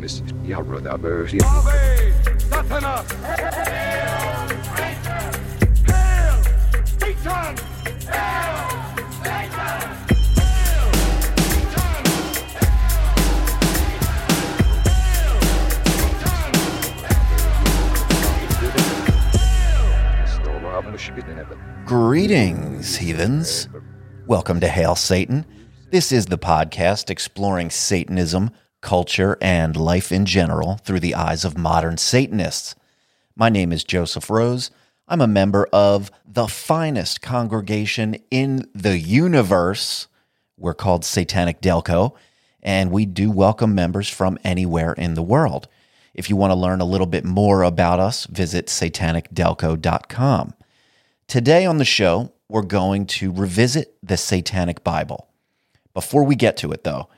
[0.00, 0.30] Satan!
[21.84, 23.68] Greetings, heathens.
[24.26, 25.44] Welcome to Hail Satan.
[25.90, 28.50] This is the podcast exploring Satanism,
[28.80, 32.74] culture, and life in general through the eyes of modern Satanists.
[33.36, 34.70] My name is Joseph Rose.
[35.08, 40.06] I'm a member of the finest congregation in the universe.
[40.56, 42.14] We're called Satanic Delco,
[42.62, 45.68] and we do welcome members from anywhere in the world.
[46.14, 50.54] If you want to learn a little bit more about us, visit satanicdelco.com.
[51.26, 55.28] Today on the show, we're going to revisit the Satanic Bible.
[55.94, 57.08] Before we get to it, though,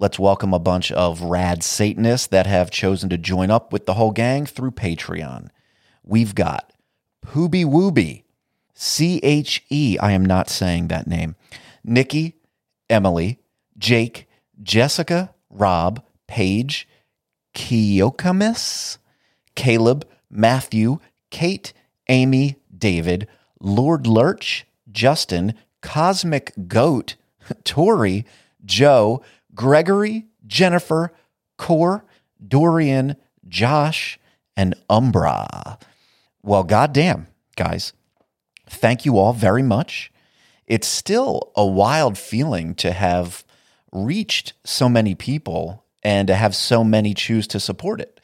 [0.00, 3.94] let's welcome a bunch of rad Satanists that have chosen to join up with the
[3.94, 5.48] whole gang through Patreon.
[6.04, 6.72] We've got
[7.26, 8.22] Pooby Wooby,
[8.74, 11.34] C H E, I am not saying that name,
[11.82, 12.36] Nikki,
[12.88, 13.40] Emily,
[13.76, 14.28] Jake,
[14.62, 16.86] Jessica, Rob, Paige,
[17.54, 18.98] Kiokamis,
[19.56, 21.72] Caleb, Matthew, Kate,
[22.08, 23.26] Amy, David,
[23.60, 27.16] Lord Lurch, Justin, Cosmic Goat,
[27.64, 28.24] Tori,
[28.64, 29.22] Joe,
[29.58, 31.12] Gregory, Jennifer,
[31.56, 32.04] Core,
[32.46, 33.16] Dorian,
[33.48, 34.16] Josh,
[34.56, 35.78] and Umbra.
[36.44, 37.92] Well, goddamn, guys,
[38.70, 40.12] thank you all very much.
[40.68, 43.44] It's still a wild feeling to have
[43.90, 48.20] reached so many people and to have so many choose to support it.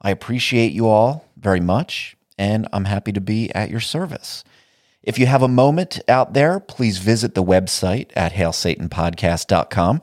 [0.00, 4.44] I appreciate you all very much, and I'm happy to be at your service.
[5.02, 10.00] If you have a moment out there, please visit the website at hailsatanpodcast.com.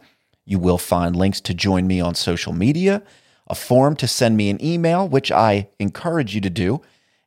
[0.49, 3.03] You will find links to join me on social media,
[3.47, 6.81] a form to send me an email, which I encourage you to do,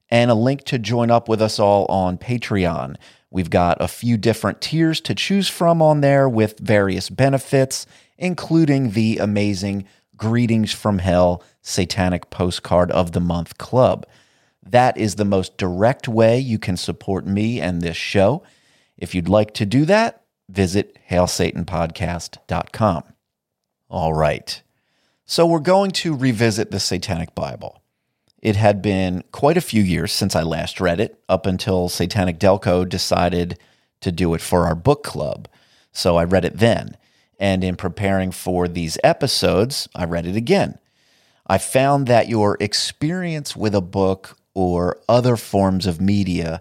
[0.08, 2.96] and a link to join up with us all on Patreon.
[3.30, 7.86] We've got a few different tiers to choose from on there with various benefits,
[8.16, 9.84] including the amazing
[10.16, 14.06] Greetings from Hell Satanic Postcard of the Month Club.
[14.62, 18.42] That is the most direct way you can support me and this show.
[18.96, 20.19] If you'd like to do that,
[20.50, 23.04] visit hailsatanpodcast.com.
[23.88, 24.62] All right.
[25.24, 27.80] So we're going to revisit the Satanic Bible.
[28.42, 32.38] It had been quite a few years since I last read it, up until Satanic
[32.38, 33.58] Delco decided
[34.00, 35.46] to do it for our book club.
[35.92, 36.96] So I read it then.
[37.38, 40.78] And in preparing for these episodes, I read it again.
[41.46, 46.60] I found that your experience with a book or other forms of media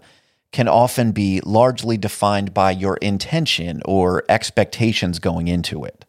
[0.52, 6.04] can often be largely defined by your intention or expectations going into it.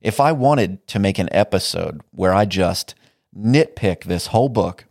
[0.00, 2.94] If I wanted to make an episode where I just
[3.36, 4.84] nitpick this whole book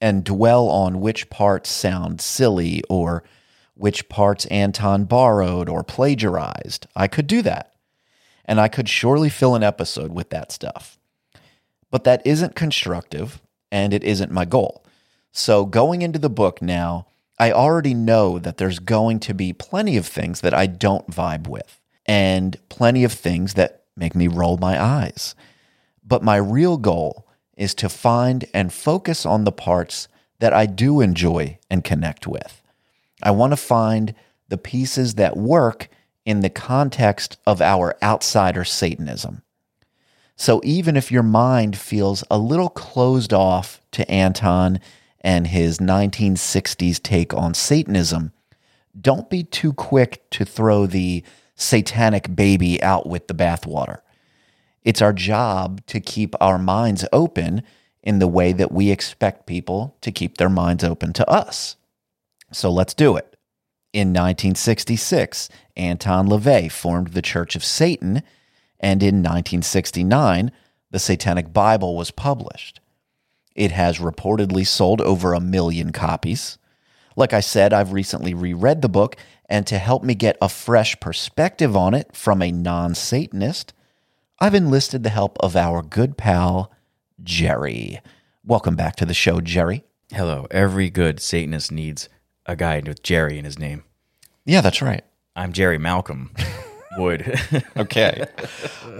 [0.00, 3.24] and dwell on which parts sound silly or
[3.74, 7.74] which parts Anton borrowed or plagiarized, I could do that.
[8.44, 10.98] And I could surely fill an episode with that stuff.
[11.90, 13.40] But that isn't constructive
[13.70, 14.84] and it isn't my goal.
[15.32, 17.06] So going into the book now,
[17.38, 21.46] I already know that there's going to be plenty of things that I don't vibe
[21.46, 25.34] with and plenty of things that make me roll my eyes.
[26.04, 30.08] But my real goal is to find and focus on the parts
[30.40, 32.62] that I do enjoy and connect with.
[33.22, 34.14] I want to find
[34.48, 35.88] the pieces that work
[36.24, 39.42] in the context of our outsider Satanism.
[40.36, 44.80] So even if your mind feels a little closed off to Anton
[45.20, 48.32] and his 1960s take on Satanism,
[48.98, 51.22] don't be too quick to throw the
[51.54, 54.00] satanic baby out with the bathwater.
[54.84, 57.62] It's our job to keep our minds open
[58.02, 61.76] in the way that we expect people to keep their minds open to us.
[62.52, 63.36] So let's do it.
[63.92, 68.22] In 1966, Anton LaVey formed the Church of Satan,
[68.80, 70.52] and in 1969,
[70.90, 72.80] the Satanic Bible was published.
[73.58, 76.58] It has reportedly sold over a million copies.
[77.16, 79.16] Like I said, I've recently reread the book,
[79.48, 83.72] and to help me get a fresh perspective on it from a non Satanist,
[84.38, 86.70] I've enlisted the help of our good pal,
[87.20, 88.00] Jerry.
[88.44, 89.82] Welcome back to the show, Jerry.
[90.12, 90.46] Hello.
[90.52, 92.08] Every good Satanist needs
[92.46, 93.82] a guy with Jerry in his name.
[94.44, 95.02] Yeah, that's right.
[95.34, 96.30] I'm Jerry Malcolm
[96.96, 97.40] Wood.
[97.76, 98.24] Okay.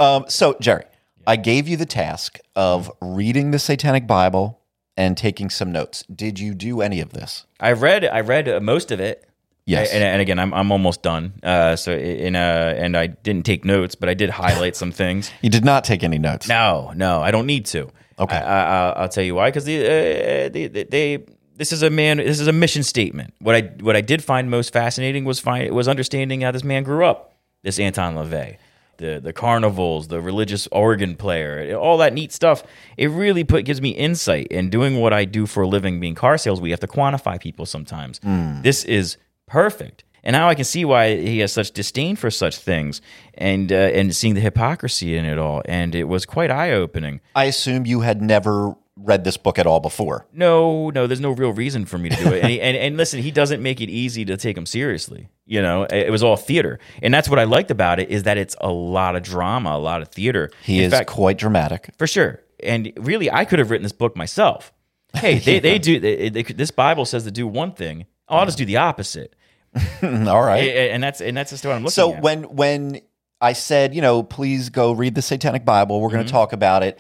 [0.01, 0.83] um, so, Jerry,
[1.29, 4.63] I gave you the task of reading the Satanic Bible
[4.97, 6.03] and taking some notes.
[6.05, 7.45] Did you do any of this?
[7.61, 9.29] I read I read most of it.
[9.67, 9.93] Yes.
[9.93, 11.35] And, and again, I'm I'm almost done.
[11.43, 15.31] Uh, so in uh, and I didn't take notes, but I did highlight some things.
[15.43, 16.49] You did not take any notes.
[16.49, 17.91] No, no, I don't need to.
[18.19, 18.37] Okay.
[18.39, 19.49] I, I, I'll tell you why.
[19.49, 21.25] Because the, uh, they, they, they,
[21.57, 22.17] this is a man.
[22.17, 23.35] This is a mission statement.
[23.41, 26.85] What I, what I did find most fascinating was find was understanding how this man
[26.85, 27.35] grew up.
[27.63, 28.57] This Anton LaVey,
[28.99, 32.63] the the carnivals, the religious organ player, all that neat stuff.
[32.97, 34.49] It really put gives me insight.
[34.51, 37.41] And doing what I do for a living, being car sales, we have to quantify
[37.41, 38.21] people sometimes.
[38.63, 39.17] This is
[39.47, 40.05] perfect.
[40.25, 43.01] And now I can see why he has such disdain for such things,
[43.35, 47.21] and uh, and seeing the hypocrisy in it all, and it was quite eye opening.
[47.35, 50.27] I assume you had never read this book at all before.
[50.33, 52.43] No, no, there's no real reason for me to do it.
[52.43, 55.29] And, he, and and listen, he doesn't make it easy to take him seriously.
[55.47, 58.25] You know, it it was all theater, and that's what I liked about it is
[58.25, 60.51] that it's a lot of drama, a lot of theater.
[60.63, 61.91] He In is fact, quite dramatic.
[61.97, 62.43] for sure.
[62.63, 64.73] And really, I could have written this book myself.
[65.15, 68.07] Hey, they, they do they, they, this Bible says to do one thing.
[68.29, 69.35] I'll just do the opposite,
[70.03, 70.69] all right.
[70.69, 71.93] And that's and that's just what I'm looking for.
[71.93, 72.23] so at.
[72.23, 73.01] when when
[73.41, 76.37] I said, you know, please go read the Satanic Bible, we're going to mm-hmm.
[76.37, 76.99] talk about it.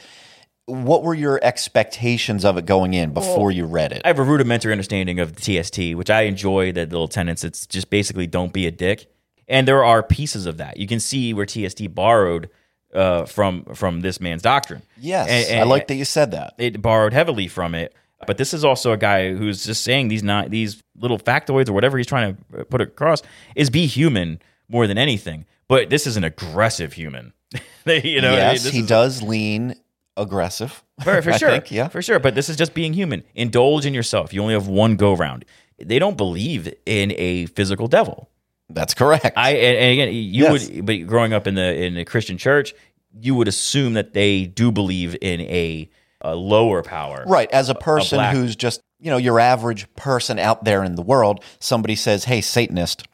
[0.69, 4.03] What were your expectations of it going in before you read it?
[4.05, 7.43] I have a rudimentary understanding of the TST, which I enjoy the little tenets.
[7.43, 9.11] It's just basically don't be a dick.
[9.49, 10.77] And there are pieces of that.
[10.77, 12.51] You can see where TST borrowed
[12.95, 14.83] uh, from from this man's doctrine.
[15.01, 16.55] yes, And- I like that you said that.
[16.59, 17.95] It borrowed heavily from it.
[18.27, 21.73] But this is also a guy who's just saying these not these little factoids or
[21.73, 23.23] whatever he's trying to put across
[23.55, 25.47] is be human more than anything.
[25.69, 27.33] But this is an aggressive human.
[27.87, 29.77] you know, yes, he does lean
[30.19, 30.83] aggressive.
[31.03, 31.51] for, for I sure.
[31.51, 31.89] think, yeah.
[31.89, 32.19] For sure.
[32.19, 33.23] But this is just being human.
[33.35, 34.33] Indulge in yourself.
[34.35, 35.45] You only have one go round.
[35.79, 38.29] They don't believe in a physical devil.
[38.69, 39.31] That's correct.
[39.37, 40.69] I and, and again, you Yes.
[40.71, 42.75] would, but growing up in the in the Christian church,
[43.19, 45.89] you would assume that they do believe in a,
[46.21, 47.25] a lower power.
[47.27, 47.51] right.
[47.51, 51.03] As a person black- who's just, you know, your average person out there in the
[51.03, 53.07] world, somebody says, hey, Satanist,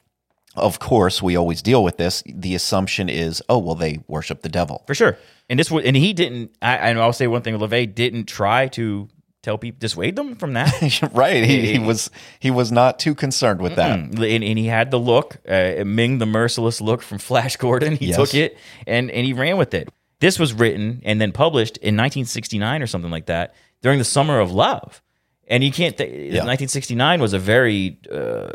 [0.56, 2.22] of course, we always deal with this.
[2.26, 4.82] The assumption is, oh, well, they worship the devil.
[4.86, 5.18] For sure.
[5.48, 6.54] And this was, and he didn't.
[6.62, 9.08] I, and I'll say one thing: LaVey didn't try to
[9.42, 11.02] tell people dissuade them from that.
[11.12, 11.44] right.
[11.44, 12.10] He, he was
[12.40, 13.98] he was not too concerned with that.
[13.98, 17.96] and, and he had the look, uh, Ming the merciless look from Flash Gordon.
[17.96, 18.16] He Yes.
[18.16, 18.56] took it
[18.86, 19.88] and and he ran with it.
[20.20, 24.40] This was written and then published in 1969 or something like that during the Summer
[24.40, 25.02] of Love.
[25.46, 25.94] And you can't.
[25.98, 28.48] Th- 1969 was a very uh,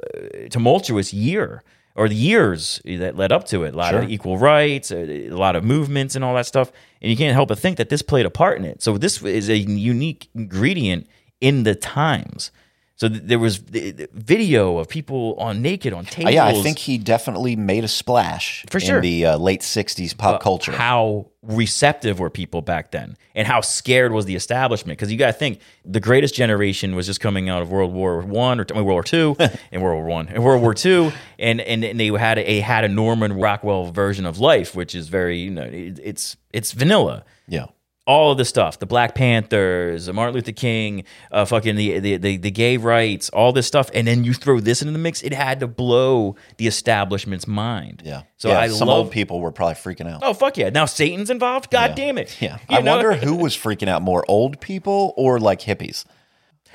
[0.50, 1.62] tumultuous year,
[1.96, 3.74] or the years that led up to it.
[3.74, 4.02] A lot Sure.
[4.04, 6.72] of equal rights, a, a lot of movements, and all that stuff.
[7.02, 8.82] And you can't help but think that this played a part in it.
[8.82, 11.08] So this is a unique ingredient
[11.42, 12.52] in the times.
[13.00, 16.34] So th- there was the- the video of people on naked on Uh, tables.
[16.34, 18.98] yeah, I think he definitely made a splash For sure.
[18.98, 20.74] in the uh, late '60s pop culture.
[20.74, 25.00] How receptive were people back then, and how scared was the establishment?
[25.00, 28.20] Because you got to think the greatest generation was just coming out of World War
[28.20, 29.38] One or I mean, World War Two,
[29.72, 32.84] and World War One, and World War Two, and, and and they had a had
[32.84, 37.24] a Norman Rockwell version of life, which is very you know it, it's it's vanilla.
[37.48, 37.68] yeah,
[38.10, 42.38] all of the stuff, the Black Panthers, Martin Luther King, uh, fucking the, the the
[42.38, 45.32] the gay rights, all this stuff, and then you throw this into the mix, it
[45.34, 48.02] had to blow the establishment's mind.
[48.04, 48.24] yeah.
[48.38, 48.98] So Yeah, I some love.
[48.98, 50.22] old people were probably freaking out.
[50.24, 50.70] Oh fuck yeah!
[50.70, 51.70] Now Satan's involved.
[51.70, 52.36] God damn it!
[52.42, 52.96] Yeah, You I know?
[52.96, 56.06] wonder who was freaking out more, old people or like hippies.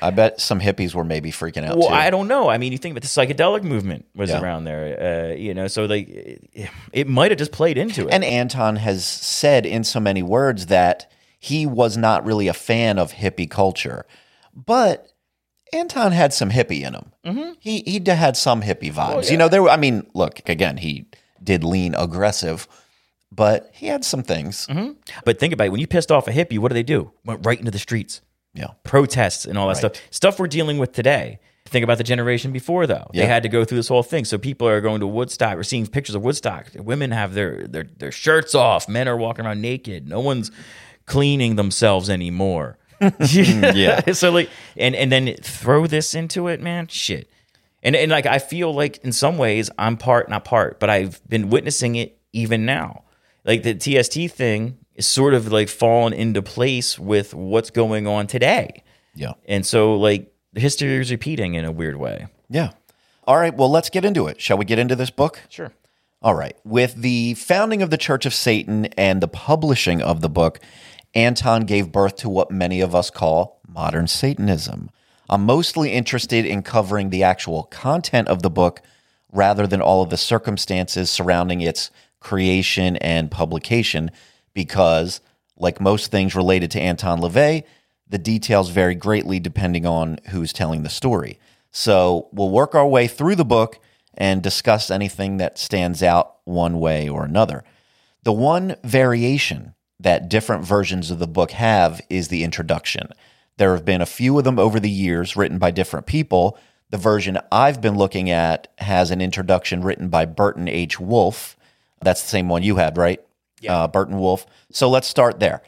[0.03, 1.95] I bet some hippies were maybe freaking out Well, too.
[1.95, 2.49] I don't know.
[2.49, 4.41] I mean, you think about the psychedelic movement was Yeah.
[4.43, 5.69] around there, uh, you know.
[5.69, 8.13] So like, it, it might have just played into it.
[8.13, 11.11] and Anton has said in so many words that
[11.45, 14.07] he was not really a fan of hippie culture,
[14.55, 15.13] but
[15.75, 17.13] Anton had some hippie in him.
[17.27, 17.53] Mm-hmm.
[17.61, 19.31] He he had some hippie vibes.
[19.31, 19.63] You know, there.
[19.63, 20.79] were- I mean, look again.
[20.79, 21.05] He
[21.43, 22.67] did lean aggressive,
[23.31, 24.67] but he had some things.
[25.27, 27.13] but think about it: when you pissed off a hippie, what do they do?
[27.27, 28.23] Went right into the streets.
[28.55, 29.93] Yeah, protests and all that stuff.
[30.11, 31.41] Stuff we're dealing with today.
[31.67, 33.11] Think about the generation before, though.
[33.13, 34.25] They had to go through this whole thing.
[34.25, 35.57] So people are going to Woodstock.
[35.57, 36.69] We're seeing pictures of Woodstock.
[36.77, 38.89] Women have their their their shirts off.
[38.89, 40.07] Men are walking around naked.
[40.09, 40.51] No one's
[41.07, 42.79] cleaning themselves anymore.
[43.01, 44.13] Mm, yeah.
[44.13, 46.87] so like, and and then throw this into it, man.
[46.87, 47.29] Shit.
[47.83, 51.21] And and like I feel like in some ways I'm part, not part, but I've
[51.29, 53.03] been witnessing it even now.
[53.45, 58.27] Like the TST thing is sort of like fallen into place with what's going on
[58.27, 58.83] today.
[59.15, 62.29] yeah, And so, like, the history is repeating in a weird way.
[62.49, 62.71] yeah.
[63.27, 63.55] All right.
[63.55, 64.41] Well, let's get into it.
[64.41, 65.41] Shall we get into this book?
[65.51, 65.73] Sure.
[66.23, 66.57] All right.
[66.65, 70.61] With the founding of the Church of Satan and the publishing of the book,
[71.15, 74.91] Anton gave birth to what many of us call modern Satanism.
[75.29, 78.83] I'm mostly interested in covering the actual content of the book
[79.33, 81.91] rather than all of the circumstances surrounding its
[82.21, 84.11] creation and publication
[84.55, 85.21] because,
[85.57, 87.65] like most things related to Anton LaVey,
[88.09, 91.39] the details vary greatly depending on who's telling the story.
[91.71, 93.79] So we'll work our way through the book
[94.15, 97.65] and discuss anything that stands out one way or another.
[98.23, 103.09] The one variation that different versions of the book have is the introduction.
[103.57, 106.59] There have been a few of them over the years written by different people.
[106.91, 111.01] The version I've been looking at has an introduction written by Burton H.
[111.01, 111.57] Wolfe.
[112.03, 113.19] That's the same one you had, right?
[113.63, 113.85] Yeah.
[113.85, 114.45] Uh, Burton Wolfe.
[114.71, 115.63] So let's start there.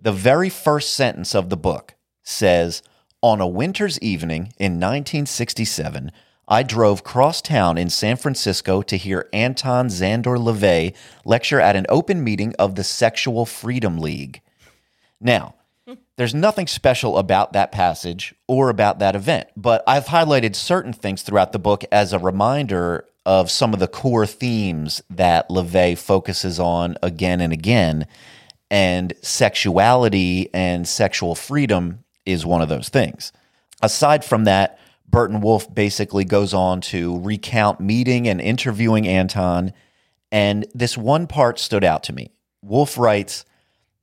[0.00, 2.82] The very first sentence of the book says
[3.20, 6.10] On a winter's evening in 1967,
[6.52, 10.94] I drove cross town in San Francisco to hear Anton Szandor LaVey
[11.24, 14.42] lecture at an open meeting of the Sexual Freedom League.
[15.18, 15.54] Now,
[16.18, 21.22] there's nothing special about that passage or about that event, but I've highlighted certain things
[21.22, 26.60] throughout the book as a reminder of some of the core themes that LaVey focuses
[26.60, 28.06] on again and again.
[28.70, 33.32] And sexuality and sexual freedom is one of those things.
[33.80, 34.78] Aside from that,
[35.12, 39.72] Burton Wolfe basically goes on to recount meeting and interviewing Anton.
[40.32, 42.32] And this one part stood out to me.
[42.62, 43.44] Wolfe writes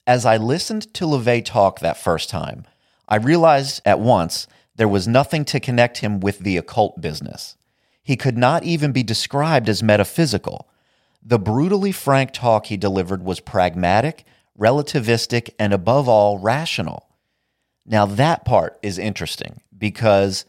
[0.08, 2.64] As I listened to LaVey talk that first time,
[3.08, 7.58] I realized at once there was nothing to connect him with the occult business.
[8.04, 10.70] He could not even be described as metaphysical.
[11.24, 14.26] The brutally frank talk he delivered was pragmatic,
[14.58, 17.08] relativistic, and above all, rational.
[17.86, 20.46] Now, that part is interesting because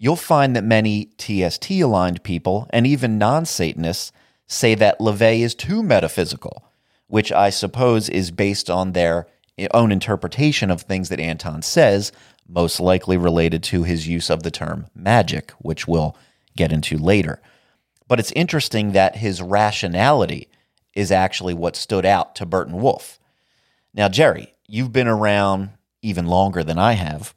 [0.00, 4.10] you'll find that many TST aligned people and even non Satanists
[4.48, 6.64] say that LaVey is too metaphysical,
[7.06, 9.28] which I suppose is based on their
[9.72, 12.10] own interpretation of things that Anton says,
[12.48, 16.16] most likely related to his use of the term magic, which we'll
[16.56, 17.40] get into later.
[18.08, 20.48] But it's interesting that his rationality
[20.94, 23.20] is actually what stood out to Burton Wolfe.
[23.94, 25.70] Now, Jerry, you've been around
[26.02, 27.34] even longer than I have.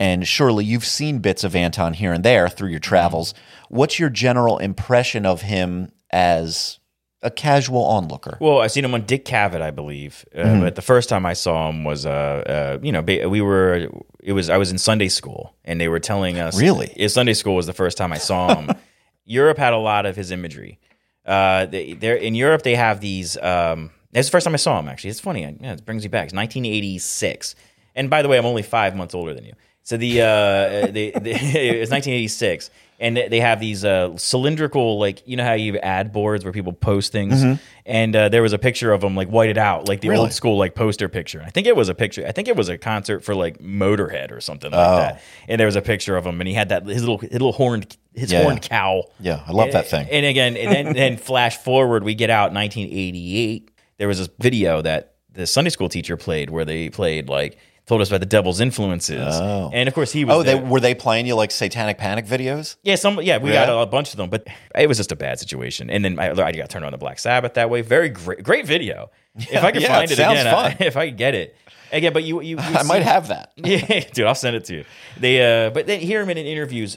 [0.00, 3.34] And surely you've seen bits of Anton here and there through your travels.
[3.68, 6.78] What's your general impression of him as
[7.20, 8.38] a casual onlooker?
[8.40, 10.24] Well, I've seen him on Dick Cavett, I believe.
[10.34, 10.60] Uh, mm-hmm.
[10.62, 13.88] But the first time I saw him was, uh, uh, you know, we were,
[14.20, 16.58] it was, I was in Sunday school and they were telling us.
[16.58, 16.94] Really?
[16.96, 18.70] Yeah, Sunday school was the first time I saw him.
[19.26, 20.80] Europe had a lot of his imagery.
[21.26, 21.90] Uh, they,
[22.22, 23.36] in Europe, they have these.
[23.36, 25.10] Um, it's the first time I saw him, actually.
[25.10, 25.42] It's funny.
[25.60, 26.24] Yeah, it brings you back.
[26.24, 27.54] It's 1986.
[27.94, 29.52] And by the way, I'm only five months older than you.
[29.90, 32.70] So the, uh, the, the it was 1986,
[33.00, 36.72] and they have these uh, cylindrical, like you know how you ad boards where people
[36.72, 37.60] post things, mm-hmm.
[37.86, 40.20] and uh, there was a picture of them like whited out, like the really?
[40.20, 41.42] old school like poster picture.
[41.44, 42.24] I think it was a picture.
[42.24, 44.96] I think it was a concert for like Motorhead or something like oh.
[44.98, 45.22] that.
[45.48, 47.50] And there was a picture of him, and he had that his little his little
[47.50, 49.02] horned his yeah, horned cow.
[49.18, 50.06] Yeah, I love and, that thing.
[50.08, 53.72] And again, and then, then flash forward, we get out 1988.
[53.96, 57.58] There was this video that the Sunday school teacher played where they played like
[57.90, 59.34] told us about the devil's influences.
[59.34, 59.68] Oh.
[59.72, 60.36] And of course, he was.
[60.36, 62.76] Oh, they were they playing you like Satanic Panic videos?
[62.84, 63.20] Yeah, some.
[63.20, 63.66] Yeah, we yeah.
[63.66, 65.90] got a, a, bunch of them, but it was just a bad situation.
[65.90, 67.82] And then I, I got turned on the Black Sabbath that way.
[67.82, 69.10] Very great, great video.
[69.36, 71.56] Yeah, if I can yeah, find it, it again, I, if I could get it
[71.90, 73.52] again, but you, you, you I see, might have that.
[73.56, 74.84] Yeah, dude, I'll send it to you.
[75.18, 76.96] They, uh, but then hear him in interviews,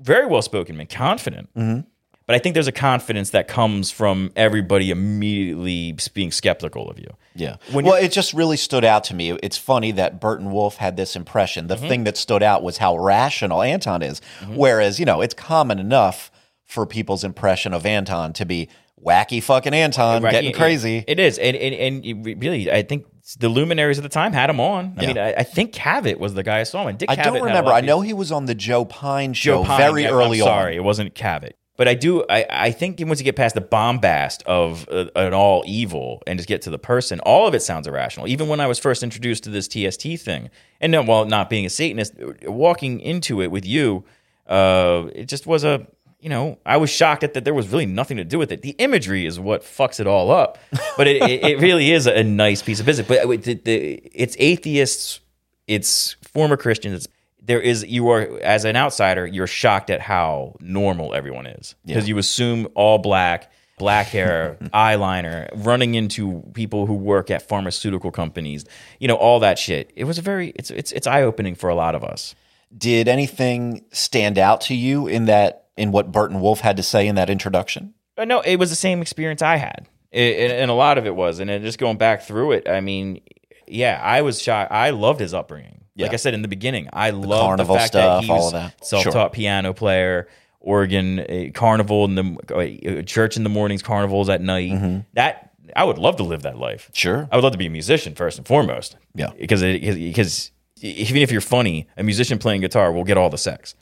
[0.00, 1.50] very well spoken man, confident.
[1.54, 1.88] Mm-hmm.
[2.32, 7.08] But I think there's a confidence that comes from everybody immediately being skeptical of you.
[7.34, 7.56] Yeah.
[7.72, 9.32] When well, it just really stood out to me.
[9.42, 11.66] It's funny that Burton Wolfe had this impression.
[11.66, 11.88] The mm-hmm.
[11.88, 14.22] thing that stood out was how rational Anton is.
[14.40, 14.56] Mm-hmm.
[14.56, 16.30] Whereas, you know, it's common enough
[16.64, 20.30] for people's impression of Anton to be wacky fucking Anton, right.
[20.30, 21.04] getting crazy.
[21.06, 21.36] It is.
[21.36, 23.04] And, and, and really, I think
[23.40, 24.94] the luminaries of the time had him on.
[24.96, 25.08] I yeah.
[25.08, 26.96] mean, I, I, think Cavett was the guy I saw him.
[26.96, 27.72] Dick I Cavett don't remember.
[27.72, 30.48] I know he was on the Joe Pyne show Joe Pyne, very yeah, early I'm
[30.48, 30.54] on.
[30.54, 31.52] Sorry, it wasn't Cavett.
[31.82, 35.34] But I do, I, I think once you get past the bombast of uh, an
[35.34, 38.28] all evil and just get to the person, all of it sounds irrational.
[38.28, 40.48] Even when I was first introduced to this TST thing,
[40.80, 44.04] and while not being a Satanist, walking into it with you,
[44.46, 45.84] uh, it just was a,
[46.20, 48.62] you know, I was shocked at that there was really nothing to do with it.
[48.62, 50.58] The imagery is what fucks it all up,
[50.96, 53.08] but it, it, it, really is a nice piece of business.
[53.08, 55.18] But the, the, it's atheists,
[55.66, 57.08] it's former Christians, it's
[57.44, 61.74] there is you are as an outsider you're shocked at how normal everyone is.
[61.84, 62.14] Because yeah.
[62.14, 68.64] you assume all black black hair eyeliner running into people who work at pharmaceutical companies
[69.00, 69.92] you know all that shit.
[69.96, 72.34] It was a very it's it's it's eye-opening for a lot of us.
[72.76, 77.06] Did anything stand out to you in that in what Burton Wolfe had to say
[77.06, 77.94] in that introduction?
[78.16, 79.88] Uh, no it was the same experience i had.
[80.12, 81.40] It, and a lot of it was.
[81.40, 83.20] And just going back through it i mean
[83.66, 86.06] yeah i was shocked i loved his upbringing yeah.
[86.06, 89.12] Like I said in the beginning, I love the fact stuff, that he was self-taught
[89.12, 89.28] sure.
[89.30, 90.28] piano player,
[90.60, 94.72] organ, uh, carnival in the uh, church in the mornings, carnivals at night.
[94.72, 95.00] Mm-hmm.
[95.14, 96.90] That I would love to live that life.
[96.92, 98.96] Sure, I would love to be a musician first and foremost.
[99.14, 103.30] Yeah, because it, because even if you're funny, a musician playing guitar will get all
[103.30, 103.74] the sex.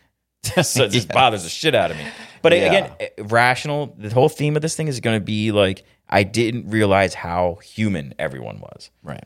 [0.62, 2.06] so it just bothers the shit out of me.
[2.42, 2.66] But Yeah.
[2.66, 3.94] again, eh, rational.
[3.98, 7.58] The whole theme of this thing is going to be like I didn't realize how
[7.62, 8.90] human everyone was.
[9.02, 9.24] Right.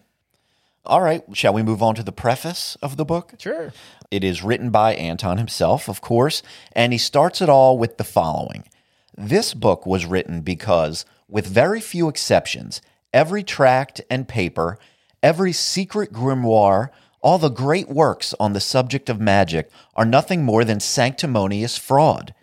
[0.87, 1.23] All right.
[1.33, 3.35] Shall we move on to the preface of the book?
[3.39, 3.73] Sure.
[4.11, 8.05] It is written by Anton himself, of course, and he starts it all with the
[8.05, 8.65] following
[9.17, 12.83] This book was written because, with very few exceptions,
[13.15, 14.79] every tract and paper,
[15.23, 16.91] every secret grimoire,
[17.23, 22.35] all the great works on the subject of magic are nothing more than sanctimonious fraud,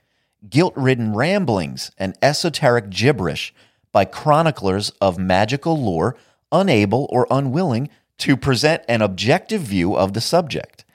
[0.50, 3.54] guilt ridden ramblings, and esoteric gibberish
[3.92, 6.16] by chroniclers of magical lore
[6.52, 7.90] unable or unwilling
[8.22, 10.86] to present an objective view of the subject.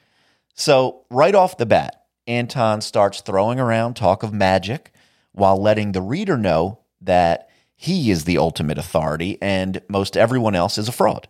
[0.55, 4.93] So, right off the bat, Anton starts throwing around talk of magic
[5.33, 10.79] while letting the reader know that he is the ultimate authority and most everyone else
[10.79, 11.29] is a fraud.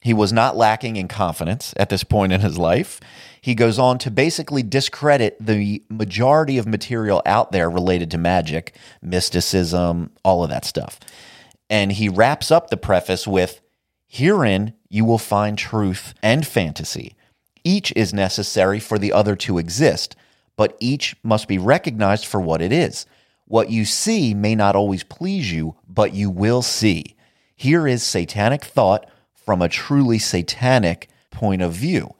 [0.00, 2.98] He was not lacking in confidence at this point in his life.
[3.40, 8.74] He goes on to basically discredit the majority of material out there related to magic,
[9.02, 10.98] mysticism, all of that stuff.
[11.68, 13.60] And he wraps up the preface with
[14.06, 17.14] Herein you will find truth and fantasy.
[17.64, 20.16] Each is necessary for the other to exist,
[20.56, 23.06] but each must be recognized for what it is.
[23.46, 27.16] What you see may not always please you, but you will see.
[27.56, 32.14] Here is satanic thought from a truly satanic point of view.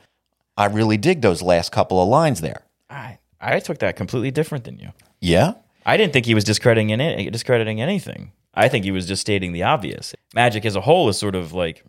[0.56, 2.62] I really dig those last couple of lines there.
[2.90, 4.90] I I took that completely different than you.
[5.20, 5.54] Yeah?
[5.86, 8.32] I didn't think he was discrediting any, discrediting anything.
[8.54, 10.14] I think he was just stating the obvious.
[10.34, 11.84] Magic as a whole is sort of like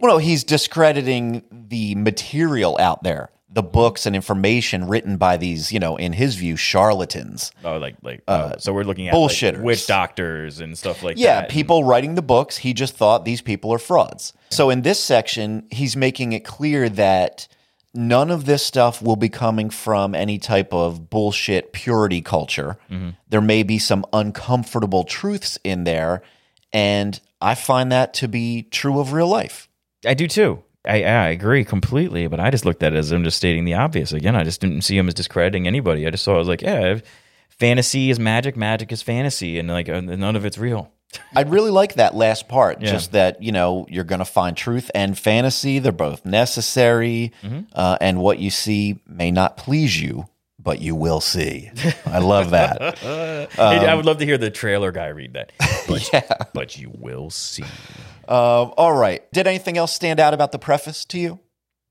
[0.00, 5.72] Well, no, he's discrediting the material out there, the books and information written by these,
[5.72, 7.50] you know, in his view, charlatans.
[7.64, 9.62] oh like like uh, oh, so we're looking at like, bullshitters.
[9.62, 11.48] witch doctors and stuff like Yeah, that.
[11.48, 14.32] Yeah, people writing the books, he just thought these people are frauds.
[14.50, 17.48] So in this section, he's making it clear that
[17.94, 22.78] none of this stuff will be coming from any type of bullshit purity culture.
[22.90, 23.10] Mm-hmm.
[23.28, 26.22] There may be some uncomfortable truths in there,
[26.72, 29.67] and I find that to be true of real life.
[30.06, 30.62] I do too.
[30.84, 33.74] I, I agree completely, but I just looked at it as I'm just stating the
[33.74, 34.12] obvious.
[34.12, 36.06] Again, I just didn't see him as discrediting anybody.
[36.06, 37.00] I just saw it was like, yeah,
[37.48, 40.92] fantasy is magic, magic is fantasy, and like none of it's real.
[41.34, 42.80] I really like that last part.
[42.80, 42.92] Yeah.
[42.92, 47.60] Just that you know you're going to find truth and fantasy; they're both necessary, Mm-hmm.
[47.74, 50.26] uh, and what you see may not please you,
[50.58, 51.70] but you will see.
[52.06, 53.02] I love that.
[53.58, 55.52] I would love to hear the trailer guy read that.
[55.88, 57.64] But, but you will see.
[58.28, 59.30] Um, all right.
[59.32, 61.40] Did anything else stand out about the preface to you?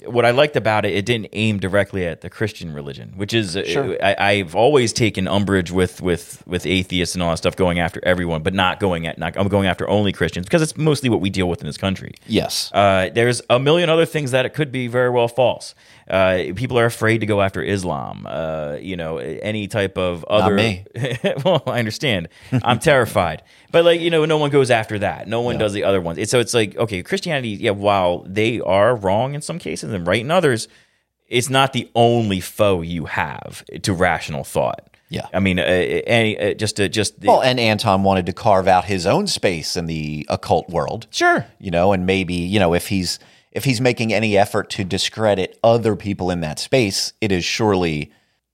[0.05, 3.57] what I liked about it, it didn't aim directly at the Christian religion, which is
[3.57, 3.97] uh, Sure.
[4.03, 7.99] I, I've always taken umbrage with with with atheists and all that stuff going after
[8.03, 11.19] everyone, but not going at not I'm going after only Christians because it's mostly what
[11.19, 12.13] we deal with in this country.
[12.27, 12.71] Yes.
[12.73, 15.73] Uh, there's a million other things that it could be very well false.
[16.09, 18.25] Uh, people are afraid to go after Islam.
[18.29, 20.55] Uh, you know, any type of other.
[20.55, 20.85] me.
[21.45, 22.29] well, I understand.
[22.63, 25.27] I'm terrified, but like you know, no one goes after that.
[25.27, 26.17] No one does the other ones.
[26.17, 27.49] It's, so it's like okay, Christianity.
[27.49, 30.67] Yeah, while they are wrong in some cases and right in others,
[31.27, 34.89] it's not the only foe you have to rational thought.
[35.09, 35.27] Yeah.
[35.33, 38.85] I mean, uh, any uh, just to just well, and Anton wanted to carve out
[38.85, 41.07] his own space in the occult world.
[41.11, 41.45] sure.
[41.59, 43.19] You know, and maybe you know if he's
[43.57, 48.11] if he's making any effort to discredit other people in that space, it is surely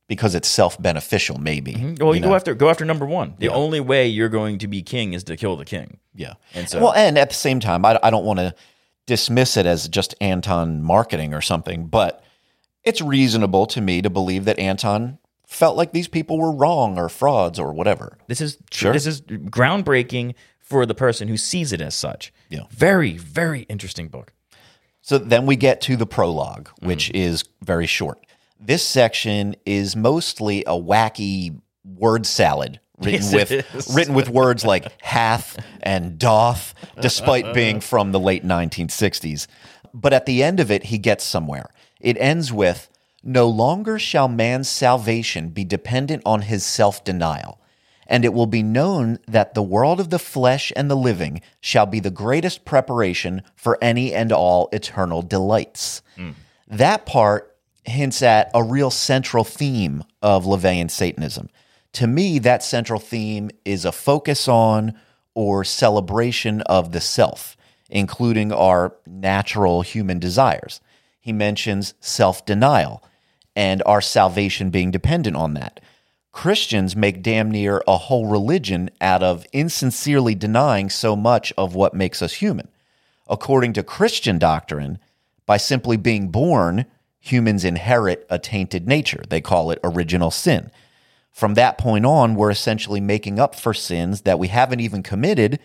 [0.08, 1.38] because it's self beneficial.
[1.38, 1.74] Maybe.
[1.74, 1.96] Mm-hmm.
[2.04, 2.30] Well, you, know?
[2.30, 3.36] go after go after number one.
[3.38, 6.00] The only way you're going to be king is to kill the king.
[6.16, 6.36] Yeah.
[6.54, 8.56] And so- well, and at the same time, I, I don't want to
[9.06, 12.24] dismiss it as just Anton marketing or something, but
[12.86, 17.10] it's reasonable to me to believe that Anton felt like these people were wrong or
[17.10, 18.18] frauds or whatever.
[18.28, 18.94] This is Sure.
[18.94, 22.32] this is groundbreaking for the person who sees it as such.
[22.48, 22.64] Yeah.
[22.72, 24.32] Very very interesting book.
[25.04, 26.88] So then we get to the prologue, mm-hmm.
[26.88, 28.26] which is very short.
[28.60, 34.88] This section is mostly a wacky word salad written Yes, with written with words like
[35.02, 39.48] hath and doth, despite being from the late 1960s.
[39.94, 41.70] But at the end of it, he gets somewhere.
[42.00, 42.90] It ends with
[43.22, 47.60] No longer shall man's salvation be dependent on his self denial
[48.08, 51.86] and it will be known that the world of the flesh and the living shall
[51.86, 56.02] be the greatest preparation for any and all eternal delights.
[56.16, 56.32] Hmm.
[56.68, 61.50] That part hints at a real central theme of LaVeyan Satanism.
[61.94, 64.96] To me, that central theme is a focus on
[65.36, 67.58] or celebration of the self,
[67.90, 70.82] including our natural human desires.
[71.20, 73.04] He mentions self denial
[73.56, 75.80] and our salvation being dependent on that.
[76.34, 81.94] Christians make damn near a whole religion out of insincerely denying so much of what
[81.94, 82.68] makes us human.
[83.30, 84.98] According to Christian doctrine,
[85.46, 86.86] by simply being born,
[87.20, 89.24] humans inherit a tainted nature.
[89.30, 90.72] They call it original sin.
[91.32, 95.60] From that point on, we're essentially making up for sins that we haven't even committed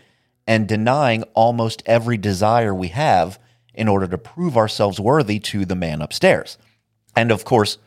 [0.46, 3.38] and denying almost every desire we have
[3.74, 6.58] in order to prove ourselves worthy to the man upstairs.
[7.16, 7.78] And of course,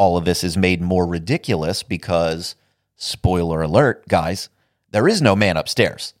[0.00, 2.54] all of this is made more ridiculous because,
[2.96, 4.48] spoiler alert, guys,
[4.92, 6.14] there is no man upstairs.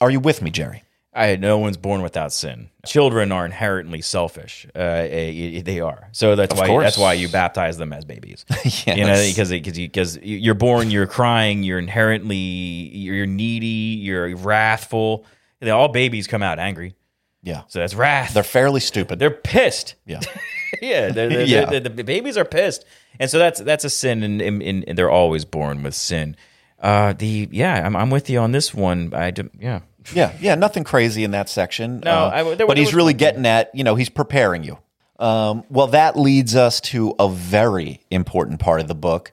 [0.00, 0.84] Are you with me, Jerry?
[1.12, 2.70] I no one's born without sin.
[2.86, 4.68] Children are inherently selfish.
[4.72, 6.08] Uh, eh, they are.
[6.12, 6.84] So that's why course.
[6.84, 8.44] that's why you baptize them as babies.
[8.64, 8.86] Yes.
[8.86, 15.24] You know, because because because you're born, you're crying, you're inherently you're needy, you're wrathful.
[15.58, 16.94] They- All babies come out angry.
[17.42, 17.62] Yeah.
[17.66, 18.32] So that's wrath.
[18.32, 19.18] They're fairly stupid.
[19.18, 19.96] They're pissed.
[20.06, 20.20] yeah.
[20.82, 21.64] yeah, they're, they're- Yeah.
[21.66, 22.84] they're- the babies are pissed,
[23.18, 26.36] and so that's that's a sin, and, and, and they're always born with sin.
[26.80, 29.12] Uh, the yeah, I'm, I'm with you on this one.
[29.14, 29.80] I do, yeah,
[30.14, 32.00] Yeah, yeah, nothing crazy in that section.
[32.00, 34.62] No, Uh, I- there- but there he's was- really getting at, you know, he's preparing
[34.64, 34.78] you.
[35.18, 39.32] Um, well, that leads us to a very important part of the book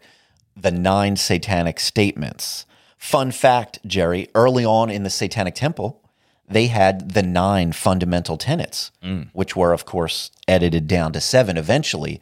[0.57, 2.65] the nine satanic statements.
[2.97, 6.01] Fun fact, Jerry, early on in the Satanic Temple,
[6.47, 9.29] they had the nine fundamental tenets, Mm.
[9.33, 12.21] which were, of course, edited down to seven eventually.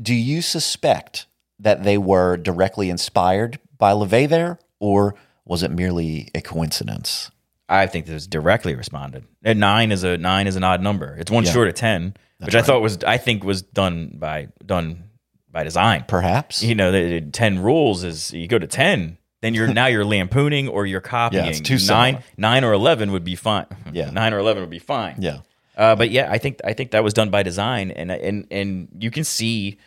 [0.00, 1.26] Do you suspect
[1.58, 7.30] that they were directly inspired by LaVey there, or was it merely a coincidence?
[7.68, 9.24] I think this directly responded.
[9.44, 11.16] And nine is a nine is an odd number.
[11.18, 11.52] It's one Yeah.
[11.52, 15.04] short of ten, which I thought was I think was done by done
[15.52, 16.04] by design.
[16.08, 16.62] Perhaps.
[16.62, 20.04] You know, the, the ten rules is you go to ten, then you're now you're
[20.16, 21.44] lampooning or you're copying.
[21.46, 22.22] it's too nine similar.
[22.36, 23.66] nine or eleven would be fine.
[23.92, 24.10] Yeah.
[24.10, 25.16] nine or eleven would be fine.
[25.18, 25.38] Yeah.
[25.76, 28.88] Uh, but yeah, I think I think that was done by design, and and and
[28.98, 29.78] you can see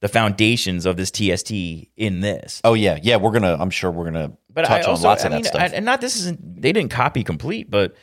[0.00, 1.50] the foundations of this TST
[1.96, 2.60] in this.
[2.64, 3.16] Oh yeah, yeah.
[3.16, 3.56] We're gonna.
[3.60, 5.60] I'm sure we're gonna But touch I also, on lots I of mean, that stuff.
[5.62, 7.94] I- and not this isn't they didn't copy complete, but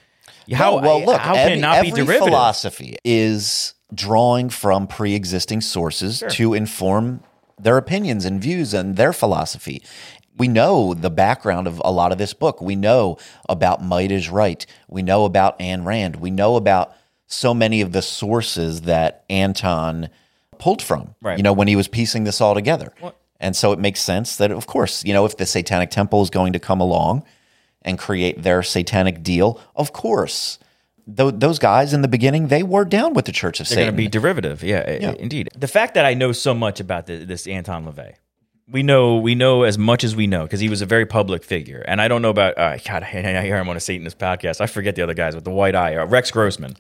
[0.54, 1.19] how No, well, look.
[1.19, 2.28] how every, can it not be every derivative?
[2.28, 7.22] philosophy is drawing from pre-existing sources to inform
[7.60, 9.82] their opinions and views and their philosophy.
[10.39, 12.62] We know the background of a lot of this book.
[12.62, 14.65] We know about Might is Right.
[14.88, 16.15] We know about Anne Rand.
[16.15, 16.95] We know about
[17.28, 20.10] so many of the sources that Anton
[20.58, 21.13] pulled from.
[21.21, 21.38] Right.
[21.38, 22.91] You know, when he was piecing this all together.
[23.39, 26.30] And so it makes sense that, of course, you know, if the Satanic Temple is
[26.30, 27.23] going to come along
[27.84, 30.58] and create their satanic deal, of course,
[31.08, 33.86] tho- those guys in the beginning, they were down with the Church of They're going
[33.86, 33.93] Satan.
[33.93, 34.63] to be derivative.
[34.63, 35.49] Yeah, i- indeed.
[35.58, 38.15] The fact that I know so much about the, this Anton LaVey,
[38.72, 41.44] we know we know as much as we know because he was a very public
[41.44, 42.58] figure, and I don't know about.
[42.58, 44.62] Uh, God, I hear him on a Satanist podcast.
[44.62, 45.96] I forget the other guys with the white eye.
[45.96, 46.76] Uh, Rex Grossman.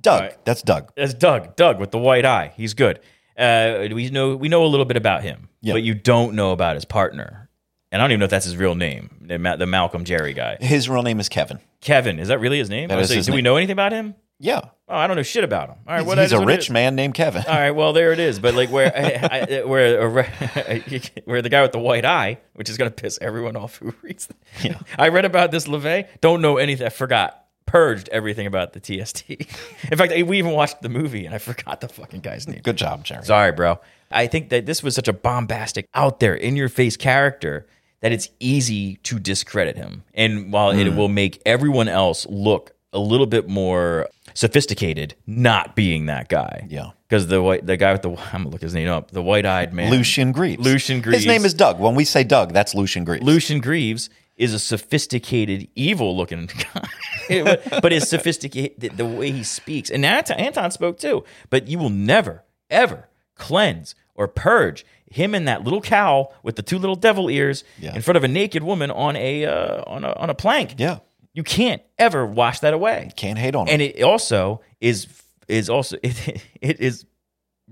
[0.00, 0.92] Doug, that's Doug.
[0.96, 1.56] That's Doug.
[1.56, 2.52] Doug with the white eye.
[2.56, 3.00] He's good.
[3.36, 5.74] Uh, we know we know a little bit about him, Yeah.
[5.74, 7.48] but you don't know about his partner.
[7.92, 10.32] And I don't even know if that's his real name, the, Ma- the Malcolm Jerry
[10.32, 10.56] guy.
[10.60, 11.58] His real name is Kevin.
[11.80, 12.88] Kevin, is that really his name?
[12.88, 14.14] That say, his do we know anything about him?
[14.40, 14.60] Yeah.
[14.88, 15.76] Oh, I don't know shit about him.
[15.86, 17.44] All right, He's, what he's a rich man named Kevin.
[17.46, 18.40] All right, well there it is.
[18.40, 20.00] But like where I, I, where
[21.24, 24.26] where the guy with the white eye, which is gonna piss everyone off who reads.
[24.62, 24.84] That.
[24.98, 26.06] I read about this LaVey.
[26.20, 26.86] Don't know anything.
[26.86, 27.36] I forgot.
[27.66, 29.30] Purged everything about the TST.
[29.30, 32.60] In fact, we even watched the movie and I forgot the fucking guy's name.
[32.64, 33.24] Good job, Jerry.
[33.24, 33.78] Sorry, bro.
[34.10, 37.68] I think that this was such a bombastic, out there, in your face character
[38.00, 40.02] that it's easy to discredit him.
[40.14, 40.80] And while Hmm.
[40.80, 46.66] it will make everyone else look a little bit more sophisticated, not being that guy.
[46.68, 46.90] Yeah.
[47.08, 49.46] Because the white, the guy with the, I'm gonna look his name up, the white
[49.46, 50.62] eyed man, Lucien Greaves.
[50.64, 51.18] Lucien Greaves.
[51.18, 51.78] His name is Doug.
[51.80, 53.24] When we say Doug, that's Lucien Greaves.
[53.24, 57.56] Lucien Greaves is a sophisticated, evil looking guy.
[57.82, 61.24] but, his sophisticated, the, way he speaks, and Anton, Anton spoke too.
[61.50, 66.62] But you will never, ever cleanse or purge him in that little cowl with the
[66.62, 67.94] two little devil ears Yeah.
[67.94, 70.74] in front of a naked woman on a uh, on a on a plank.
[70.78, 70.98] Yeah.
[71.40, 73.10] You can't ever wash that away.
[73.16, 73.72] Can't hate on him.
[73.72, 75.06] And it also is
[75.48, 77.06] is also it, it is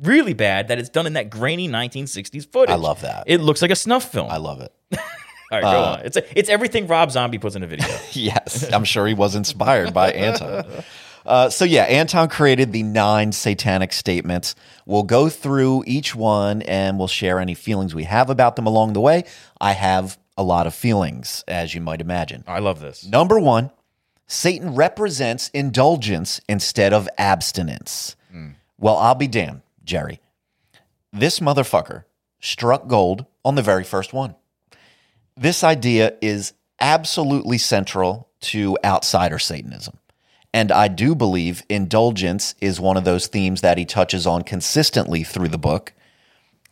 [0.01, 2.73] really bad that it's done in that grainy 1960s footage.
[2.73, 3.25] I love that.
[3.27, 4.31] It looks like a snuff film.
[4.31, 4.73] I love it.
[5.51, 6.01] All right, go on.
[6.01, 7.87] It's it's everything Rob Zombie puts in a video.
[8.13, 10.65] yes, I'm sure he was inspired by Anton.
[11.27, 14.55] Uh, so yeah, Anton created the nine satanic statements.
[14.87, 18.95] We'll go through each one and we'll share any feelings we have about them along
[18.95, 19.25] the way.
[19.61, 22.45] I have a lot of feelings, as you might imagine.
[22.47, 23.05] I love this.
[23.05, 23.71] Number one,
[24.27, 28.15] Satan represents indulgence instead of abstinence.
[28.31, 28.51] Hmm.
[28.79, 30.21] Well, I'll be damned, Jerry.
[31.13, 32.05] This motherfucker
[32.39, 34.37] struck gold on the very first one.
[35.37, 39.99] This idea is absolutely central to outsider Satanism.
[40.55, 45.25] And I do believe indulgence is one of those themes that he touches on consistently
[45.25, 45.93] through the book.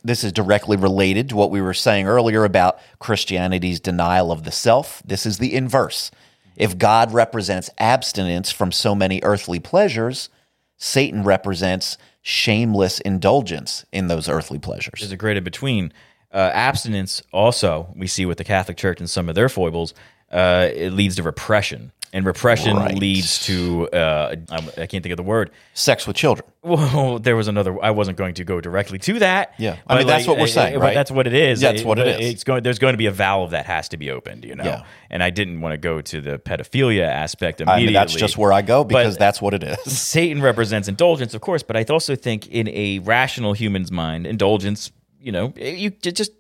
[0.07, 4.53] This is directly related to what we were saying earlier about Christianity's denial of the
[4.53, 5.03] self.
[5.05, 6.13] This is the inverse.
[6.57, 10.29] If God represents abstinence from so many earthly pleasures,
[10.77, 15.01] Satan represents shameless indulgence in those earthly pleasures.
[15.01, 15.93] There's a great in between.
[16.33, 19.93] Uh, abstinence also we see with the Catholic Church and some of their foibles.
[20.31, 22.97] Uh, it leads to repression, and repression Right.
[22.99, 25.51] leads to uh, I, I can't think of the word.
[25.75, 26.49] Sex with children.
[26.63, 27.81] Well, there was another.
[27.83, 29.55] I wasn't going to go directly to that.
[29.59, 29.77] Yeah.
[29.87, 30.95] I mean, that's what we're saying, right?
[30.95, 31.61] That's what it is.
[31.61, 32.33] That's what it is.
[32.35, 32.65] It's going.
[32.65, 34.45] There's going to be a valve that has to be opened.
[34.45, 34.65] You know.
[34.65, 34.85] Yeah.
[35.11, 37.87] And I didn't want to go to the pedophilia aspect I immediately.
[37.87, 39.79] mean, that's just where I go because But- that's what it is.
[39.99, 44.91] Satan represents indulgence, of course, but I also think in a rational human's mind, indulgence,
[45.21, 46.33] you know, you you just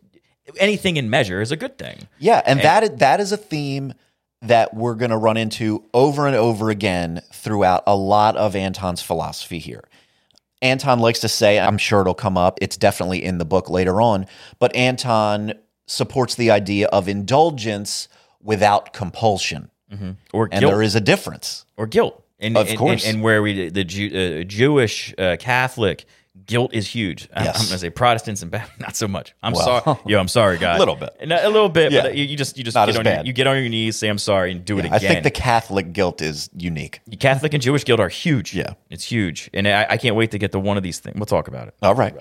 [0.58, 2.08] anything in measure is a good thing.
[2.18, 3.94] Yeah, and that is, that is a theme
[4.42, 9.02] that we're going to run into over and over again throughout a lot of Anton's
[9.02, 9.84] philosophy here.
[10.62, 14.00] Anton likes to say, I'm sure it'll come up, it's definitely in the book later
[14.00, 14.26] on,
[14.58, 15.52] but Anton
[15.86, 18.08] supports the idea of indulgence
[18.42, 19.70] without compulsion.
[20.32, 20.72] Or And guilt.
[20.72, 21.64] there is a difference.
[21.76, 22.22] or guilt.
[22.40, 23.04] And, Of and- course.
[23.06, 26.04] And, and where we the Jew, uh, Jewish uh, Catholic
[26.46, 27.28] guilt is huge.
[27.34, 27.56] I- Yes.
[27.56, 29.34] I'm going to say Protestants and Baptists, not so much.
[29.42, 29.82] I'm Well.
[29.82, 29.98] sorry.
[30.06, 30.76] Yo, I'm sorry, God.
[30.76, 31.16] A little bit.
[31.20, 31.92] And a little bit.
[31.92, 32.02] Yeah.
[32.02, 33.96] But you, you just you just Not get on your, you get on your knees,
[33.96, 34.94] say I'm sorry, and do it again.
[34.94, 37.00] I think the Catholic guilt is unique.
[37.20, 38.54] Catholic and Jewish guilt are huge.
[38.54, 38.74] Yeah.
[38.90, 41.16] it's huge, and I, I can't wait to get to one of these things.
[41.16, 41.74] We'll talk about it.
[41.82, 42.14] All right.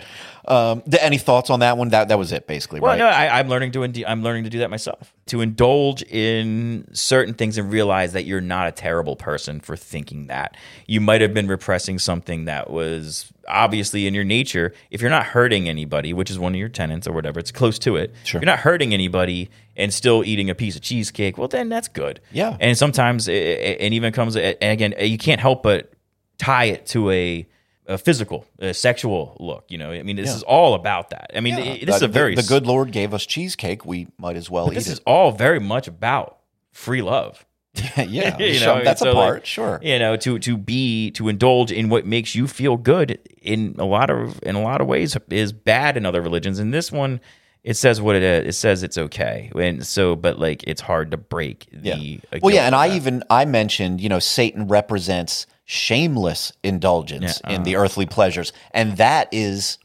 [0.48, 1.90] Um, any thoughts on that one?
[1.90, 3.00] That that was it, basically, Well, right?
[3.00, 5.14] no, I, I'm learning to inde- I'm learning to do that myself.
[5.28, 10.28] To indulge in certain things and realize that you're not a terrible person for thinking
[10.28, 10.56] that.
[10.88, 14.74] You might have been repressing something that was obviously in your nature.
[14.92, 17.78] If you're not hurting anybody, which is one of your tenants or whatever, it's close
[17.80, 18.14] to it.
[18.24, 18.40] Sure.
[18.40, 21.88] If you're not hurting anybody and still eating a piece of cheesecake, well, then that's
[21.88, 22.22] good.
[22.32, 22.58] Yeah.
[22.60, 25.92] And sometimes, it, it, even comes, and again, you can't help but
[26.38, 27.48] tie it to a,
[27.88, 29.66] a physical, a sexual look.
[29.70, 31.32] You know, I mean, this is all about that.
[31.36, 33.86] I mean, it- this is a very the, the good Lord gave us cheesecake.
[33.86, 34.94] We might as well eat this it.
[34.94, 36.40] is all very much about
[36.72, 37.46] free love.
[37.98, 39.34] yeah, You know, that's so, a part.
[39.36, 39.80] like, sure.
[39.82, 43.86] You know, to to be to indulge in what makes you feel good in a
[43.86, 46.60] lot of in a lot of ways is bad in other religions.
[46.60, 47.20] And this one,
[47.64, 48.48] it says what it is.
[48.56, 49.52] It says it's okay.
[49.60, 51.90] And so, but like it's hard to break the.
[51.90, 52.18] Yeah.
[52.34, 57.56] uh, Well, yeah, and I even I mentioned, you know, Satan represents shameless indulgence Yeah,
[57.56, 59.80] in the earthly pleasures, and that is,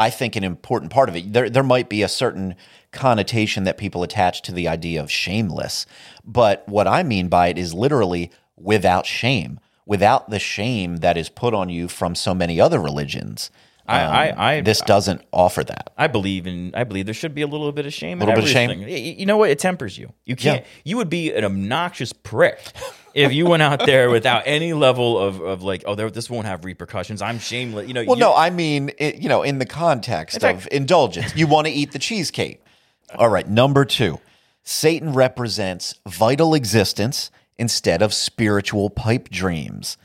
[0.00, 1.32] I think, an important part of it.
[1.32, 2.54] There, there might be a certain
[2.90, 5.86] connotation that people attach to the idea of shameless,
[6.24, 11.28] but what I mean by it is literally without shame, without the shame that is
[11.28, 13.50] put on you from so many other religions.
[13.86, 15.90] I- Um, I- I- this doesn't offer that.
[15.98, 16.70] I believe in.
[16.74, 18.20] I believe there should be a little bit of shame.
[18.22, 19.18] A Little in bit of shame?
[19.18, 19.50] You know what?
[19.50, 20.12] It tempers you.
[20.24, 20.60] You can't.
[20.60, 20.66] Yeah.
[20.84, 22.60] You would be an obnoxious prick
[23.14, 26.46] if you went out there without any level of, of like, oh, there, this won't
[26.46, 27.22] have repercussions.
[27.22, 27.88] I'm shameless.
[27.88, 28.04] You know.
[28.04, 31.34] Well, you- no, I mean, it, you know, in the context In fact- of indulgence,
[31.36, 32.62] you want to eat the cheesecake.
[33.16, 34.20] All right, number two,
[34.62, 39.96] Satan represents vital existence instead of spiritual pipe dreams.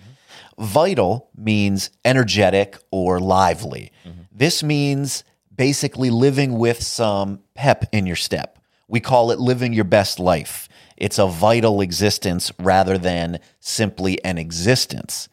[0.57, 3.91] Vital means energetic or lively.
[4.05, 4.21] Mm-hmm.
[4.31, 5.23] This means
[5.55, 8.57] basically living with some pep in your step.
[8.87, 10.67] We call it living your best life.
[10.97, 15.27] It's a vital existence rather than simply an existence.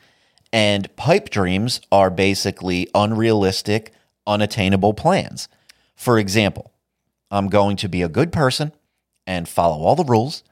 [0.52, 3.92] And pipe dreams are basically unrealistic,
[4.26, 5.48] unattainable plans.
[5.94, 6.72] For example,
[7.30, 8.72] I'm going to be a good person
[9.26, 10.42] and follow all the rules.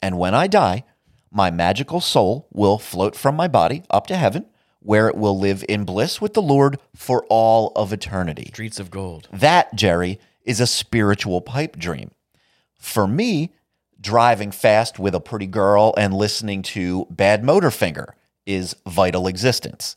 [0.00, 0.84] And when I die,
[1.30, 4.46] my magical soul will float from my body up to heaven,
[4.80, 8.46] where it will live in bliss with the Lord for all of eternity.
[8.48, 9.28] streets of gold.
[9.32, 12.12] That, Jerry, is a spiritual pipe dream.
[12.78, 13.52] For me,
[14.12, 18.12] driving fast with a pretty girl and listening to Bad Motorfinger
[18.46, 19.96] is vital existence.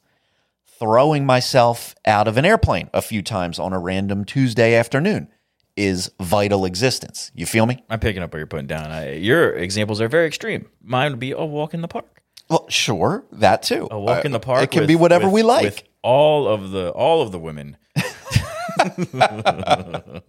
[0.80, 5.30] Throwing myself out of an airplane a few times on a random Tuesday afternoon
[5.78, 7.32] is vital existence.
[7.34, 7.86] You feel me?
[7.89, 8.91] I'm picking up what you're putting down.
[8.91, 10.65] I, your examples are very extreme.
[10.84, 12.21] Mine would be a walk in the park.
[12.50, 13.88] Well, sure, that too.
[13.91, 14.63] A walk Uh, in the park.
[14.63, 15.63] It can with- be whatever with- we like.
[15.63, 17.78] With all of the all of the women.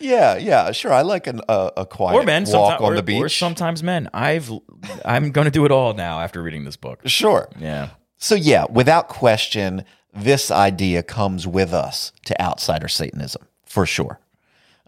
[0.00, 0.92] yeah, yeah, sure.
[0.92, 3.22] I like an, uh, a quiet or men, walk on or, the beach.
[3.22, 4.08] or sometimes men.
[4.12, 4.50] I've
[5.04, 7.00] I'm going to do it all now after reading this book.
[7.06, 7.48] sure.
[7.58, 14.18] Yeah, So, yeah, without question, this idea comes with us to outsider Satanism for sure.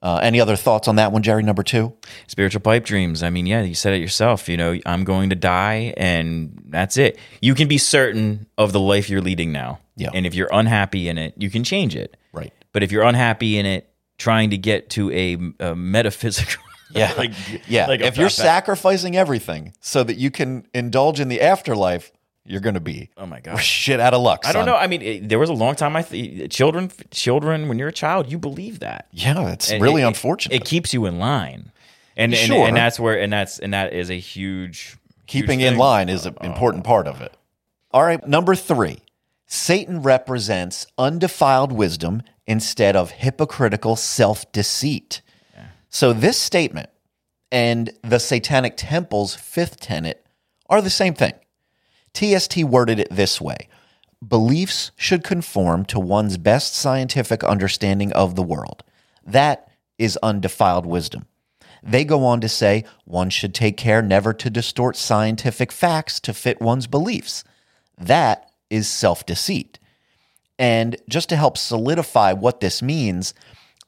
[0.02, 1.42] Uh, any other thoughts on that one, Jerry?
[1.42, 1.94] Number two?
[2.26, 3.22] spiritual pipe dreams.
[3.22, 4.50] I mean, yeah, you said it yourself.
[4.50, 7.18] You know, I'm going to die, and that's it.
[7.40, 9.78] You can be certain of the life you're leading now.
[9.96, 10.10] Yeah.
[10.12, 12.16] and if you're unhappy in it, you can change it.
[12.32, 12.52] Right.
[12.74, 17.12] But if you're unhappy in it, trying to get to a, a metaphysical, Yeah.
[17.16, 17.32] like
[17.66, 17.86] Yeah.
[17.86, 22.12] like if you're sacrificing everything so that you can indulge in the afterlife,
[22.44, 23.56] you're going to be Oh my god.
[23.56, 24.44] shit out of luck.
[24.44, 24.76] I don't know.
[24.76, 27.92] I mean, it, there was a long time I th- children children when you're a
[27.92, 29.08] child, you believe that.
[29.12, 30.54] Yeah, it's And really it- it- unfortunate.
[30.56, 31.72] It, keeps you in line,
[32.18, 32.66] and and, Sure.
[32.68, 36.26] and that's where and that's and that is a huge Keeping huge in line is
[36.26, 37.34] an uh, important uh, part of it.
[37.92, 38.24] All right.
[38.28, 38.98] Number three
[39.46, 45.22] Satan represents undefiled wisdom instead of hypocritical self deceit.
[45.88, 46.90] So, this statement
[47.52, 50.26] and the Satanic Temple's fifth tenet
[50.68, 51.34] are the same thing.
[52.14, 53.68] TST worded it this way
[54.26, 58.82] Beliefs should conform to one's best scientific understanding of the world.
[59.24, 61.26] That is undefiled wisdom.
[61.82, 66.32] They go on to say one should take care never to distort scientific facts to
[66.32, 67.44] fit one's beliefs.
[67.98, 69.78] That is self deceit.
[70.58, 73.34] And just to help solidify what this means,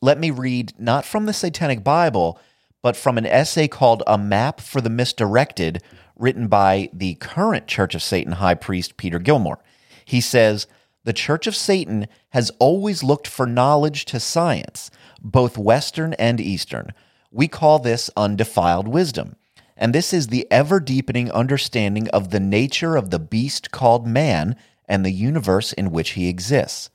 [0.01, 2.39] let me read not from the Satanic Bible,
[2.83, 5.83] but from an essay called A Map for the Misdirected,
[6.17, 9.63] written by the current Church of Satan high priest Peter Gilmore.
[10.05, 10.67] He says,
[11.05, 16.93] The Church of Satan has always looked for knowledge to science, both Western and Eastern.
[17.31, 19.37] We call this undefiled wisdom.
[19.77, 24.57] And this is the ever deepening understanding of the nature of the beast called man
[24.89, 26.91] and the universe in which he exists.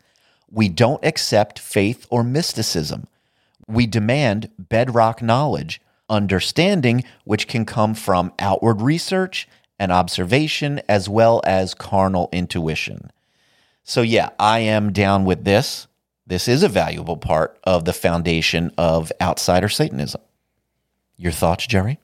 [0.50, 3.08] We don't accept faith or mysticism.
[3.68, 9.48] We demand bedrock knowledge, understanding which can come from outward research
[9.80, 13.12] and observation as well as carnal intuition.
[13.84, 15.88] So, yeah, I am down with this.
[16.28, 20.22] This is a valuable part of the foundation of outsider Satanism.
[21.18, 22.00] Your thoughts, Jerry?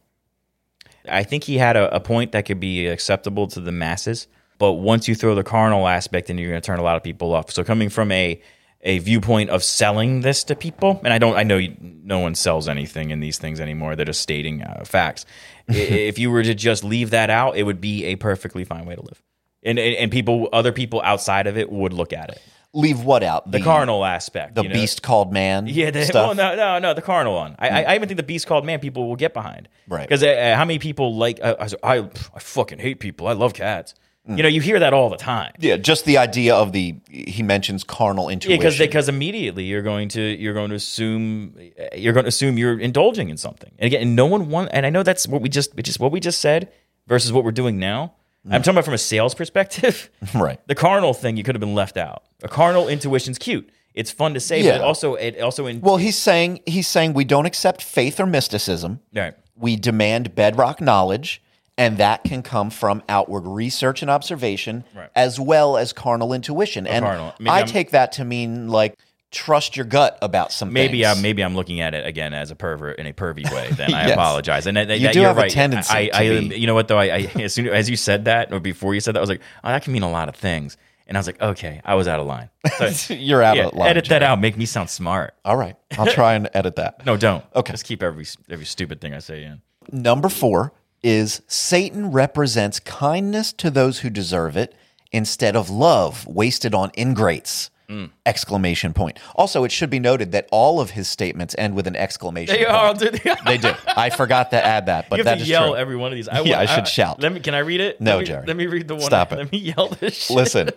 [1.09, 4.73] I think he had a, a point that could be acceptable to the masses, but
[4.73, 7.33] once you throw the carnal aspect in, you're going to turn a lot of people
[7.33, 7.51] off.
[7.51, 8.41] So coming from a
[8.81, 12.35] a viewpoint of selling this to people, and I don't, I know you, no one
[12.35, 13.95] sells anything in these things anymore.
[13.95, 15.25] They're just stating uh, facts.
[15.67, 18.95] If you were to just leave that out, it would be a perfectly fine way
[18.95, 19.21] to live,
[19.63, 22.41] and and, and people, other people outside of it would look at it.
[22.73, 23.51] Leave what out?
[23.51, 24.73] The, carnal aspect, the you know?
[24.73, 25.67] beast called man.
[25.67, 26.15] Yeah, the, stuff.
[26.15, 27.55] well, no, no, no, the carnal one.
[27.57, 30.07] I, I, I even think the beast called man people will get behind, Right.
[30.07, 33.27] Because uh, how many people like uh, I, I, I fucking hate people.
[33.27, 33.93] I love cats.
[34.29, 35.53] You know, you hear that all the time.
[35.59, 38.59] Yeah, just the idea of the he mentions carnal Yeah, intuition.
[38.59, 41.53] because because immediately you're going to you're going to assume
[41.95, 43.71] you're going to assume you're indulging in something.
[43.79, 44.69] And again, no one want.
[44.73, 46.71] And I know that's what we just is what we just said
[47.07, 48.13] versus what we're doing now.
[48.45, 48.53] Mm.
[48.55, 50.09] I'm talking about from a sales perspective.
[50.35, 50.59] right.
[50.67, 52.23] The carnal thing you could have been left out.
[52.43, 53.69] A carnal intuition's cute.
[53.93, 54.77] It's fun to say, Yeah.
[54.77, 58.25] but also it also in Well, he's saying he's saying we don't accept faith or
[58.25, 58.99] mysticism.
[59.13, 59.33] right.
[59.55, 61.41] We demand bedrock knowledge,
[61.77, 65.09] and that can come from outward research and observation, Right.
[65.15, 66.87] as well as carnal intuition.
[66.87, 67.33] and carnal.
[67.47, 68.95] I I'm- take that to mean like
[69.29, 71.17] trust your gut about some Maybe uh, things.
[71.17, 73.69] I'm maybe I'm looking at it again as a pervert in a pervy way.
[73.75, 74.13] Then I Yes.
[74.13, 74.65] apologize.
[74.67, 75.51] And that, You that- do you're have a right.
[75.51, 76.97] tendency I, to I, be- you know what though?
[76.97, 79.29] I, I as soon as you said that or before you said that, I was
[79.29, 80.77] like, oh, that can mean a lot of things.
[81.07, 82.49] And I was like, okay, I was out of line.
[82.91, 83.89] So, You're out yeah, of line.
[83.89, 84.39] edit that out.
[84.41, 85.35] Make me sound smart.
[85.45, 87.01] All right, I'll try and edit that.
[87.05, 87.45] No, don't.
[87.55, 87.71] Okay.
[87.73, 89.61] Just keep every every stupid thing I say in.
[89.91, 90.73] Number four
[91.07, 94.75] is Satan represents kindness to those who deserve it
[95.13, 97.69] instead of love wasted on ingrates.
[97.89, 98.09] Mm.
[98.25, 99.17] Exclamation point.
[99.35, 102.65] Also, it should be noted that all of his statements end with an exclamation They
[102.65, 102.75] point.
[102.77, 103.21] all did.
[103.45, 103.71] They do.
[103.95, 105.75] I forgot to add that, but you that have to is yell true.
[105.77, 106.27] every one of these.
[106.27, 107.21] I, Yeah, I should shout.
[107.21, 107.39] Let me.
[107.39, 108.01] Can I read it?
[108.01, 108.45] No, let me, Jerry.
[108.45, 109.03] Let me read the one.
[109.05, 109.37] Stop it.
[109.37, 110.15] Let me yell this.
[110.25, 110.35] Shit.
[110.35, 110.69] Listen,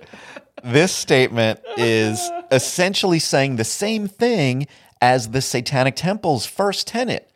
[0.63, 4.69] this statement is essentially saying the same thing
[5.03, 7.29] as the Satanic Temple's first tenet.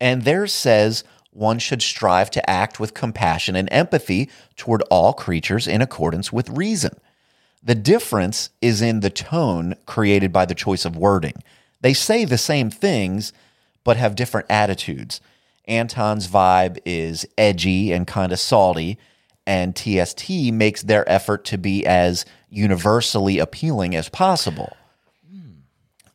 [0.00, 5.66] And theirs says one should strive to act with compassion and empathy toward all creatures
[5.66, 6.94] in accordance with reason.
[7.62, 11.42] The difference is in the tone created by the choice of wording.
[11.80, 13.32] They say the same things,
[13.84, 15.20] but have different attitudes.
[15.66, 18.98] Anton's vibe is edgy and kind of salty,
[19.46, 24.76] and TST makes their effort to be as universally appealing as possible.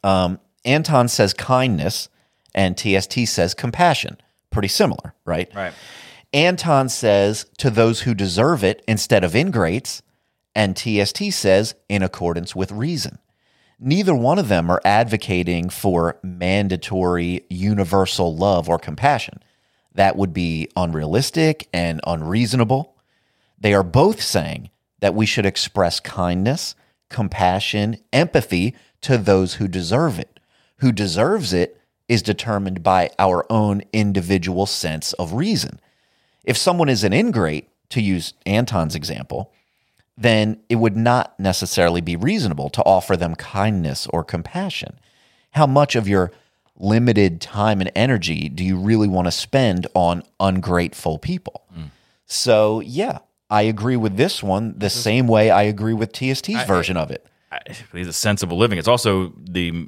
[0.04, 2.10] Um, Anton says kindness,
[2.54, 4.18] and TST says compassion.
[4.58, 5.54] Pretty similar, right?
[5.54, 5.72] Right.
[6.34, 10.02] Anton says to those who deserve it instead of ingrates,
[10.56, 13.20] and TST says in accordance with reason.
[13.80, 19.44] Neither one of them are advocating for mandatory universal love or compassion.
[19.94, 22.96] That would be unrealistic and unreasonable.
[23.60, 26.74] They are both saying that we should express kindness,
[27.10, 30.40] compassion, empathy to those who deserve it.
[30.78, 35.80] Who deserves it is determined by our own individual sense of reason.
[36.44, 39.52] If someone is an ingrate, to use Anton's example,
[40.18, 45.00] then it would not necessarily be reasonable to offer them kindness or compassion.
[45.52, 46.32] How much of your
[46.78, 51.64] limited time and energy do you really want to spend on ungrateful people?
[51.74, 51.84] Hmm.
[52.26, 53.20] So, yeah,
[53.50, 57.26] I agree with this one the same way I agree with TST's version of it.
[57.52, 58.78] I- it's a sensible living.
[58.78, 59.88] It's also the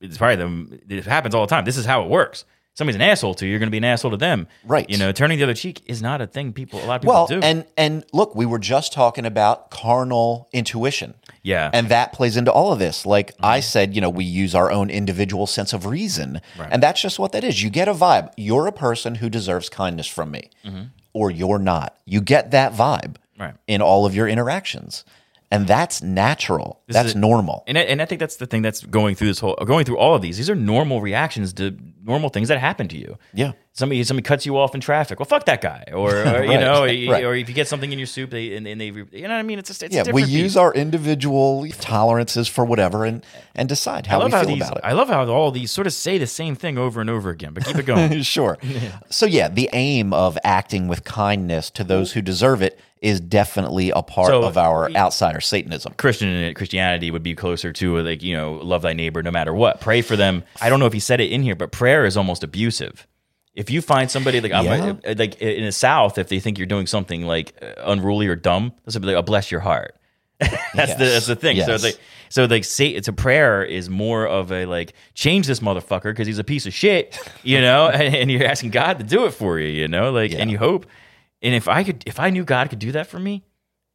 [0.00, 0.36] it's probably
[0.86, 1.64] the it happens all the time.
[1.64, 2.44] This is how it works.
[2.74, 4.46] Somebody's an asshole to you, you're going to be an asshole to them.
[4.62, 4.88] Right.
[4.90, 7.14] You know, turning the other cheek is not a thing people a lot of people
[7.14, 7.40] Well, do.
[7.40, 11.14] and and look, we were just talking about carnal intuition.
[11.42, 11.70] Yeah.
[11.72, 13.06] And that plays into all of this.
[13.06, 13.46] Like mm-hmm.
[13.46, 16.42] I said, you know, we use our own individual sense of reason.
[16.58, 17.62] And that's just what that is.
[17.62, 18.30] You get a vibe.
[18.36, 20.82] You're a person who deserves kindness from me, mm-hmm.
[21.14, 21.96] or you're not.
[22.04, 23.54] You get that vibe Right.
[23.66, 25.04] in all of your interactions.
[25.50, 26.82] And that's natural.
[26.88, 27.62] that's a- normal.
[27.66, 29.98] And I, and I think that's the thing that's going through this whole going through
[29.98, 30.36] all of these.
[30.36, 33.16] These are normal reactions to normal things that happen to you.
[33.32, 33.52] Yeah.
[33.72, 35.20] Somebody somebody cuts you off in traffic.
[35.20, 35.84] Well, fuck that guy.
[35.92, 37.24] Or, or, you know, right.
[37.24, 39.30] or if you get something in your soup, they and, and they, you know what
[39.32, 39.58] I mean.
[39.58, 43.24] It's just it's a yeah, we different use our individual tolerances for whatever and,
[43.54, 44.62] and decide how we how feel these.
[44.62, 44.80] about it.
[44.84, 47.52] I love how all these sort of say the same thing over and over again.
[47.52, 48.22] But keep it going.
[48.22, 48.58] sure.
[49.10, 53.90] So yeah, the aim of acting with kindness to those who deserve it is definitely
[53.90, 55.94] a part So- of our outsider Satanism.
[55.96, 59.30] Christian uh, Christianity would be closer to uh, like you know love thy neighbor no
[59.30, 59.80] matter what.
[59.80, 60.42] Pray for them.
[60.60, 63.06] I don't know if he said it in here, but prayer is almost abusive.
[63.54, 65.14] If you find somebody like I'm- uh, Yeah.
[65.16, 68.72] like in the South, if they think you're doing something like uh, unruly or dumb,
[68.84, 69.96] this would be like, oh, bless your heart.
[70.74, 71.56] that's the that's the thing.
[71.62, 71.82] So Yes.
[71.82, 71.98] it's like
[72.28, 76.26] so like say it's a prayer is more of a like change this motherfucker because
[76.26, 79.30] he's a piece of shit, you know, and, and you're asking God to do it
[79.32, 80.84] for you, you know, like and you hope.
[81.42, 83.44] And if I could, if I knew God could do that for me,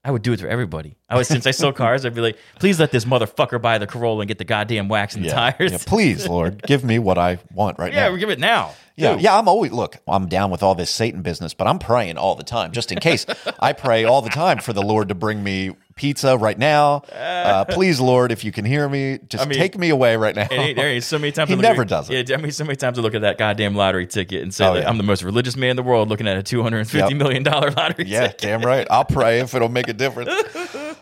[0.04, 0.98] I would do it for everybody.
[1.08, 3.86] I was since I sold cars, I'd be like, please let this motherfucker buy the
[3.86, 5.72] Corolla and get the goddamn wax in the tires.
[5.72, 8.06] Yeah, please, Lord, give me what I want right now.
[8.06, 8.16] Yeah, now.
[8.16, 8.74] give it now.
[8.96, 9.98] Yeah, yeah, I'm always look.
[10.08, 13.00] I'm down with all this Satan business, but I'm praying all the time, just in
[13.00, 13.26] case.
[13.60, 15.72] I pray all the time for the Lord to bring me
[16.02, 17.04] pizza right now.
[17.14, 20.36] Uh, please, Lord, if you can hear me, just I mean, take me away right
[20.36, 20.48] now.
[20.50, 22.28] And he- there is so many times He I look at- never does it.
[22.30, 24.66] Yeah, I mean, so many times I look at that goddamn lottery ticket and say,
[24.66, 24.90] Oh, yeah.
[24.90, 27.14] I'm the most religious man in the world looking at a two hundred and fifty
[27.14, 27.18] Yep.
[27.24, 28.38] million dollar lottery Yeah, ticket.
[28.40, 28.88] damn right.
[28.90, 30.30] I'll pray if it'll make a difference.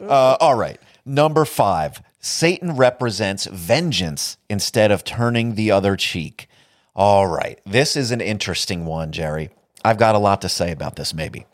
[0.01, 0.79] Uh, all right.
[1.05, 6.47] Number five Satan represents vengeance instead of turning the other cheek.
[6.95, 7.59] All right.
[7.65, 9.49] This is an interesting one, Jerry.
[9.83, 11.45] I've got a lot to say about this, maybe.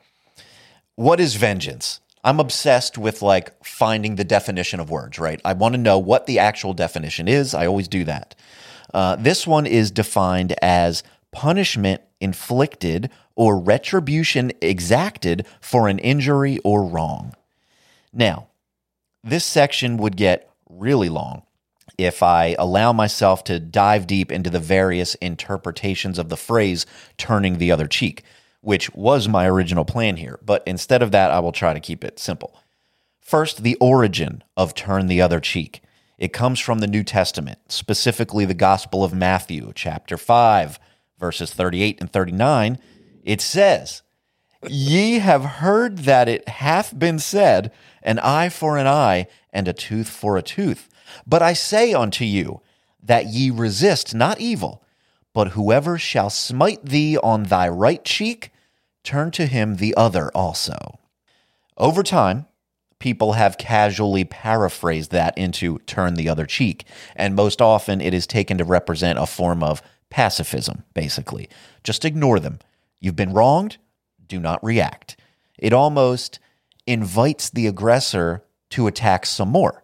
[0.96, 2.00] What is vengeance?
[2.26, 5.40] I'm obsessed with like finding the definition of words, right?
[5.46, 7.54] I want to know what the actual definition is.
[7.54, 8.34] I always do that.
[8.92, 16.84] Uh, this one is defined as punishment inflicted or retribution exacted for an injury or
[16.84, 17.36] wrong.
[18.12, 18.48] Now,
[19.24, 21.44] this section would get really long
[21.98, 26.86] if I allow myself to dive deep into the various interpretations of the phrase
[27.18, 28.24] turning the other cheek,
[28.66, 30.40] which was my original plan here.
[30.44, 32.60] But instead of that, I will try to keep it simple.
[33.22, 35.82] First, the origin of turn the other cheek.
[36.18, 40.80] It comes from the New Testament, specifically the Gospel of Matthew, chapter 5,
[41.20, 42.80] verses 38 and 39.
[43.24, 44.02] It says,
[44.68, 49.74] Ye have heard that it hath been said, An eye for an eye, and a
[49.74, 50.90] tooth for a tooth.
[51.28, 52.62] But I say unto you,
[53.04, 54.84] that ye resist not evil,
[55.34, 58.52] but whoever shall smite thee on thy right cheek,
[59.06, 61.00] turn to him the other also.
[61.78, 62.48] Over time,
[63.00, 66.86] people have casually paraphrased that into turn the other cheek,
[67.16, 71.50] and most often it is taken to represent a form of pacifism, basically.
[71.84, 72.60] Just ignore them.
[73.00, 73.78] You've been wronged,
[74.28, 75.18] do not react.
[75.58, 76.40] It almost
[76.88, 79.84] invites the aggressor to attack some more.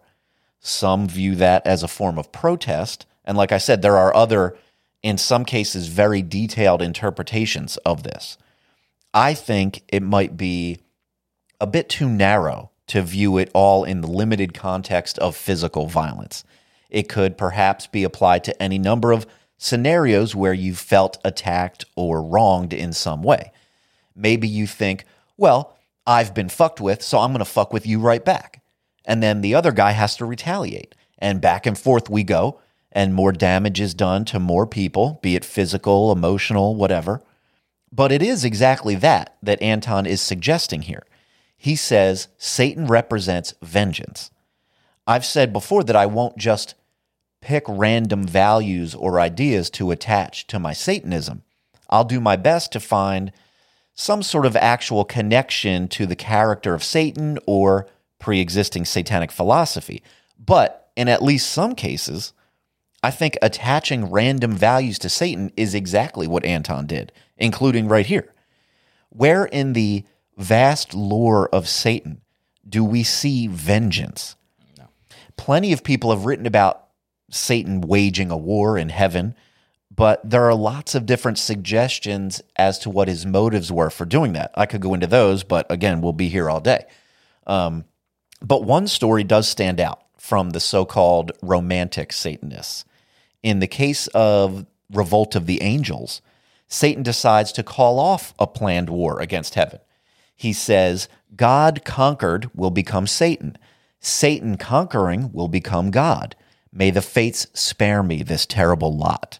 [0.60, 3.06] Some view that as a form of protest.
[3.24, 4.56] And like I said, there are other,
[5.02, 8.38] in some cases, very detailed interpretations of this.
[9.14, 10.78] I think it might be
[11.60, 16.44] a bit too narrow to view it all in the limited context of physical violence.
[16.90, 19.26] It could perhaps be applied to any number of
[19.58, 23.52] scenarios where you felt attacked or wronged in some way.
[24.14, 25.04] Maybe you think,
[25.36, 28.62] well, I've been fucked with, so I'm going to fuck with you right back.
[29.04, 30.94] And then the other guy has to retaliate.
[31.18, 32.60] And back and forth we go,
[32.90, 37.22] and more damage is done to more people, be it physical, emotional, whatever.
[37.92, 41.04] But it is exactly that that Anton is suggesting here.
[41.56, 44.30] He says Satan represents vengeance.
[45.06, 46.74] I've said before that I won't just
[47.40, 51.42] pick random values or ideas to attach to my Satanism.
[51.90, 53.32] I'll do my best to find
[53.94, 57.86] some sort of actual connection to the character of Satan or
[58.18, 60.02] pre existing satanic philosophy.
[60.38, 62.32] But in at least some cases,
[63.02, 67.12] I think attaching random values to Satan is exactly what Anton did,
[67.42, 68.32] including right here.
[69.10, 70.04] Where in the
[70.38, 72.22] vast lore of Satan
[72.66, 74.36] do we see vengeance?
[74.78, 74.86] No.
[75.36, 76.88] Plenty of people have written about
[77.30, 79.34] Satan waging a war in heaven,
[79.94, 84.32] but there are lots of different suggestions as to what his motives were for doing
[84.34, 84.52] that.
[84.54, 86.86] I could go into those, but again, we'll be here all day.
[87.46, 87.84] Um,
[88.40, 92.84] but one story does stand out from the so called romantic Satanists.
[93.42, 96.22] In the case of Revolt of the Angels,
[96.72, 99.78] Satan decides to call off a planned war against heaven.
[100.34, 101.06] He says,
[101.36, 103.58] God conquered will become Satan.
[104.00, 106.34] Satan conquering will become God.
[106.72, 109.38] May the fates spare me this terrible lot.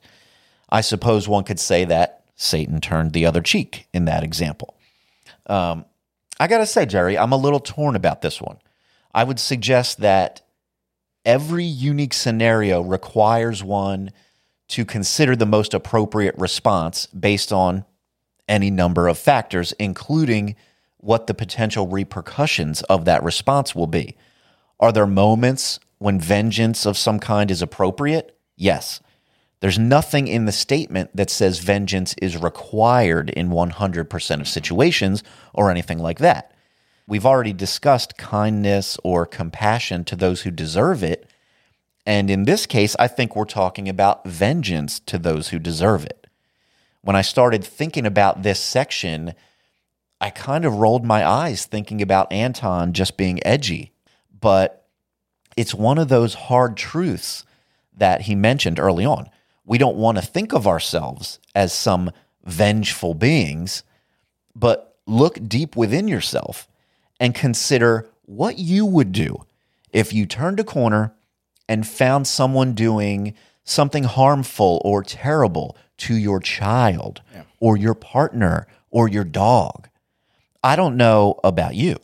[0.69, 4.77] I suppose one could say that Satan turned the other cheek in that example.
[5.47, 5.87] Um,
[6.39, 8.59] I got to say, Jerry, I'm a little torn about this one.
[9.15, 10.43] I would suggest that
[11.25, 14.11] every unique scenario requires one
[14.73, 17.85] to consider the most appropriate response based on
[18.49, 20.57] any number of factors, including
[20.97, 24.17] what the potential repercussions of that response will be.
[24.81, 28.37] Are there moments when vengeance of some kind is appropriate?
[28.57, 29.01] Yes.
[29.61, 35.23] There's nothing in the statement that says vengeance is required in 100% of situations
[35.55, 36.53] or anything like that.
[37.07, 41.29] We've already discussed kindness or compassion to those who deserve it.
[42.05, 46.27] And in this case, I think we're talking about vengeance to those who deserve it.
[47.03, 49.35] When I started thinking about this section,
[50.21, 53.93] I kind of rolled my eyes thinking about Anton just being edgy.
[54.41, 54.87] But
[55.57, 57.45] it's one of those hard truths
[57.97, 59.29] that he mentioned early on.
[59.65, 62.11] We don't want to think of ourselves as some
[62.45, 63.85] vengeful beings,
[64.55, 66.69] but look deep within yourself
[67.21, 69.45] and consider what you would do
[69.93, 71.15] if you turned a corner
[71.73, 73.33] and found someone doing
[73.65, 77.23] something harmful or terrible to your child
[77.61, 79.89] or your partner or your dog.
[80.63, 81.97] I don't know about you,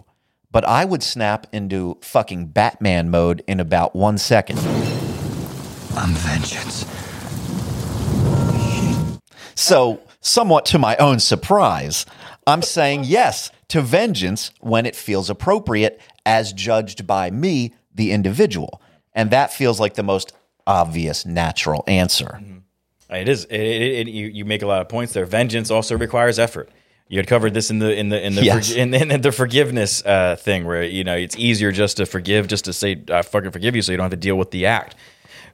[0.51, 4.59] but I would snap into fucking Batman mode in about one second.
[5.95, 6.87] I'm vengeance.
[9.55, 12.07] So, somewhat to my own surprise,
[12.47, 18.81] I'm saying yes to vengeance when it feels appropriate as judged by me, the individual.
[19.19, 20.33] And that feels like the most
[20.65, 22.41] obvious, natural answer.
[23.11, 23.45] It is.
[23.47, 25.25] It, it, it, you, you make a lot of points there.
[25.27, 26.71] Vengeance also requires effort.
[27.09, 28.71] You had covered this in the in the in the Yes.
[28.71, 32.67] in, in the forgiveness uh, thing, where you know it's easier just to forgive, just
[32.67, 34.95] to say I fucking forgive you, so you don't have to deal with the act.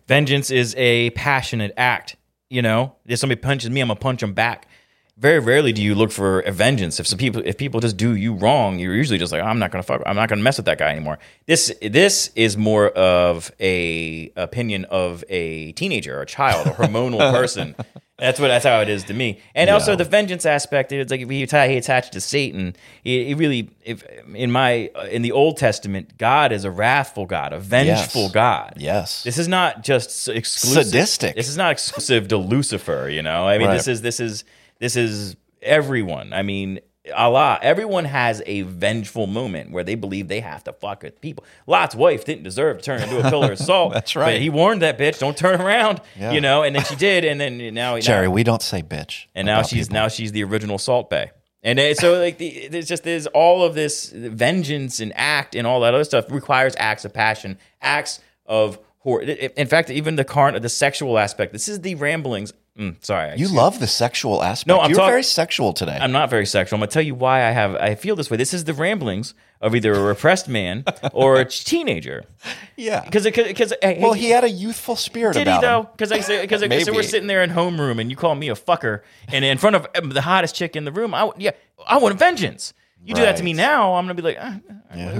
[0.07, 2.17] Vengeance is a passionate act.
[2.51, 4.69] You know, if somebody punches me, I'm gonna punch them back.
[5.17, 6.99] Very rarely do you look for a vengeance.
[6.99, 9.71] If some people, if people just do you wrong, you're usually just like, I'm not
[9.71, 11.21] gonna fuck, I'm not gonna mess with that guy anymore.
[11.47, 17.77] This, this is more of a opinion of a teenager, a child, a hormonal person.
[18.19, 19.41] That's what that's how it is to me.
[19.55, 20.91] And also the vengeance aspect.
[20.93, 22.75] It's like if he attach, he attached to Satan.
[23.03, 24.05] He, he really, if
[24.35, 28.33] in my in the Old Testament, God is a wrathful God, a vengeful Yes.
[28.33, 28.75] God.
[28.79, 29.23] Yes.
[29.25, 30.87] This is not just exclusive.
[30.87, 31.35] Sadistic.
[31.37, 33.09] This is not exclusive to Lucifer.
[33.09, 33.75] You know, I mean, Right.
[33.77, 34.45] this is this is
[34.85, 36.35] this is everyone.
[36.35, 36.80] I mean,
[37.16, 37.59] Allah.
[37.62, 41.43] Everyone has a vengeful moment where they believe they have to fuck with people.
[41.66, 43.95] Lot's wife didn't deserve to turn into a pillar of salt.
[43.95, 44.35] That's right.
[44.35, 46.32] But he warned that bitch, "Don't turn around." Yeah.
[46.32, 49.24] You know, and then she did, and then now Jerry, now, we don't say bitch.
[49.35, 49.95] and now she's people.
[50.03, 51.30] now she's the original Salt Bae.
[51.62, 55.80] And so like the, there's just there's all of this vengeance and act and all
[55.80, 59.22] that other stuff requires acts of passion, acts of horror.
[59.22, 61.53] In fact, even the carn the sexual aspect.
[61.55, 62.53] This is the ramblings.
[62.79, 64.66] Mm, sorry, I You love the sexual aspect.
[64.66, 65.97] No, I'm You're talk- very sexual today.
[66.01, 66.77] I'm not very sexual.
[66.77, 68.37] I'm gonna tell you why I have I feel this way.
[68.37, 72.25] This is the ramblings of either a repressed man or a teenager.
[72.77, 73.05] yeah.
[73.05, 75.89] Because because Well, he had a youthful spirit Did he though?
[75.93, 78.57] Because I say because so we're sitting there in homeroom and you call me a
[78.57, 81.14] fucker and in front of um, the hottest chick in the room.
[81.14, 81.53] I yeah
[81.87, 82.75] I want vengeance.
[83.07, 84.59] You do that to me now, I'm gonna be like, ah,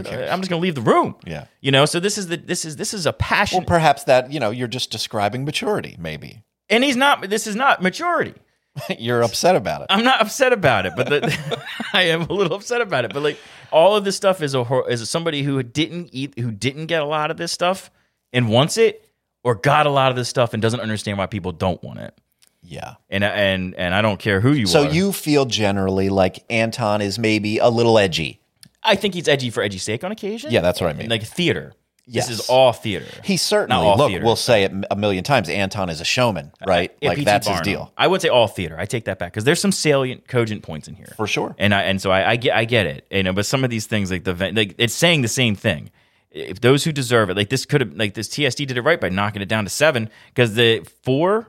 [0.03, 0.31] cares?
[0.31, 1.17] I'm just gonna leave the room.
[1.27, 1.45] Yeah.
[1.61, 1.85] you know.
[1.85, 4.51] So this is the this is this is a passion, Well, perhaps that, you know,
[4.51, 6.43] you're just describing maturity, maybe.
[6.71, 7.29] And he's not.
[7.29, 8.35] This is not maturity.
[8.99, 9.87] you're upset about it.
[9.91, 11.63] I'm not upset about it, but the,
[11.93, 13.13] I am a little upset about it.
[13.15, 13.39] But like
[13.71, 17.07] all of this stuff is a is somebody who didn't eat, who didn't get a
[17.07, 17.91] lot of this stuff
[18.33, 19.09] and wants it,
[19.45, 22.19] or got a lot of this stuff and doesn't understand why people don't want it.
[22.63, 22.95] yeah.
[23.11, 24.91] And and and I don't care who you So are.
[24.93, 28.41] you feel generally like Anton is maybe a little edgy.
[28.83, 30.51] I think he's edgy for edgy sake on occasion.
[30.51, 31.09] Yeah, that's what I mean.
[31.09, 31.75] Like theater.
[32.07, 32.29] Yes.
[32.29, 33.07] This is all theater.
[33.25, 34.25] He certainly, look, theater.
[34.25, 35.49] we'll say it a million times.
[35.49, 36.95] Anton is a showman, uh, right?
[37.01, 37.93] Yeah, like that's his deal.
[37.97, 38.79] I would say all theater.
[38.79, 41.55] I take that back because there's some salient, cogent points in here For sure.
[41.59, 43.07] And I and so I, I get I get it.
[43.11, 45.91] You know, but some of these things like the like it's saying the same thing.
[46.31, 49.01] If those who deserve it, like this could have like this TST did it right
[49.01, 51.49] by knocking it down to seven because the four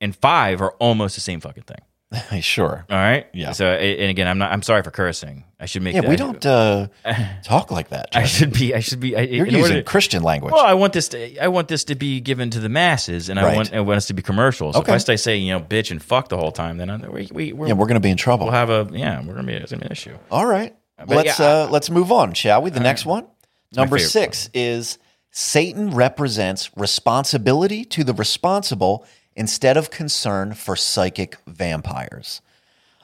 [0.00, 1.78] and five are almost the same fucking thing.
[2.40, 2.84] sure.
[2.90, 3.26] All right.
[3.32, 3.52] Yeah.
[3.52, 4.52] So and again, I'm not.
[4.52, 5.44] I'm sorry for cursing.
[5.58, 5.94] I should make.
[5.94, 6.88] Yeah, that, we don't uh,
[7.44, 8.08] talk like that.
[8.14, 8.74] I should be.
[8.74, 9.16] I should be.
[9.16, 10.52] I, You're in order using to- Christian language.
[10.52, 13.38] Well, I want this to I want this to be given to the masses, and
[13.38, 14.72] I want I want us to be commercial.
[14.72, 14.94] So Okay.
[14.94, 17.52] if I saying you know bitch and fuck the whole time, then I, we we
[17.52, 18.46] we're, yeah, we're going to be in trouble.
[18.46, 20.16] we'll have a yeah we're gonna be it's gonna be an issue.
[20.30, 20.74] All right.
[21.06, 22.70] Let's yeah, uh, let's move on, shall we?
[22.70, 23.26] The next one,
[23.74, 24.98] number six, is
[25.30, 29.06] Satan represents responsibility to the responsible
[29.36, 32.40] instead of concern for psychic vampires.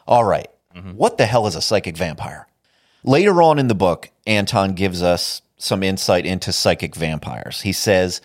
[0.06, 0.48] All right.
[0.74, 0.92] Mm-hmm.
[0.92, 2.46] What the hell is a psychic vampire?
[3.04, 7.62] Later on in the book, Anton gives us some insight into psychic vampires.
[7.62, 8.20] He says,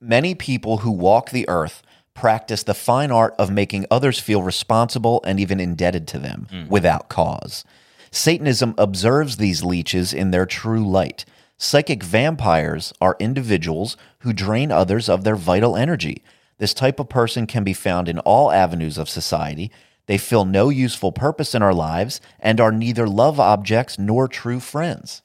[0.00, 1.82] Many people who walk the earth
[2.14, 7.08] practice the fine art of making others feel responsible and even indebted to them without
[7.08, 7.64] cause.
[8.10, 11.24] Satanism observes these leeches in their true light.
[11.56, 16.22] Psychic vampires are individuals who drain others of their vital energy.
[16.62, 19.72] This type of person can be found in all avenues of society.
[20.06, 24.60] They fill no useful purpose in our lives and are neither love objects nor true
[24.60, 25.22] friends.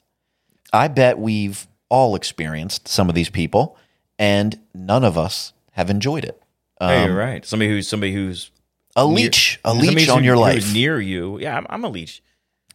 [0.72, 3.76] I bet we've all experienced some of these people,
[4.18, 6.42] and none of us have enjoyed it.
[6.80, 7.46] Hey, you're um, right.
[7.46, 8.50] Somebody who's somebody who's
[8.96, 10.74] A near- leech, a leech on your life.
[10.74, 11.38] near you.
[11.38, 12.20] Yeah, I'm, I'm a leech.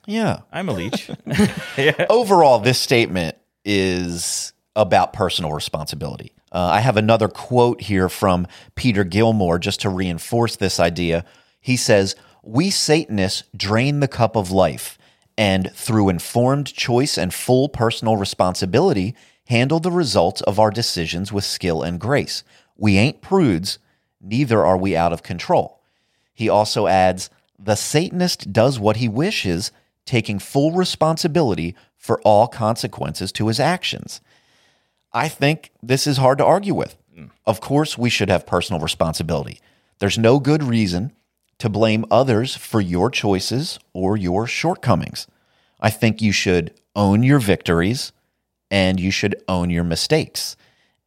[0.05, 0.39] Yeah.
[0.53, 1.11] I'm a leech.
[2.09, 3.35] Overall, this statement
[3.65, 6.31] is about personal responsibility.
[6.53, 11.25] Uh, I have another quote here from Peter Gilmore just to reinforce this idea.
[11.59, 14.99] He says, We Satanists drain the cup of life
[15.35, 19.15] and, through informed choice and full personal responsibility,
[19.47, 22.43] handle the results of our decisions with skill and grace.
[22.77, 23.79] We ain't prudes,
[24.21, 25.81] neither are we out of control.
[26.33, 29.71] He also adds, The Satanist does what he wishes,
[30.05, 34.21] taking full responsibility for all consequences to his actions.
[35.13, 36.95] I think this is hard to argue with.
[37.17, 37.29] Mm.
[37.45, 39.59] Of course, we should have personal responsibility.
[39.99, 41.13] There's no good reason
[41.59, 45.27] to blame others for your choices or your shortcomings.
[45.79, 48.11] I think you should own your victories
[48.71, 50.57] and you should own your mistakes.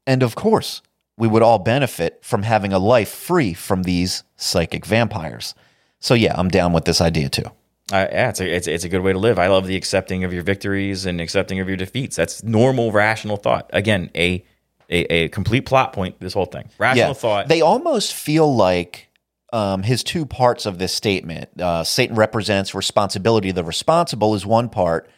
[0.06, 0.82] And of course,
[1.16, 5.54] we would all benefit from having a life free from these psychic vampires.
[5.98, 7.50] So, yeah, I'm down with this idea too.
[7.92, 9.38] Uh, yeah, it's a, it's, it's a good way to live.
[9.38, 12.16] I love the accepting of your victories and accepting of your defeats.
[12.16, 13.70] That's normal, rational thought.
[13.72, 14.44] Again, a
[14.90, 16.18] a, a complete plot point.
[16.20, 17.48] This whole thing, rational thought.
[17.48, 19.08] They almost feel like
[19.52, 21.60] um, his two parts of this statement.
[21.60, 23.52] Uh, Satan represents responsibility.
[23.52, 25.08] The responsible is one part,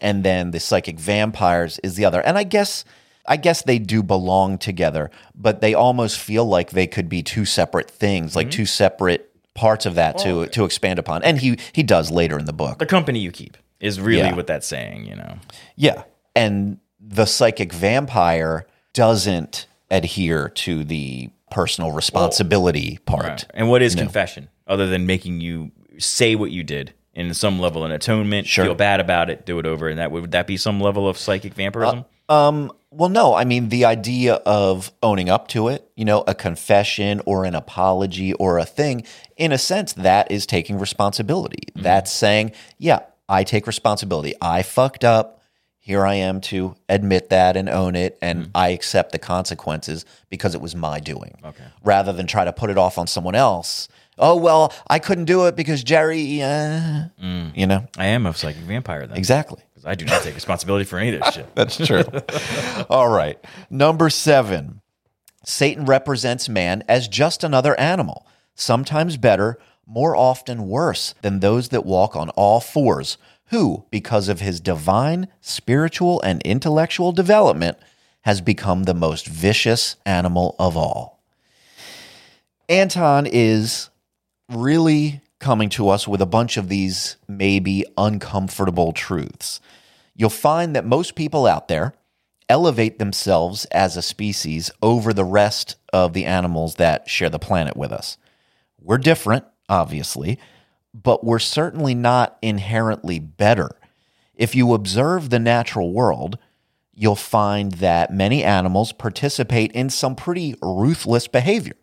[0.00, 2.20] and then the psychic vampires is the other.
[2.20, 2.84] And I guess,
[3.26, 7.44] I guess they do belong together, but they almost feel like they could be two
[7.46, 8.36] separate things, Mm-hmm.
[8.36, 9.27] like two separate
[9.58, 10.46] parts of that to oh.
[10.46, 11.22] to expand upon.
[11.24, 12.78] And he he does later in the book.
[12.78, 14.34] the company you keep is really Yeah.
[14.34, 15.06] what that's saying.
[15.06, 15.38] You know,
[15.76, 16.04] Yeah.
[16.34, 23.12] And the psychic vampire doesn't adhere to the personal responsibility oh.
[23.12, 23.46] part.
[23.54, 27.84] and what is confession other than making you say what you did in some level
[27.84, 28.66] an atonement, Sure.
[28.66, 31.08] feel bad about it, do it over, and that would, would that be some level
[31.08, 32.04] of psychic vampirism?
[32.28, 36.34] Um, well, no, I mean, the idea of owning up to it, you know, a
[36.34, 39.04] confession or an apology or a thing,
[39.36, 41.68] in a sense, that is taking responsibility.
[41.76, 44.34] That's saying, yeah, I take responsibility.
[44.40, 45.42] I fucked up.
[45.80, 50.54] Here I am to admit that and own it, and I accept the consequences because
[50.54, 51.38] it was my doing.
[51.42, 51.64] Okay.
[51.82, 53.88] Rather than try to put it off on someone else.
[54.18, 57.04] Oh, well, I couldn't do it because Jerry, uh,
[57.54, 59.16] you know, I am a psychic vampire then.
[59.16, 59.62] exactly.
[59.78, 61.46] 'Cause I do not take responsibility for any of this shit.
[61.54, 62.02] That's true.
[62.90, 63.38] All right.
[63.70, 64.80] Number seven
[65.44, 68.26] Satan represents man as just another animal,
[68.56, 69.56] sometimes better,
[69.86, 75.28] more often worse than those that walk on all fours, who, because of his divine,
[75.40, 77.78] spiritual, and intellectual development,
[78.22, 81.22] has become the most vicious animal of all.
[82.68, 83.88] Anton is
[84.50, 89.60] really coming to us with a bunch of these maybe uncomfortable truths.
[90.14, 91.94] You'll find that most people out there
[92.48, 97.76] elevate themselves as a species over the rest of the animals that share the planet
[97.76, 98.16] with us.
[98.80, 100.38] We're different, obviously,
[100.94, 103.70] but we're certainly not inherently better.
[104.34, 106.38] If you observe the natural world,
[106.94, 111.76] you'll find that many animals participate in some pretty ruthless behavior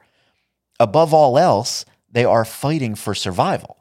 [0.79, 1.85] above all else,
[2.15, 3.77] they are fighting for survival.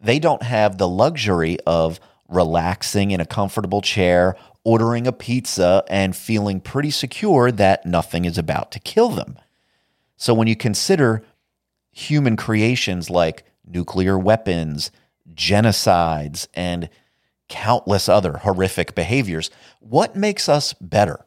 [0.00, 6.16] They don't have the luxury of relaxing in a comfortable chair, ordering a pizza, and
[6.16, 9.36] feeling pretty secure that nothing is about to kill them.
[10.16, 11.24] So when you consider
[11.92, 14.90] human creations like nuclear weapons,
[15.34, 16.88] genocides, and
[17.50, 21.26] countless other horrific behaviors, what makes us better?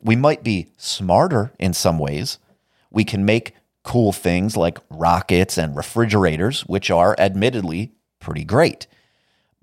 [0.00, 2.38] We might be smarter in some ways.
[2.92, 8.86] We can make cool things like rockets and refrigerators, which are admittedly pretty great.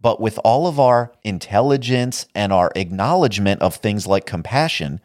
[0.02, 5.02] But with all of our intelligence and our acknowledgement of things like compassion,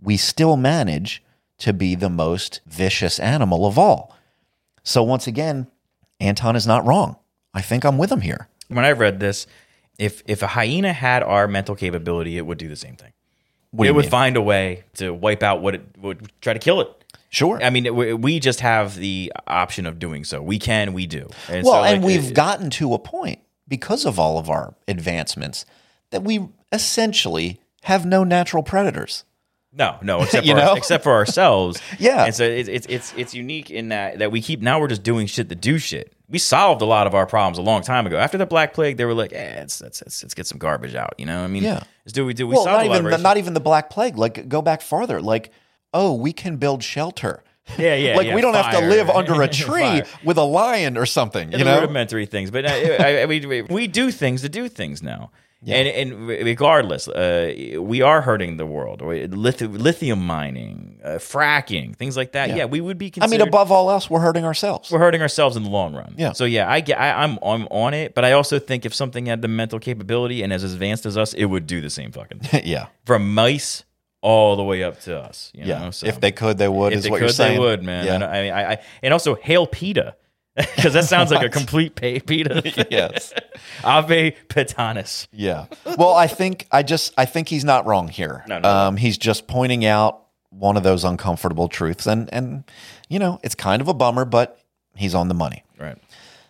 [0.00, 1.22] we still manage
[1.58, 4.16] to be the most vicious animal of all.
[4.82, 5.68] So, once again,
[6.20, 7.16] Anton is not wrong.
[7.54, 8.48] I think I'm with him here.
[8.68, 9.46] When I read this,
[9.98, 13.12] if if a hyena had our mental capability, it would do the same thing.
[13.72, 14.10] It would mean?
[14.10, 17.03] find a way to wipe out what it would try to kill it.
[17.34, 17.60] Sure.
[17.62, 20.40] I mean, we, we just have the option of doing so.
[20.40, 21.28] We can, we do.
[21.48, 24.74] And well, so, and we've it- gotten to a point because of all of our
[24.86, 25.66] advancements
[26.10, 29.24] that we essentially have no natural predators.
[29.72, 31.80] No, no, except for our, except for ourselves.
[31.98, 32.26] Yeah.
[32.26, 35.02] and so it's it's it's it's unique in that that we keep now we're just
[35.02, 36.12] doing shit to do shit.
[36.28, 38.16] We solved a lot of our problems a long time ago.
[38.16, 40.94] After the Black Plague, they were like, "Eh, let's let's let's, let's get some garbage
[40.94, 41.82] out." You know, what I mean, Yeah.
[42.04, 42.46] let's do what we do.
[42.46, 44.16] We well, solved not a lot even the, not even the Black Plague.
[44.16, 45.20] Like go back farther.
[45.20, 45.50] Like
[45.94, 47.42] oh, we can build shelter.
[47.78, 50.98] Yeah, yeah, like yeah, we don't have to live under a tree with a lion
[50.98, 51.50] or something.
[51.52, 52.68] You the know, rudimentary things, but uh,
[53.00, 55.30] I, I, we, we- we do things to do things now.
[55.66, 59.00] And, and regardless, uh, we are hurting the world.
[59.00, 62.54] Lith- lithium mining, uh, fracking, things like that.
[62.54, 63.10] Yeah, we would be.
[63.18, 64.90] I mean, above all else, we're hurting ourselves.
[64.90, 66.16] we're hurting ourselves in the long run.
[66.18, 66.32] Yeah.
[66.32, 69.24] So yeah, I get, I, I'm I'm on it, but I also think if something
[69.24, 72.40] had the mental capability and as advanced as us, it would do the same fucking
[72.40, 72.62] thing.
[72.66, 73.84] yeah, from mice
[74.24, 75.52] all the way up to us.
[75.54, 75.78] You yeah.
[75.80, 76.94] know, so if they could, they would.
[76.94, 77.60] if is they what could, you're saying.
[77.60, 78.06] they would, man.
[78.06, 78.26] Yeah.
[78.26, 80.16] I, mean, I, I and also hail PETA
[80.56, 82.86] because that sounds like a complete pay PETA.
[82.90, 83.34] yes.
[83.84, 85.28] Ave Petanis.
[85.30, 85.66] Yeah.
[85.98, 88.42] Well, I think I just I think he's not wrong here.
[88.48, 88.68] No, no, no.
[88.68, 92.64] Um, he's just pointing out one of those uncomfortable truths, and and
[93.10, 94.58] you know it's kind of a bummer, but
[94.96, 95.64] he's on the money.
[95.78, 95.98] Right.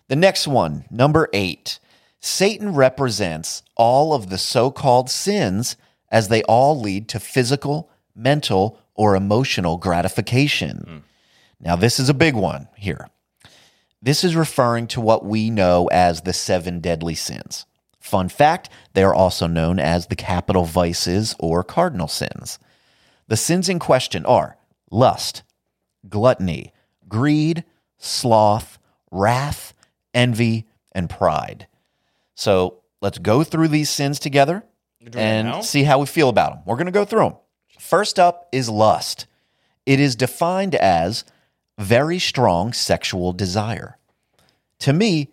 [0.06, 1.80] The next one, number eight,
[2.20, 5.76] Satan represents all of the so-called sins
[6.14, 10.84] as they all lead to physical, mental, or emotional gratification.
[10.86, 10.98] Hmm.
[11.58, 13.08] Now, this is a big one here.
[14.00, 17.66] This is referring to what we know as the seven deadly sins.
[17.98, 22.60] Fun fact, they are also known as the capital vices or cardinal sins.
[23.26, 24.56] The sins in question are
[24.92, 25.42] lust,
[26.08, 26.72] gluttony,
[27.08, 27.64] greed,
[27.98, 28.78] sloth,
[29.10, 29.74] wrath,
[30.12, 31.66] envy, and pride.
[32.36, 34.62] So let's go through these sins together
[35.14, 35.60] and now?
[35.60, 36.62] see how we feel about them.
[36.66, 37.34] We're going to go through them.
[37.78, 39.26] First up is lust.
[39.86, 41.24] It is defined as
[41.78, 43.98] very strong sexual desire.
[44.80, 45.30] To me,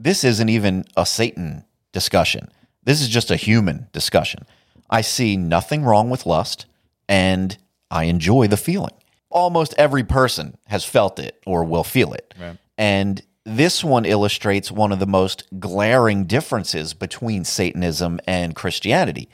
[0.00, 2.48] this isn't even a Satan discussion.
[2.84, 4.44] This is just a human discussion.
[4.90, 6.66] I see nothing wrong with lust
[7.08, 7.56] and
[7.90, 8.94] I enjoy the feeling.
[9.30, 12.34] Almost every person has felt it or will feel it.
[12.78, 19.30] And this one illustrates one of the most glaring differences between Satanism and Christianity.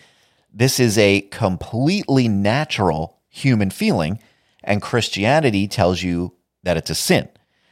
[0.52, 4.18] This is a completely natural human feeling,
[4.62, 7.30] and Christianity tells you that it's a sin.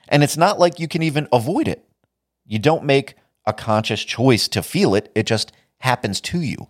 [0.08, 1.86] And it's not like you can even avoid it.
[2.46, 6.68] You don't make a conscious choice to feel it, it just happens to you.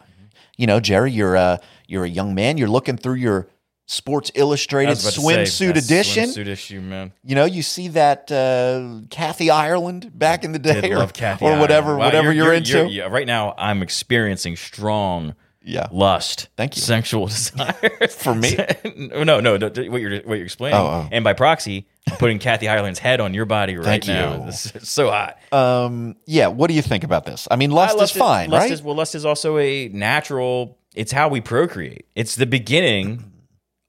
[0.56, 3.48] You know, Jerry, you're a, you're a young man, you're looking through your
[3.90, 6.28] Sports Illustrated swimsuit edition.
[6.28, 7.12] Swimsuit issue, man.
[7.24, 11.12] You know, you see that uh, Kathy Ireland back in the day, Did or, love
[11.12, 12.86] Kathy or whatever, Wow, whatever you're, into.
[12.88, 15.88] yeah, right now, I'm experiencing strong Yeah.
[15.90, 16.48] lust.
[16.56, 16.82] Thank you.
[16.82, 17.72] Sexual desire
[18.10, 18.56] For me?
[18.96, 19.58] no, no, no.
[19.58, 21.08] What you're what you're explaining, Oh, oh.
[21.10, 24.46] and by proxy, I'm putting Kathy Ireland's head on your body right Thank now.
[24.46, 25.36] is so hot.
[25.52, 26.46] Um, yeah.
[26.46, 27.48] What do you think about this?
[27.50, 28.70] I mean, lust Uh, is fine, lust right?
[28.70, 30.78] Is, well, lust is also a natural.
[30.94, 32.06] It's how we procreate.
[32.16, 33.29] It's the beginning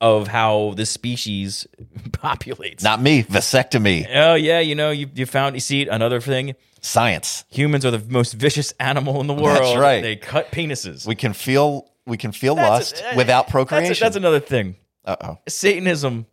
[0.02, 1.66] of how the species
[2.10, 2.82] populates.
[2.82, 3.22] Not me.
[3.22, 4.06] Vasectomy.
[4.12, 6.54] oh yeah, you know you you found you see another thing.
[6.82, 7.44] Science.
[7.50, 9.62] Humans are the most vicious animal in the world.
[9.62, 10.02] That's right.
[10.02, 11.06] They cut penises.
[11.06, 11.88] We can feel.
[12.04, 14.04] We can feel That's- lust eh, without That's, procreation.
[14.04, 14.74] that's another thing.
[15.04, 15.38] uh oh.
[15.48, 16.26] Satanism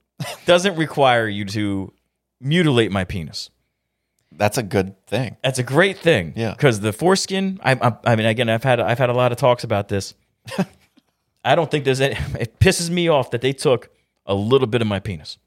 [0.47, 1.93] doesn't require you to
[2.41, 3.51] mutilate my penis.
[4.32, 5.38] That's a good thing.
[5.43, 6.34] That's a great thing.
[6.36, 6.51] Yeah.
[6.51, 9.38] Because the foreskin, I, I, I mean, again, I've had I've had a lot of
[9.38, 10.15] talks about this.
[11.44, 12.16] I don't think there's any.
[12.40, 13.90] It pisses me off that they took
[14.26, 15.38] a little bit of my penis.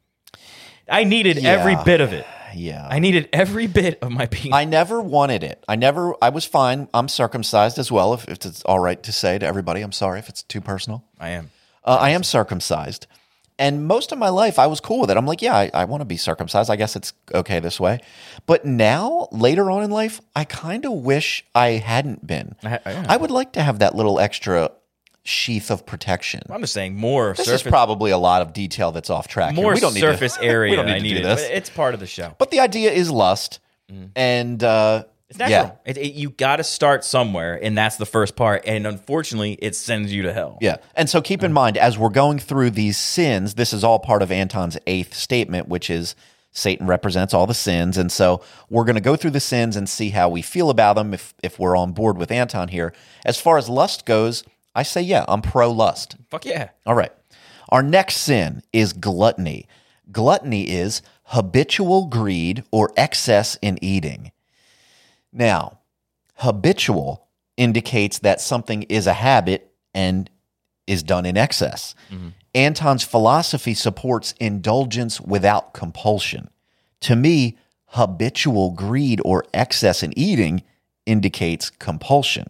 [0.89, 2.27] I needed every bit of it.
[2.55, 2.87] Yeah.
[2.91, 4.55] I needed every bit of my penis.
[4.55, 5.65] I never wanted it.
[5.69, 6.15] I never.
[6.21, 6.89] I was fine.
[6.93, 8.13] I'm circumcised as well.
[8.15, 11.05] If, if it's all right to say to everybody, I'm sorry if it's too personal.
[11.19, 11.51] I am.
[11.85, 13.07] Uh, I am circumcised.
[13.59, 15.17] And most of my life, I was cool with it.
[15.17, 16.69] I'm like, yeah, I, I want to be circumcised.
[16.71, 18.01] I guess it's okay this way.
[18.47, 22.57] But now, later on in life, I kind of wish I hadn't been.
[22.65, 24.71] I- I- I would like to have that little extra
[25.25, 26.43] sheath of protection.
[26.51, 29.55] I'm just saying more This surface, is probably a lot of detail that's off track.
[29.55, 29.63] here.
[29.63, 30.71] more we don't need surface to, area.
[30.71, 31.23] We don't need I to need do it.
[31.23, 31.43] this.
[31.51, 32.35] It's part of the show.
[32.39, 33.61] But the idea is lust,
[34.17, 35.09] and uh, Mm.
[35.35, 35.79] It's natural.
[35.87, 38.65] yeah, It, it- you got to start somewhere, and that's the first part.
[38.67, 40.59] And unfortunately, it sends you to hell.
[40.61, 40.77] Yeah.
[40.95, 44.21] And so keep in mind, as we're going through these sins, this is all part
[44.21, 46.15] of Anton's eighth statement, which is
[46.51, 47.97] Satan represents all the sins.
[47.97, 50.97] And so we're going to go through the sins and see how we feel about
[50.97, 52.93] them if, if we're on board with Anton here.
[53.25, 54.45] As far as lust goes,
[54.75, 56.17] I say, yeah, I'm pro lust.
[56.31, 56.71] Fuck yeah.
[56.87, 57.13] All right.
[57.69, 59.67] Our next sin is gluttony.
[60.11, 64.33] Gluttony is habitual greed or excess in eating.
[65.33, 65.79] Now,
[66.37, 70.29] habitual indicates that something is a habit and
[70.87, 71.95] is done in excess.
[72.11, 72.29] Mm-hmm.
[72.55, 76.51] Anton's philosophy supports indulgence without compulsion.
[77.01, 77.57] To me,
[77.87, 80.63] habitual greed or excess in eating
[81.07, 82.49] indicates compulsion.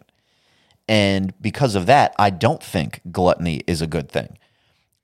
[0.87, 4.37] And because of that, I don't think gluttony is a good thing.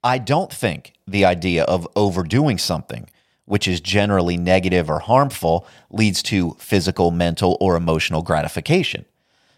[0.03, 3.09] I don't think the idea of overdoing something,
[3.45, 9.05] which is generally negative or harmful, leads to physical, mental, or emotional gratification.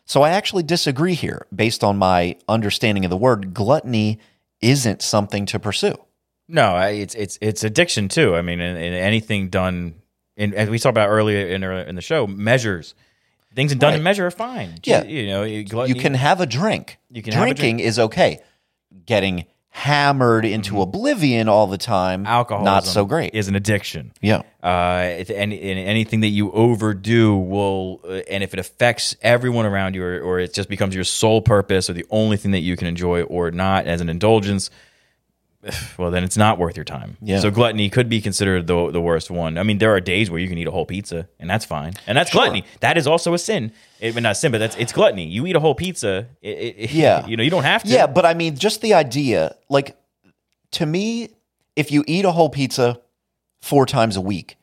[0.05, 1.45] So I actually disagree here.
[1.53, 4.19] Based on my understanding of the word, gluttony
[4.61, 5.95] isn't something to pursue.
[6.47, 8.35] No, it's it's it's addiction too.
[8.35, 9.95] I mean, in, in anything done,
[10.35, 12.93] in, as we talked about earlier in in the show, measures
[13.55, 14.03] things done in Right.
[14.03, 14.75] measure are fine.
[14.83, 15.03] Yeah.
[15.03, 16.97] you know, you, You can have a drink.
[17.11, 17.87] You can have a Drinking drink.
[17.87, 18.39] is okay.
[19.05, 23.33] Getting hammered into oblivion all the time, alcohol not so great.
[23.33, 24.11] is an addiction.
[24.21, 24.41] yeah.
[24.61, 29.65] Uh, if any, and anything that you overdo will, uh, and if it affects everyone
[29.65, 32.59] around you, or, or it just becomes your sole purpose, or the only thing that
[32.59, 34.69] you can enjoy, or not as an indulgence,
[35.97, 37.17] well, then it's not worth your time.
[37.21, 37.39] Yeah.
[37.39, 39.57] So gluttony could be considered the the worst one.
[39.57, 41.93] I mean, there are days where you can eat a whole pizza, and that's fine,
[42.07, 42.65] and that's gluttony.
[42.79, 43.71] That is also a sin.
[43.99, 45.27] It, not sin, but that's it's gluttony.
[45.27, 46.27] You eat a whole pizza.
[46.41, 47.25] It, it- Yeah.
[47.27, 47.89] you know, you don't have to.
[47.89, 49.95] Yeah, but I mean, just the idea, like,
[50.71, 51.29] to me,
[51.75, 52.99] if you eat a whole pizza
[53.61, 54.57] four times a week,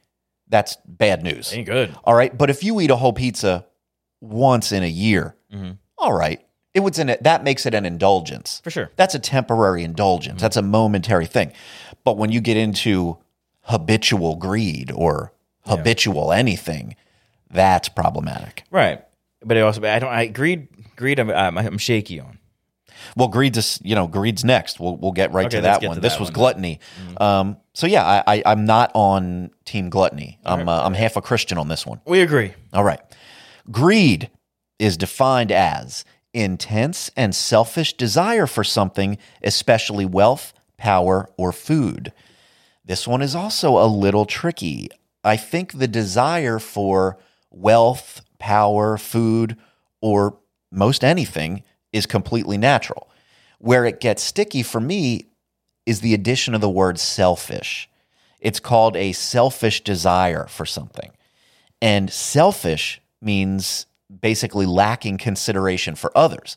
[0.48, 1.52] that's bad news.
[1.52, 1.94] ain't good.
[2.04, 2.36] All right.
[2.36, 3.66] But if you eat a whole pizza
[4.20, 5.72] once in a year, Mm-hmm.
[5.96, 6.42] all right.
[6.78, 8.60] It was an, that makes it an indulgence.
[8.62, 8.92] For sure.
[8.94, 10.40] That's a temporary indulgence.
[10.40, 11.52] That's a momentary thing.
[12.04, 13.18] But when you get into
[13.62, 15.32] habitual greed or
[15.66, 16.94] habitual anything,
[17.50, 18.62] that's problematic.
[18.70, 19.04] Right.
[19.44, 20.08] But it also, I don't.
[20.08, 20.68] I greed.
[20.94, 21.18] Greed.
[21.18, 22.38] I'm, I'm, I'm shaky on.
[23.16, 24.78] Well, greed's you know greed's next.
[24.78, 25.96] We'll we'll get right Okay, to that one.
[25.96, 26.34] to this that was one.
[26.34, 26.80] gluttony.
[27.16, 30.38] Um, so yeah, I, I I'm not on team gluttony.
[30.44, 32.00] I'm uh, I'm half a Christian on this one.
[32.06, 32.52] We agree.
[32.72, 33.00] All right.
[33.68, 34.30] Greed
[34.78, 36.04] is defined as
[36.38, 42.12] intense and selfish desire for something, especially wealth, power, or food.
[42.84, 44.88] This one is also a little tricky.
[45.24, 47.18] I think the desire for
[47.50, 49.56] wealth, power, food,
[50.00, 50.38] or
[50.70, 53.10] most anything is completely natural.
[53.58, 55.26] Where it gets sticky for me
[55.86, 57.90] is the addition of the word selfish.
[58.40, 61.10] It's called a selfish desire for something.
[61.82, 63.86] And selfish means
[64.20, 66.56] basically lacking consideration for others.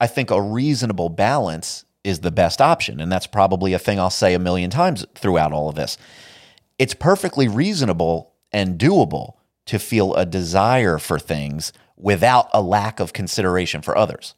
[0.00, 3.00] I think a reasonable balance is the best option.
[3.00, 5.98] And that's probably a thing I'll say a million times throughout all of this.
[6.78, 9.34] It's perfectly reasonable and doable
[9.66, 14.34] to feel a desire for things without a lack of consideration for others.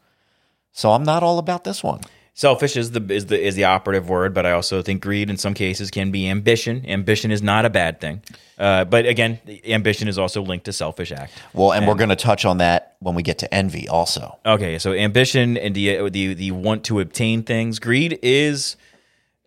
[0.72, 2.00] So I'm not all about this one.
[2.40, 5.36] Selfish is the is the is the operative word, but I also think greed in
[5.36, 6.86] some cases can be ambition.
[6.88, 8.22] Ambition is not a bad thing,
[8.58, 11.34] uh, but again, ambition is also linked to selfish act.
[11.52, 14.38] Well, and we're going to touch on that when we get to envy also.
[14.46, 17.78] Okay, so ambition and the the the want to obtain things.
[17.78, 18.76] Greed is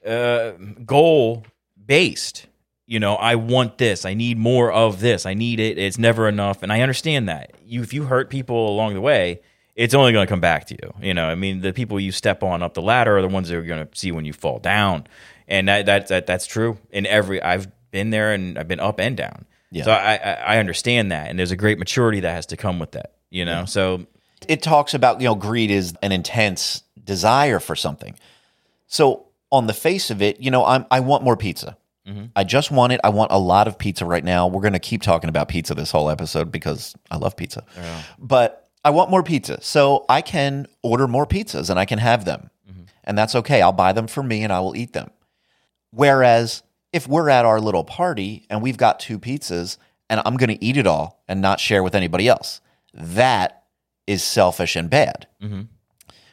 [0.05, 0.51] uh,
[0.85, 1.47] goal
[1.83, 2.45] based.
[2.85, 4.05] You know, I want this.
[4.05, 5.25] I need more of this.
[5.25, 5.79] I need it.
[5.79, 7.53] It's never enough, and I understand that.
[7.65, 9.41] You, if you hurt people along the way,
[9.75, 10.93] it's only going to come back to you.
[11.01, 13.49] You know, I mean, the people you step on up the ladder are the ones
[13.49, 15.07] that are going to see when you fall down,
[15.47, 16.77] and that, that that that's true.
[16.91, 19.45] In every, I've been there and I've been up and down.
[19.71, 19.85] Yeah.
[19.85, 22.79] So I, I I understand that, and there's a great maturity that has to come
[22.79, 23.13] with that.
[23.29, 24.05] You know, so
[24.47, 28.15] it talks about you know greed is an intense desire for something
[28.87, 32.25] so on the face of it you know I'm, i want more pizza mm-hmm.
[32.35, 34.79] i just want it i want a lot of pizza right now we're going to
[34.79, 37.65] keep talking about pizza this whole episode because i love pizza
[38.19, 42.25] but i want more pizza so i can order more pizzas and i can have
[42.25, 42.83] them mm-hmm.
[43.03, 45.09] and that's okay i'll buy them for me and i will eat them
[45.91, 49.77] whereas if we're at our little party and we've got two pizzas
[50.09, 52.61] and i'm going to eat it all and not share with anybody else
[52.93, 53.63] that
[54.07, 55.27] is selfish and bad.
[55.41, 55.61] Mm-hmm.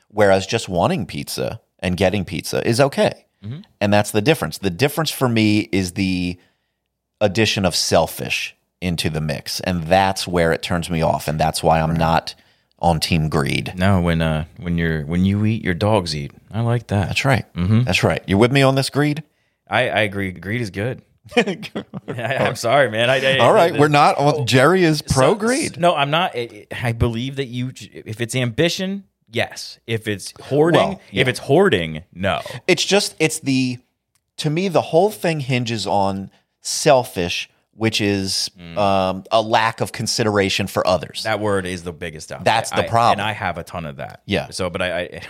[0.09, 3.27] Whereas just wanting pizza and getting pizza is okay.
[3.45, 3.61] Mm-hmm.
[3.81, 4.59] And that's the difference.
[4.59, 6.39] The difference for me is the
[7.21, 9.61] addition of selfish into the mix.
[9.61, 11.29] And that's where it turns me off.
[11.29, 12.35] And that's why I'm not
[12.79, 13.75] on team greed.
[13.77, 16.33] No, when uh when you're when you eat, your dogs eat.
[16.51, 17.09] I like that.
[17.09, 17.53] That's right.
[17.55, 17.83] Mm-hmm.
[17.83, 18.23] That's right.
[18.27, 19.23] You with me on this greed?
[19.69, 20.33] I, I agree.
[20.33, 21.03] Greed is good.
[21.37, 21.59] I,
[22.09, 23.09] am sorry, man.
[23.11, 23.73] I, I- All right.
[23.75, 24.47] I- We're not on.
[24.47, 25.79] Jerry is pro so- greed.
[25.79, 26.33] No, I'm not.
[26.35, 27.73] I I believe that you.
[27.93, 29.79] If it's ambition, yes.
[29.87, 31.21] If it's hoarding, Well, yeah.
[31.21, 32.41] if it's hoarding, no.
[32.67, 33.79] It's just it's the
[34.39, 36.31] to me the whole thing hinges on
[36.63, 37.49] selfish,
[37.81, 41.23] which is um, a lack of consideration for others.
[41.23, 42.45] That word is the biggest out.
[42.45, 43.21] That's the I- problem.
[43.21, 44.21] and I have a ton of that.
[44.27, 44.51] Yeah.
[44.51, 45.21] So, but I I,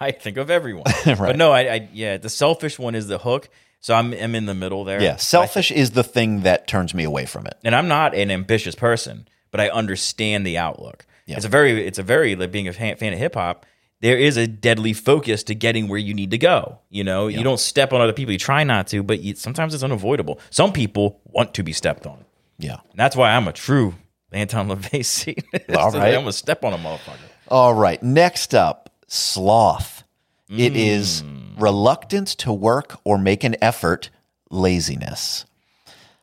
[0.00, 0.84] I think of everyone.
[1.04, 3.50] But no, I, I yeah, the selfish one is the hook.
[3.80, 5.02] So I'm I'm in the middle there.
[5.02, 7.54] yeah, selfish is the thing that turns me away from it.
[7.64, 11.04] and I'm not an ambitious person, but I understand the outlook.
[11.26, 11.36] Yeah.
[11.36, 13.66] It's a very, it's a very like being a fan, fan of hip hop.
[14.00, 16.78] There is a deadly focus to getting where you need to go.
[16.88, 18.32] You know, you don't step on other people.
[18.32, 20.40] You try not to, but you, sometimes it's unavoidable.
[20.48, 22.24] Some people want to be stepped on.
[22.58, 22.78] Yeah.
[22.90, 23.94] And that's why I'm a true
[24.32, 25.44] Anton LaVey.
[25.76, 26.14] All right.
[26.14, 27.18] I'm gonna step on a motherfucker.
[27.48, 28.02] All right.
[28.02, 30.04] Next up, sloth.
[30.48, 30.78] It hmm.
[30.78, 31.22] is
[31.58, 34.10] reluctance to work or make an effort,
[34.50, 35.44] laziness.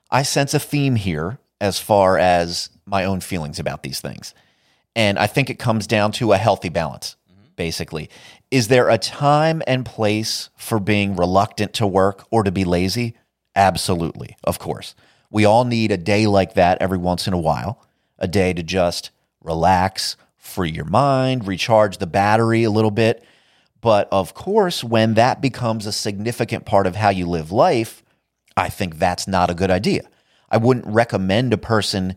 [0.09, 4.33] I sense a theme here as far as my own feelings about these things.
[4.95, 7.15] And I think it comes down to a healthy balance,
[7.57, 8.09] basically.
[8.49, 13.17] Is there a time and place for being reluctant to work or to be lazy?
[13.55, 14.95] Absolutely, of course.
[15.29, 17.85] We all need a day like that every once in a while,
[18.17, 19.11] a day to just
[19.43, 23.25] relax, free your mind, recharge the battery a little bit.
[23.81, 28.03] But of course, when that becomes a significant part of how you live life,
[28.55, 30.03] I think that's not a good idea.
[30.49, 32.15] I wouldn't recommend a person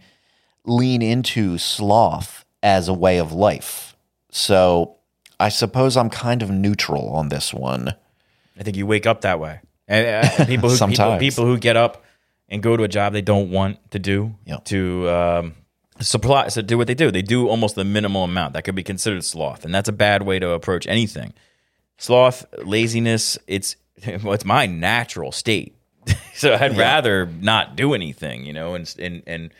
[0.64, 3.96] lean into sloth as a way of life.
[4.30, 4.96] So
[5.40, 7.94] I suppose I'm kind of neutral on this one.
[8.58, 9.60] I think you wake up that way.
[9.88, 12.04] And uh, people, who, people, people who get up
[12.48, 14.58] and go to a job they don't want to do Yeah.
[14.64, 15.54] to um,
[16.00, 17.10] supply, so do what they do.
[17.10, 20.22] They do almost the minimal amount that could be considered sloth, and that's a bad
[20.22, 21.32] way to approach anything.
[21.98, 23.76] Sloth, laziness, it's
[24.22, 25.76] well, it's my natural state.
[26.34, 29.50] so I'd rather not do anything, you know, and and and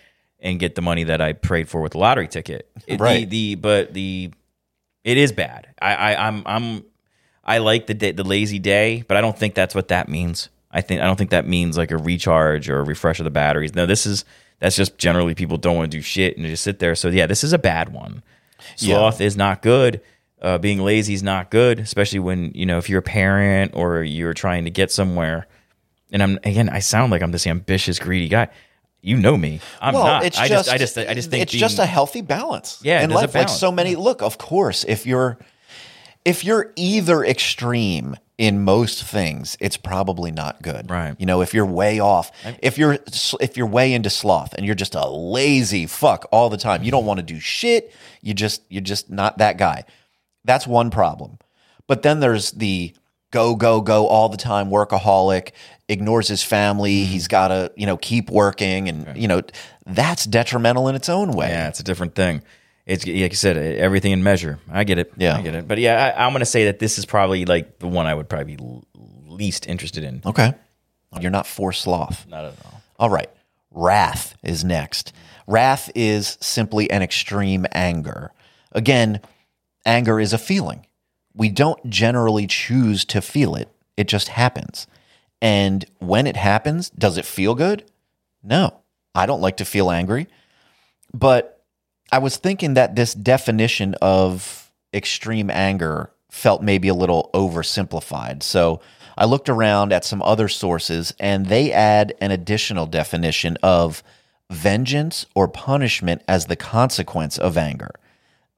[0.40, 2.70] and get the money that I prayed for with the lottery ticket.
[2.86, 3.28] It- the- Right.
[3.30, 4.32] the but the
[5.04, 5.68] it is bad.
[5.80, 6.84] I, I I'm I'm
[7.44, 10.48] I like the day, the lazy day, but I don't think that's what that means.
[10.70, 13.30] I think I don't think that means like a recharge or a refresh of the
[13.30, 13.74] batteries.
[13.74, 14.24] No, this is
[14.60, 16.94] that's just generally people don't want to do shit and just sit there.
[16.94, 18.22] So yeah, this is a bad one.
[18.76, 20.00] Sloth is not good.
[20.40, 24.02] Uh, being lazy is not good, especially when you know if you're a parent or
[24.02, 25.46] you're trying to get somewhere.
[26.12, 28.48] And I'm again, I sound like I'm this ambitious, greedy guy.
[29.02, 29.60] You know me.
[29.80, 30.22] I'm not.
[30.22, 32.80] I just, I just, I just think it's just a healthy balance.
[32.82, 33.96] Yeah, in life, like so many.
[33.96, 35.38] Look, of course, if you're
[36.24, 40.90] if you're either extreme in most things, it's probably not good.
[40.90, 41.14] Right.
[41.18, 42.30] You know, if you're way off,
[42.62, 42.98] if you're
[43.40, 46.90] if you're way into sloth and you're just a lazy fuck all the time, you
[46.90, 47.92] don't want to do shit.
[48.20, 49.84] You just you're just not that guy.
[50.44, 51.38] That's one problem.
[51.86, 52.94] But then there's the
[53.30, 55.50] go go go all the time workaholic
[55.88, 57.12] ignores his family mm-hmm.
[57.12, 59.40] he's got to you know keep working and you know
[59.86, 62.42] that's detrimental in its own way Yeah, it's a different thing.
[62.86, 64.58] It's like you said, everything in measure.
[64.70, 65.12] I get it.
[65.16, 65.36] Yeah.
[65.36, 65.68] I get it.
[65.68, 68.14] But yeah, I, I'm going to say that this is probably like the one I
[68.14, 68.82] would probably be
[69.28, 70.22] least interested in.
[70.26, 70.54] okay
[71.20, 72.82] you're not for sloth Not at all.
[72.98, 73.30] all right
[73.72, 75.12] wrath is next
[75.46, 78.30] wrath is simply an extreme anger
[78.72, 79.20] again
[79.84, 80.86] anger is a feeling
[81.34, 84.86] we don't generally choose to feel it it just happens
[85.42, 87.84] and when it happens does it feel good
[88.42, 88.74] no
[89.14, 90.26] i don't like to feel angry
[91.12, 91.60] but
[92.12, 98.42] I was thinking that this definition of extreme anger felt maybe a little oversimplified.
[98.42, 98.80] So
[99.16, 104.02] I looked around at some other sources and they add an additional definition of
[104.50, 107.90] vengeance or punishment as the consequence of anger.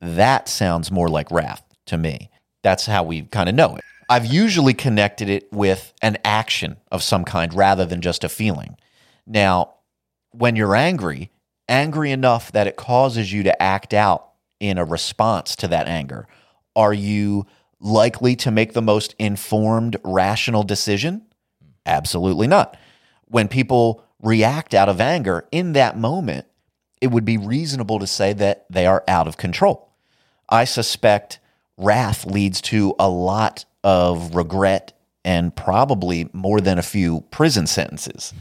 [0.01, 2.31] That sounds more like wrath to me.
[2.63, 3.85] That's how we kind of know it.
[4.09, 8.77] I've usually connected it with an action of some kind rather than just a feeling.
[9.27, 9.75] Now,
[10.33, 11.31] when you're angry,
[11.69, 16.27] angry enough that it causes you to act out in a response to that anger,
[16.77, 17.47] are you
[17.81, 21.27] likely to make the most informed, rational decision?
[21.87, 22.77] Absolutely not.
[23.27, 26.47] When people react out of anger in that moment,
[27.01, 29.91] it would be reasonable to say that they are out of control.
[30.49, 31.41] I suspect
[31.77, 34.93] wrath leads to a lot of regret
[35.25, 38.33] and probably more than a few prison sentences.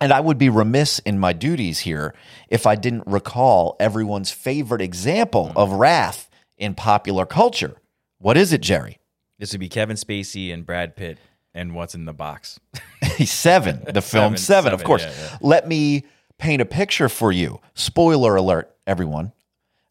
[0.00, 2.14] And I would be remiss in my duties here
[2.48, 6.28] if I didn't recall everyone's favorite example of wrath
[6.58, 7.76] in popular culture.
[8.18, 8.98] What is it, Jerry?
[9.38, 11.18] This would be Kevin Spacey and Brad Pitt
[11.54, 12.60] and what's in the box.
[13.24, 15.02] seven, the film Seven, Seven, of course.
[15.04, 15.38] yeah, yeah.
[15.40, 16.04] Let me
[16.38, 17.60] paint a picture for you.
[17.74, 19.32] Spoiler alert, everyone.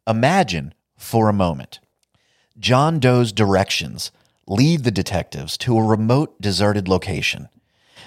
[0.07, 1.79] Imagine for a moment
[2.57, 4.11] John Doe's directions
[4.47, 7.49] lead the detectives to a remote, deserted location.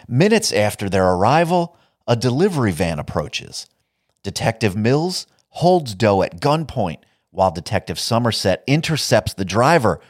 [0.07, 1.77] Minutes after their arrival,
[2.07, 3.67] a delivery van approaches.
[4.23, 6.99] Detective Mills holds Doe at gunpoint
[7.31, 10.01] while Detective Somerset intercepts the driver,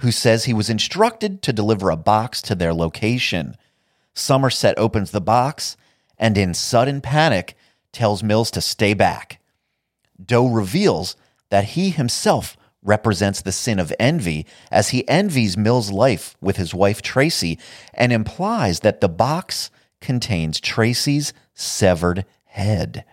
[0.00, 3.56] who says he was instructed to deliver a box to their location.
[4.14, 5.76] Somerset opens the box
[6.16, 7.56] and, in sudden panic,
[7.92, 9.40] tells Mills to stay back.
[10.24, 11.16] Doe reveals
[11.50, 12.56] that he himself
[12.88, 17.58] represents the sin of envy as he envies Mills' life with his wife Tracy
[17.94, 19.70] and implies that the box
[20.00, 23.04] contains Tracy's severed head.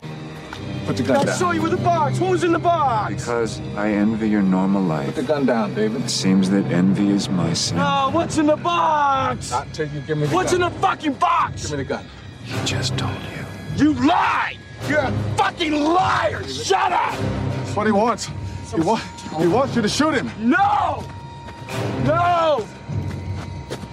[0.86, 1.39] Put the gun I'll down.
[1.39, 2.17] show you with the box.
[2.19, 3.15] Who's in the box?
[3.15, 5.07] Because I envy your normal life.
[5.07, 6.03] Put the gun down, David.
[6.03, 7.80] It seems that envy is my sin.
[7.80, 9.51] Oh, what's in the box?
[9.51, 11.63] Not till you give me the What's in the fucking box?
[11.63, 12.05] Give me the gun.
[12.43, 13.45] He just told you.
[13.84, 14.59] You lied!
[14.88, 16.47] You're a fucking liar!
[16.47, 17.15] Shut up!
[17.15, 18.30] That's what he wants.
[18.74, 20.32] He, wa- he He wants you to shoot him.
[20.39, 21.03] No!
[22.05, 22.66] No!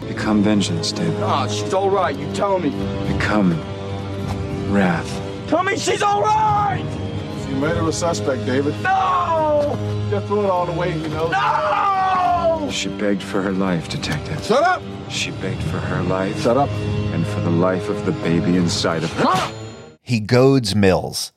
[0.06, 1.22] Become vengeance, David.
[1.22, 2.16] Ah, she's all right.
[2.16, 2.70] You tell me.
[3.12, 3.52] Become
[4.72, 5.10] wrath.
[5.48, 6.84] Tell me she's all right!
[7.46, 8.74] She murder a suspect, David.
[8.82, 9.76] No!
[10.10, 11.28] Just throw it all away, you know.
[11.28, 12.68] No!
[12.70, 14.42] She begged for her life, Detective.
[14.44, 14.82] Shut up!
[15.10, 16.70] She begged for her life Shut up.
[17.12, 19.52] and for the life of the baby inside of her.
[20.02, 21.32] He goads Mills,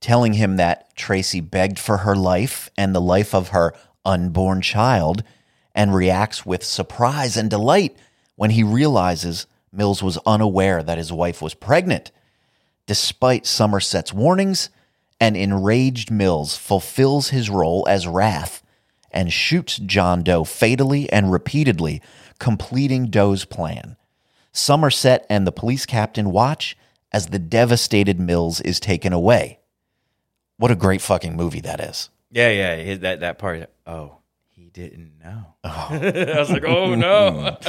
[0.00, 3.74] telling him that Tracy begged for her life and the life of her
[4.04, 5.22] unborn child,
[5.74, 7.96] and reacts with surprise and delight
[8.36, 12.10] when he realizes Mills was unaware that his wife was pregnant.
[12.86, 14.70] Despite Somerset's warnings,
[15.20, 18.62] an enraged Mills fulfills his role as Wrath
[19.10, 22.00] and shoots John Doe fatally and repeatedly,
[22.38, 23.96] completing Doe's plan.
[24.52, 26.76] Somerset and the police captain watch
[27.12, 29.57] as the devastated Mills is taken away.
[30.58, 32.10] What a great fucking movie that is.
[32.30, 33.70] Yeah, yeah, his- that that part.
[33.86, 34.18] Oh,
[34.50, 35.54] he didn't know.
[35.64, 35.88] Oh.
[35.90, 37.56] I was like, oh no.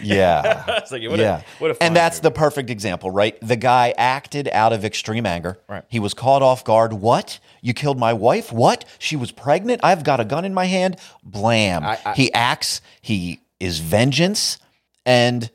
[0.00, 0.62] Yeah.
[0.68, 1.38] I was like, what yeah.
[1.40, 2.22] A, what a and that's movie.
[2.22, 3.36] the perfect example, right?
[3.40, 5.58] The guy acted out of extreme anger.
[5.68, 5.82] Right.
[5.88, 6.92] He was caught off guard.
[6.92, 7.40] What?
[7.62, 8.52] You killed my wife?
[8.52, 8.84] What?
[9.00, 9.80] She was pregnant?
[9.82, 10.98] I've got a gun in my hand.
[11.24, 11.82] Blam.
[11.82, 14.58] I- I- he acts, he is vengeance.
[15.04, 15.50] And,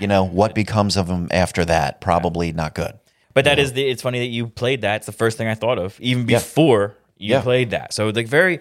[0.00, 2.00] you know, what becomes of him after that?
[2.00, 2.98] Probably not good.
[3.38, 3.86] But that is the.
[3.88, 4.96] It's funny that you played that.
[4.96, 6.38] It's the first thing I thought of, even Yeah.
[6.38, 7.40] before you Yeah.
[7.42, 7.92] played that.
[7.94, 8.60] So like very.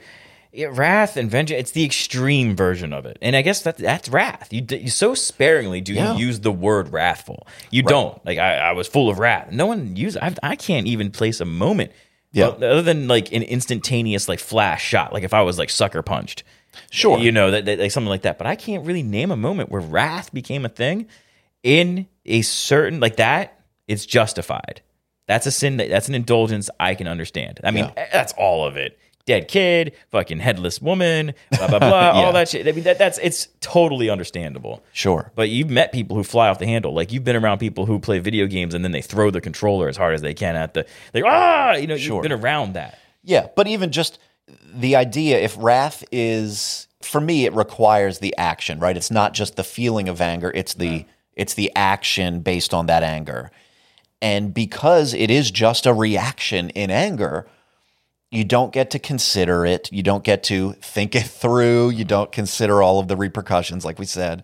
[0.53, 1.59] yeah, wrath and vengeance.
[1.59, 4.47] It's the extreme version of it, and I guess that that's wrath.
[4.51, 6.13] You, you so sparingly do Yeah.
[6.15, 7.45] you use the word wrathful.
[7.69, 9.51] You don't like I, I was full of wrath.
[9.51, 10.17] No one uses.
[10.21, 11.91] I, I can't even place a moment.
[12.33, 12.47] Yeah.
[12.47, 16.43] Other than like an instantaneous like flash shot, like if I was like sucker punched,
[16.91, 17.17] Sure.
[17.19, 18.37] you know that, that like something like that.
[18.37, 21.07] But I can't really name a moment where wrath became a thing
[21.63, 23.56] in a certain like that.
[23.87, 24.81] It's justified.
[25.27, 25.77] That's a sin.
[25.77, 27.59] That, that's an indulgence I can understand.
[27.63, 28.07] I mean, Yeah.
[28.11, 28.97] that's all of it.
[29.25, 32.11] Dead kid, fucking headless woman, blah blah blah, Yeah.
[32.25, 32.65] all that shit.
[32.65, 34.83] I mean, that, that's it's totally understandable.
[34.93, 35.31] Sure.
[35.35, 36.93] But you've met people who fly off the handle.
[36.93, 39.89] Like you've been around people who play video games and then they throw the controller
[39.89, 40.85] as hard as they can at the.
[41.11, 42.15] They ah, you know, Sure.
[42.15, 42.97] you've been around that.
[43.23, 44.19] Yeah, but even just
[44.73, 48.95] the idea, if wrath is for me, it requires the action, right?
[48.95, 51.03] It's not just the feeling of anger; it's the
[51.35, 53.51] it's the action based on that anger.
[54.21, 57.47] And because it is just a reaction in anger,
[58.31, 59.91] you don't get to consider it.
[59.91, 61.91] You don't get to think it through.
[61.91, 64.43] You don't consider all of the repercussions, like we said.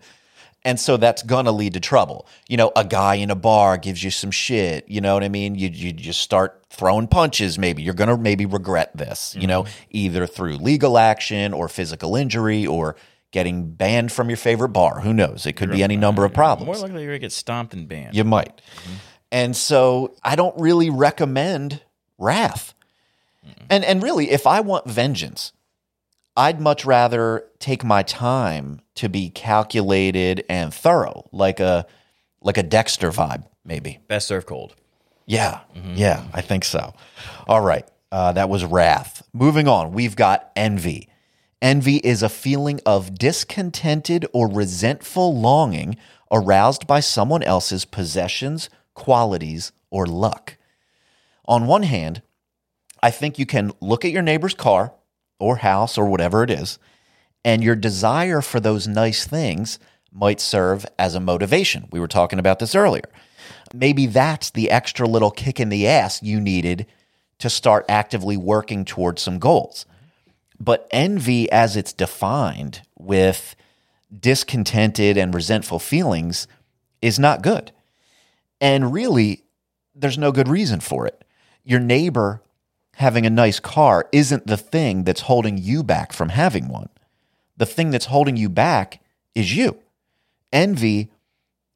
[0.66, 2.26] And so that's gonna lead to trouble.
[2.48, 4.88] You know, a guy in a bar gives you some shit.
[4.88, 5.56] You know what I mean?
[5.56, 7.58] You you just start throwing punches.
[7.58, 9.36] Maybe you're gonna maybe regret this.
[9.38, 9.84] You know, mm-hmm.
[9.90, 12.96] either through legal action or physical injury or
[13.30, 15.00] getting banned from your favorite bar.
[15.00, 15.44] Who knows?
[15.44, 16.66] It could be any number of problems.
[16.66, 18.14] More likely you're gonna get stomped and banned.
[18.14, 18.62] You might.
[18.76, 18.94] Mm-hmm.
[19.34, 21.82] And so I don't really recommend
[22.18, 22.72] wrath.
[23.68, 25.52] And and really, if I want vengeance,
[26.36, 31.84] I'd much rather take my time to be calculated and thorough, like a
[32.42, 33.98] like a Dexter vibe, maybe.
[34.06, 34.76] Best served cold.
[35.26, 35.60] Yeah,
[35.94, 36.94] yeah, I think so.
[37.48, 39.26] All right, uh, that was wrath.
[39.32, 41.08] Moving on, we've got envy.
[41.60, 45.96] Envy is a feeling of discontented or resentful longing
[46.30, 50.56] aroused by someone else's possessions, qualities, or luck.
[51.46, 52.22] On one hand,
[53.02, 54.94] I think you can look at your neighbor's car
[55.38, 56.78] or house or whatever it is,
[57.44, 59.78] and your desire for those nice things
[60.10, 61.88] might serve as a motivation.
[61.90, 63.04] We were talking about this earlier.
[63.74, 66.86] Maybe that's the extra little kick in the ass you needed
[67.40, 69.84] to start actively working towards some goals.
[70.58, 73.56] But envy, as it's defined with
[74.18, 76.46] discontented and resentful feelings,
[77.02, 77.72] is not good.
[78.64, 79.42] And really,
[79.94, 81.22] there's no good reason for it.
[81.64, 82.40] Your neighbor
[82.94, 86.88] having a nice car isn't the thing that's holding you back from having one.
[87.58, 89.02] The thing that's holding you back
[89.34, 89.76] is you.
[90.50, 91.10] Envy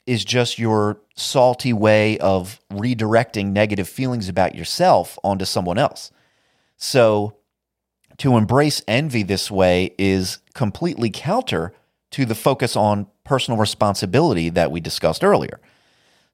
[0.07, 6.11] is just your salty way of redirecting negative feelings about yourself onto someone else.
[6.79, 7.37] So,
[8.17, 11.75] to embrace envy this way is completely counter
[12.13, 15.61] to the focus on personal responsibility that we discussed earlier.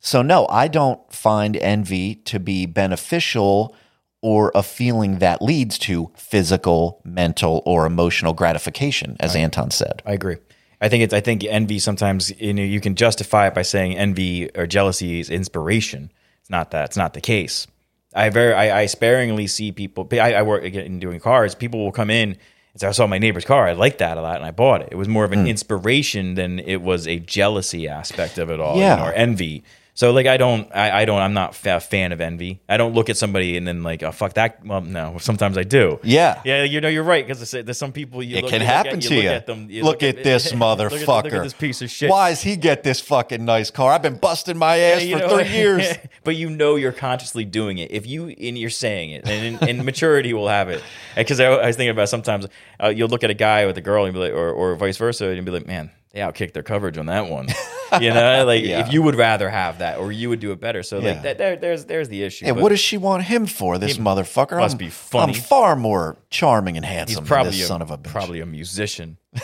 [0.04, 3.74] So, no, I don't find envy to be beneficial
[4.20, 10.02] or a feeling that leads to physical, mental, or emotional gratification, as Anton said.
[10.04, 10.36] I agree.
[10.78, 11.14] I think it's.
[11.14, 15.20] I think envy sometimes you know you can justify it by saying envy or jealousy
[15.20, 16.12] is inspiration.
[16.40, 16.84] It's not that.
[16.90, 17.66] It's not the case.
[18.14, 18.52] I very.
[18.52, 20.06] I, I sparingly see people.
[20.12, 21.54] I, I work again in doing cars.
[21.54, 22.30] People will come in
[22.72, 23.66] and say, "I saw my neighbor's car.
[23.66, 25.46] I liked that a lot, and I bought it." It was more of an hmm.
[25.46, 28.96] inspiration than it was a jealousy aspect of it all, you Yeah.
[28.96, 29.64] know, or envy.
[29.96, 32.60] So like I don't I, I don't I'm not a fan of envy.
[32.68, 34.64] I don't look at somebody and then like oh fuck that.
[34.66, 36.00] Well, no, sometimes I do.
[36.02, 36.42] Yeah.
[36.44, 36.64] yeah.
[36.64, 38.96] You know you're right because there's some people you It look, can you look happen
[38.96, 39.30] at, to look you.
[39.30, 41.24] At them, you look, at, this look at- motherfucker.
[41.24, 42.10] Look at, this piece of shit.
[42.10, 43.92] Why does he get this fucking nice car?
[43.92, 45.86] I've been busting my ass You for know, three years.
[46.24, 47.92] but you know you're consciously doing it.
[47.92, 50.82] If you and you're saying it, and, and maturity will have it.
[51.14, 52.46] Because I, I was thinking about sometimes
[52.82, 54.96] uh, you'll look at a guy with a girl and be like, or, or vice
[54.96, 57.48] versa, and be like, man, they outkicked their coverage on that one.
[58.00, 58.80] You know, like Yeah.
[58.84, 60.82] if you would rather have that, or you would do it better.
[60.82, 61.12] So Yeah.
[61.12, 62.44] like that, there, there's there's the issue.
[62.46, 63.78] Yeah, But what does she want him for?
[63.78, 65.34] This motherfucker must I'm, be funny.
[65.34, 67.22] I'm far more charming and handsome.
[67.22, 68.10] he's probably than this a, son of a bitch.
[68.10, 69.18] probably a musician.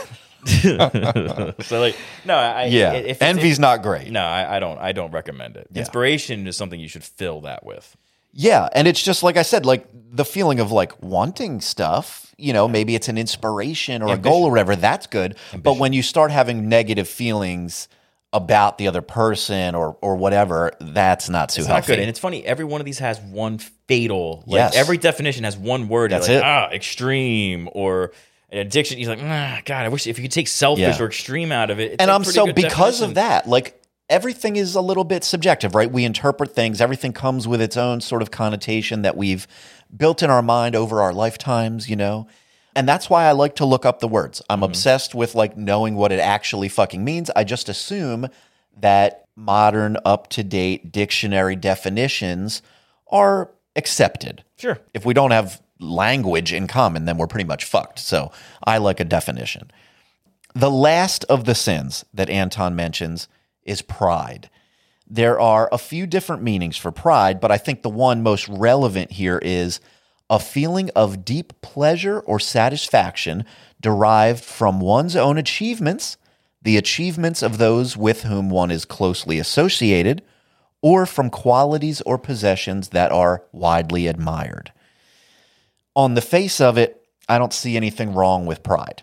[0.47, 4.11] so like no, I, yeah, if envy's not great.
[4.11, 4.79] No, I, I don't.
[4.79, 5.69] I don't recommend it.
[5.75, 7.97] Inspiration is something you should fill that with.
[8.33, 12.35] Yeah, and it's just like I said, like the feeling of like wanting stuff.
[12.39, 14.75] You know, maybe it's an inspiration or a goal or whatever.
[14.75, 15.37] That's good.
[15.63, 17.87] But when you start having negative feelings
[18.33, 21.99] about the other person or or whatever, that's not too It's not good.
[21.99, 24.45] And it's funny, every one of these has one fatal.
[24.47, 24.77] Like Yes.
[24.77, 26.13] every definition has one word.
[26.13, 26.43] That's like, it.
[26.43, 28.13] Ah, extreme or
[28.51, 28.99] an addiction.
[28.99, 31.03] He's like, ah, God, I wish if you could take selfish Yeah.
[31.03, 31.93] or extreme out of it.
[31.93, 33.80] it's and I'm so because of that, like
[34.11, 35.91] everything is a little bit subjective, right?
[35.91, 36.81] We interpret things.
[36.81, 39.47] Everything comes with its own sort of connotation that we've
[39.97, 42.27] built in our mind over our lifetimes, you know.
[42.77, 44.43] And that's why I like to look up the words.
[44.51, 44.65] I'm Mm-hmm.
[44.65, 47.31] obsessed with like knowing what it actually fucking means.
[47.35, 48.29] I just assume
[48.81, 52.63] that modern up to date dictionary definitions
[53.09, 54.45] are accepted.
[54.59, 54.79] Sure.
[54.93, 57.99] If we don't have language in common, then we're pretty much fucked.
[57.99, 58.31] So
[58.65, 59.71] I like a definition.
[60.55, 63.29] The last of the sins that Anton mentions
[63.71, 64.51] is pride.
[65.09, 69.13] There are a few different meanings for pride, but I think the one most relevant
[69.13, 69.81] here is
[70.29, 73.45] a feeling of deep pleasure or satisfaction
[73.81, 76.17] derived from one's own achievements,
[76.63, 80.23] the achievements of those with whom one is closely associated,
[80.83, 84.73] or from qualities or possessions that are widely admired.
[85.97, 89.03] On the face of it, I don't see anything wrong with pride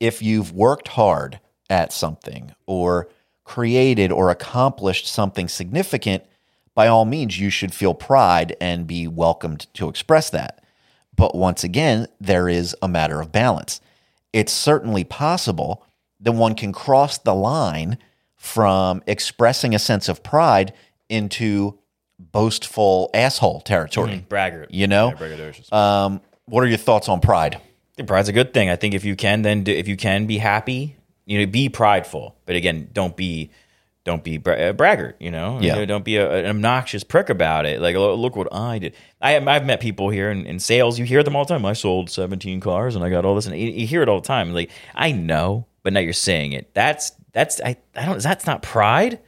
[0.00, 3.08] if you've worked hard at something or
[3.48, 6.22] created or accomplished something significant,
[6.74, 10.62] by all means, you should feel pride and be welcomed to express that.
[11.16, 13.80] But once again, there is a matter of balance.
[14.34, 15.84] It's certainly possible
[16.20, 17.96] that one can cross the line
[18.36, 20.74] from expressing a sense of pride
[21.08, 21.78] into
[22.18, 24.24] boastful asshole territory.
[24.28, 24.70] braggart.
[24.70, 25.08] You know?
[25.08, 25.14] Yeah.
[26.04, 27.60] Um, what are your thoughts on pride?
[28.06, 28.68] Pride's a good thing.
[28.68, 30.97] I think if you can, then do, if you can be happy,
[31.28, 32.34] you know, be prideful.
[32.46, 33.50] But again, don't be,
[34.04, 35.16] don't be bra- a braggart.
[35.20, 35.74] You know, Yeah.
[35.74, 37.80] You know, don't be a, an obnoxious prick about it.
[37.80, 38.94] Like, "Oh, look what I did.
[39.20, 40.98] I have, I've met people here in, in sales.
[40.98, 41.64] You hear them all the time.
[41.66, 44.20] I sold seventeen cars and I got all this, and you, you hear it all
[44.20, 44.54] the time.
[44.54, 46.72] Like, I know, but now you're saying it.
[46.74, 48.22] That's that's I I don't.
[48.22, 49.20] That's not pride.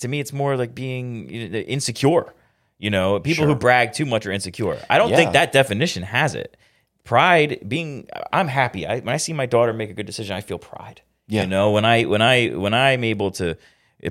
[0.00, 2.34] To me, it's more like being insecure.
[2.78, 4.78] You know, people who brag too much are insecure.
[4.90, 5.16] I don't Yeah.
[5.16, 6.56] think that definition has it
[7.04, 10.40] pride being i'm happy I, when i see my daughter make a good decision i
[10.40, 11.02] feel pride
[11.32, 11.42] Yeah.
[11.42, 13.56] you know when i when i when i'm able to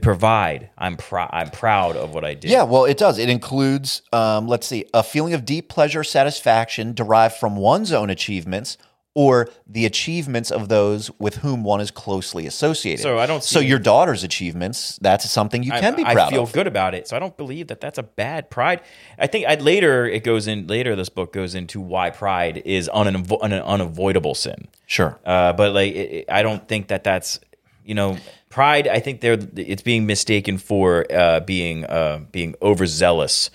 [0.01, 3.17] provide i'm proud i'm proud of what i did Yeah, well, it does.
[3.17, 8.09] It includes, um, let's see, a feeling of deep pleasure, satisfaction derived from one's own
[8.09, 8.77] achievements
[9.13, 13.01] or the achievements of those with whom one is closely associated.
[13.03, 16.27] So I don't So your daughter's achievements, that's something you I- can be proud of.
[16.27, 16.53] I, feel of.
[16.53, 18.81] good about it so i don't believe that that's a bad pride
[19.19, 22.89] i think I, later it goes in later this book goes into why pride is
[22.93, 25.17] unavo- an unavoidable sin Sure.
[25.25, 27.39] Uh, but like, it, it- I don't think that that's
[27.85, 28.17] you know
[28.49, 28.87] pride.
[28.87, 33.49] I think they're it's being mistaken for uh, being uh, being overzealous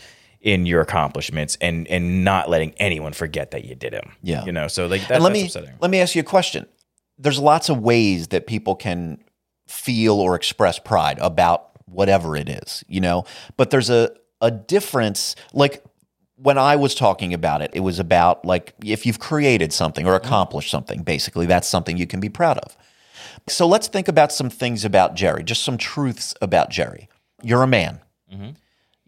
[0.46, 4.12] in your accomplishments and and not letting anyone forget that you did them.
[4.22, 4.44] Yeah.
[4.44, 4.68] you know.
[4.68, 5.74] So like that's, and let me upsetting.
[5.80, 6.66] let me ask you a question.
[7.18, 9.18] There's lots of ways that people can
[9.66, 13.24] feel or express pride about whatever it is, you know.
[13.56, 15.34] But there's a a difference.
[15.52, 15.82] Like
[16.36, 20.16] when I was talking about it, it was about like if you've created something or
[20.16, 20.26] mm-hmm.
[20.26, 21.02] accomplished something.
[21.02, 22.76] Basically, that's something you can be proud of.
[23.48, 25.42] So let's think about some things about Jerry.
[25.42, 27.08] Just some truths about Jerry.
[27.42, 27.98] You're a man.
[28.32, 28.50] Mm-hmm.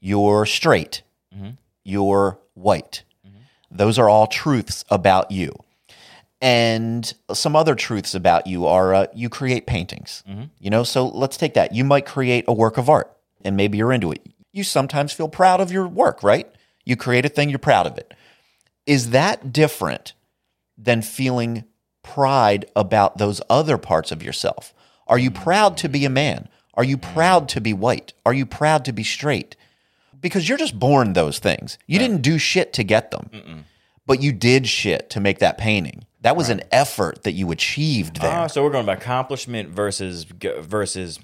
[0.00, 1.02] You're straight.
[1.84, 3.02] You're white.
[3.70, 5.52] Those are all truths about you.
[6.40, 10.22] And some other truths about you are uh, you create paintings.
[10.60, 11.74] You know, so let's take that.
[11.74, 13.12] You might create a work of art
[13.44, 14.24] and maybe you're into it.
[14.52, 16.48] You sometimes feel proud of your work, right?
[16.84, 18.14] You create a thing, you're proud of it.
[18.86, 20.14] Is that different
[20.76, 21.64] than feeling
[22.02, 24.72] pride about those other parts of yourself?
[25.06, 26.48] Are you proud to be a man?
[26.74, 28.12] Are you proud to be white?
[28.24, 29.56] Are you proud to be straight?
[30.20, 31.78] Because you're just born those things.
[31.86, 33.64] You didn't do shit to get them,
[34.06, 36.04] but you did shit to make that painting.
[36.22, 38.32] That was an effort that you achieved there.
[38.32, 41.20] Ah, so we're going by accomplishment versus versus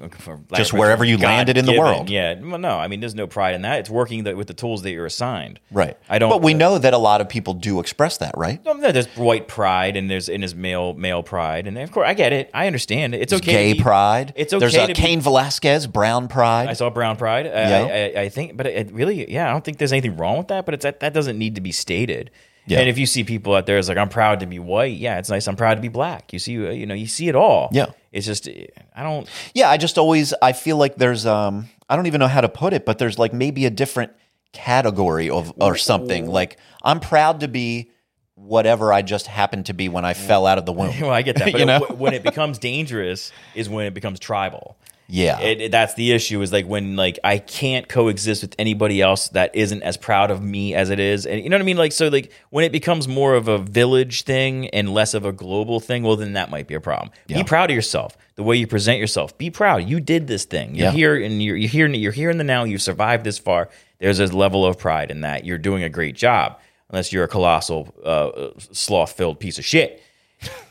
[0.54, 2.08] Just wherever you landed in the world.
[2.08, 3.80] Yeah, well, no, I mean, there's no pride in that.
[3.80, 5.58] It's working the, with the tools that you're assigned.
[5.72, 5.96] right.
[6.08, 6.30] I don't.
[6.30, 8.64] But we know that a lot of people do express that, right?
[8.64, 12.14] No, there's white pride and there's and there's male male pride and of course I
[12.14, 12.50] get it.
[12.54, 13.22] I understand it.
[13.22, 13.52] It's okay.
[13.52, 14.32] Gay be- pride.
[14.36, 16.68] It's okay There's a be- Cain Velasquez, brown pride.
[16.68, 17.46] I saw brown pride.
[17.46, 17.78] I, Yeah.
[18.16, 20.48] I, I, I think, but it really, yeah, I don't think there's anything wrong with
[20.48, 20.64] that.
[20.64, 22.30] But it's that that doesn't need to be stated.
[22.66, 22.80] Yeah.
[22.80, 24.96] And if you see people out there, it's like I'm proud to be white.
[24.96, 25.46] Yeah, it's nice.
[25.46, 26.32] I'm proud to be black.
[26.32, 27.68] You see, you know, you see it all.
[27.72, 27.86] Yeah.
[28.12, 28.48] It's just
[28.94, 29.28] I don't.
[29.54, 32.48] Yeah, I just always I feel like there's um I don't even know how to
[32.48, 34.12] put it, but there's like maybe a different
[34.52, 36.26] category of or something.
[36.26, 37.90] Like I'm proud to be
[38.36, 40.92] whatever I just happened to be when I fell out of the womb.
[41.00, 41.44] Well, I get that.
[41.52, 41.80] But You know?
[41.80, 44.76] when it becomes dangerous is when it becomes tribal.
[45.06, 45.39] Yeah.
[45.40, 46.40] It, it- that's the issue.
[46.40, 50.43] Is like when like I can't coexist with anybody else that isn't as proud of
[50.43, 51.76] me as it is, and you know what I mean.
[51.76, 55.32] Like so, like when it becomes more of a village thing and less of a
[55.32, 57.10] global thing, well, then that might be a problem.
[57.26, 57.39] Yeah.
[57.39, 59.36] Be proud of yourself, the way you present yourself.
[59.36, 59.85] Be proud.
[59.89, 60.74] You did this thing.
[60.74, 60.93] You're Yeah.
[60.93, 61.86] here, and you're, you're here.
[61.89, 62.64] You're here in the now.
[62.64, 63.68] You've survived this far.
[63.98, 65.44] There's a level of pride in that.
[65.44, 66.59] You're doing a great job,
[66.90, 70.02] unless you're a colossal uh, sloth-filled piece of shit.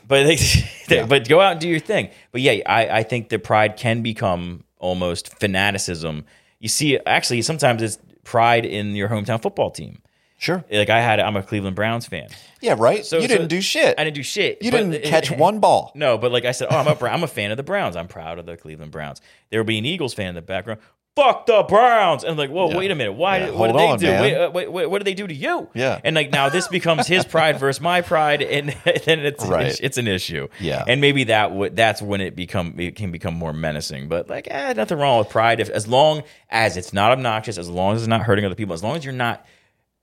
[0.06, 2.10] But like, but go out and do your thing.
[2.32, 6.24] But yeah, I, I think that pride can become almost fanaticism.
[6.58, 10.00] You see, actually, sometimes it's pride in your hometown football team.
[10.36, 10.64] Sure.
[10.70, 12.28] Like I had, I'm a Cleveland Browns fan.
[12.60, 13.04] Yeah, right?
[13.06, 13.98] So you so- didn't do shit.
[13.98, 14.62] I didn't do shit.
[14.62, 15.92] You didn't catch one ball.
[15.94, 17.96] No, but like I said, oh, I'm a I'm a fan of the Browns.
[17.96, 19.20] I'm proud of the Cleveland Browns.
[19.50, 20.80] There will be an Eagles fan in the background.
[21.16, 22.24] Fuck the Browns!
[22.24, 22.76] And like, whoa, Yeah.
[22.76, 23.12] wait a minute.
[23.12, 23.38] Why?
[23.38, 24.22] Yeah, what hold did they on, do?
[24.22, 25.68] Wait, uh, wait, wait, what did they do to you?
[25.72, 26.00] Yeah.
[26.02, 28.70] And like now this becomes his pride versus my pride, and
[29.04, 29.78] then it's Right.
[29.80, 30.48] it's an issue.
[30.58, 30.82] Yeah.
[30.88, 34.08] And maybe that would that's when it become it can become more menacing.
[34.08, 37.68] But like, eh, nothing wrong with pride if as long as it's not obnoxious, as
[37.68, 39.46] long as it's not hurting other people, as long as you're not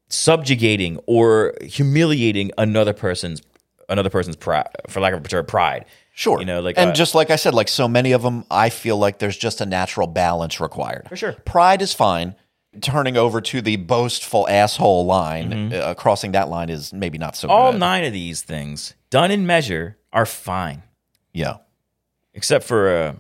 [0.08, 3.42] subjugating or humiliating another person's
[3.90, 5.84] another person's pride, for lack of a better pride.
[6.22, 6.40] Sure.
[6.40, 8.70] You know, like and uh, just like I said, like so many of them, I
[8.70, 11.08] feel like there's just a natural balance required.
[11.10, 11.34] For sure.
[11.46, 12.36] Pride is fine.
[12.80, 17.48] Turning over to the boastful asshole line, uh, crossing that line is maybe not so
[17.48, 17.58] Mm-hmm.
[17.58, 17.80] all good.
[17.80, 20.84] nine of these things done in measure are fine,
[21.34, 21.58] yeah.
[22.36, 23.14] except for uh,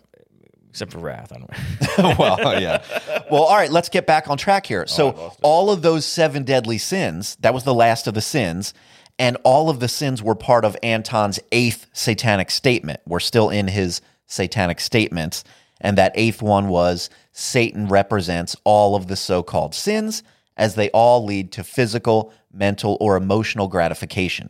[0.69, 1.33] except for wrath.
[1.33, 2.83] I don't well, yeah.
[3.31, 4.85] Well, all right, let's get back on track here.
[4.87, 8.73] So, all of those seven deadly sins, that was the last of the sins,
[9.21, 13.01] and all of the sins were part of Anton's eighth satanic statement.
[13.05, 15.43] We're still in his satanic statements,
[15.79, 20.23] and that eighth one was Satan represents all of the so called sins
[20.57, 24.49] as they all lead to physical, mental, or emotional gratification.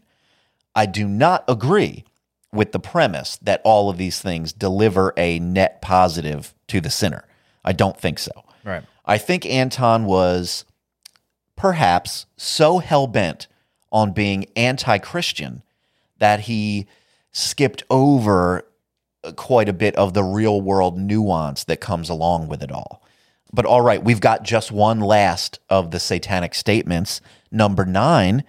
[0.73, 2.06] I do not agree
[2.53, 7.26] with the premise that all of these things deliver a net positive to the sinner.
[7.65, 8.31] I don't think so.
[8.64, 8.84] Right.
[9.06, 10.64] I think Anton was
[11.57, 13.49] perhaps so hell bent
[13.92, 15.64] on being anti Christian
[16.20, 16.88] that he
[17.32, 18.66] skipped over
[19.36, 23.04] quite a bit of the real world nuance that comes along with it all.
[23.54, 27.22] But all right, we've got just one last of the satanic statements.
[27.52, 28.44] Number nine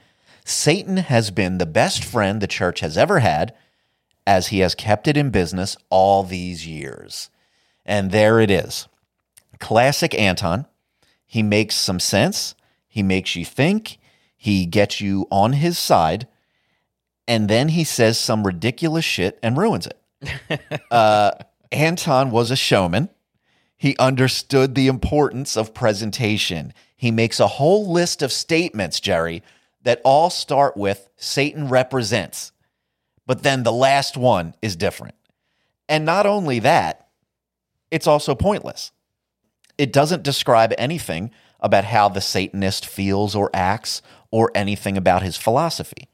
[0.45, 3.55] Satan has been the best friend the church has ever had,
[4.27, 7.31] as he has kept it in business all these years.
[7.85, 8.89] And there it is.
[9.59, 10.67] Classic Anton.
[11.27, 12.55] He makes some sense.
[12.89, 13.99] He makes you think.
[14.43, 16.27] He gets you on his side.
[17.29, 20.61] And then he says some ridiculous shit and ruins it.
[20.91, 21.31] uh,
[21.71, 23.09] Anton was a showman.
[23.77, 26.75] He understood the importance of presentation.
[26.97, 29.45] He makes a whole list of statements, Jerry,
[29.85, 32.51] that all start with Satan represents.
[33.25, 35.15] But then the last one is different.
[35.89, 37.07] And not only that,
[37.93, 38.91] it's also pointless.
[39.79, 44.03] It doesn't describe anything about how the Satanist feels or acts
[44.33, 46.09] or anything about his philosophy.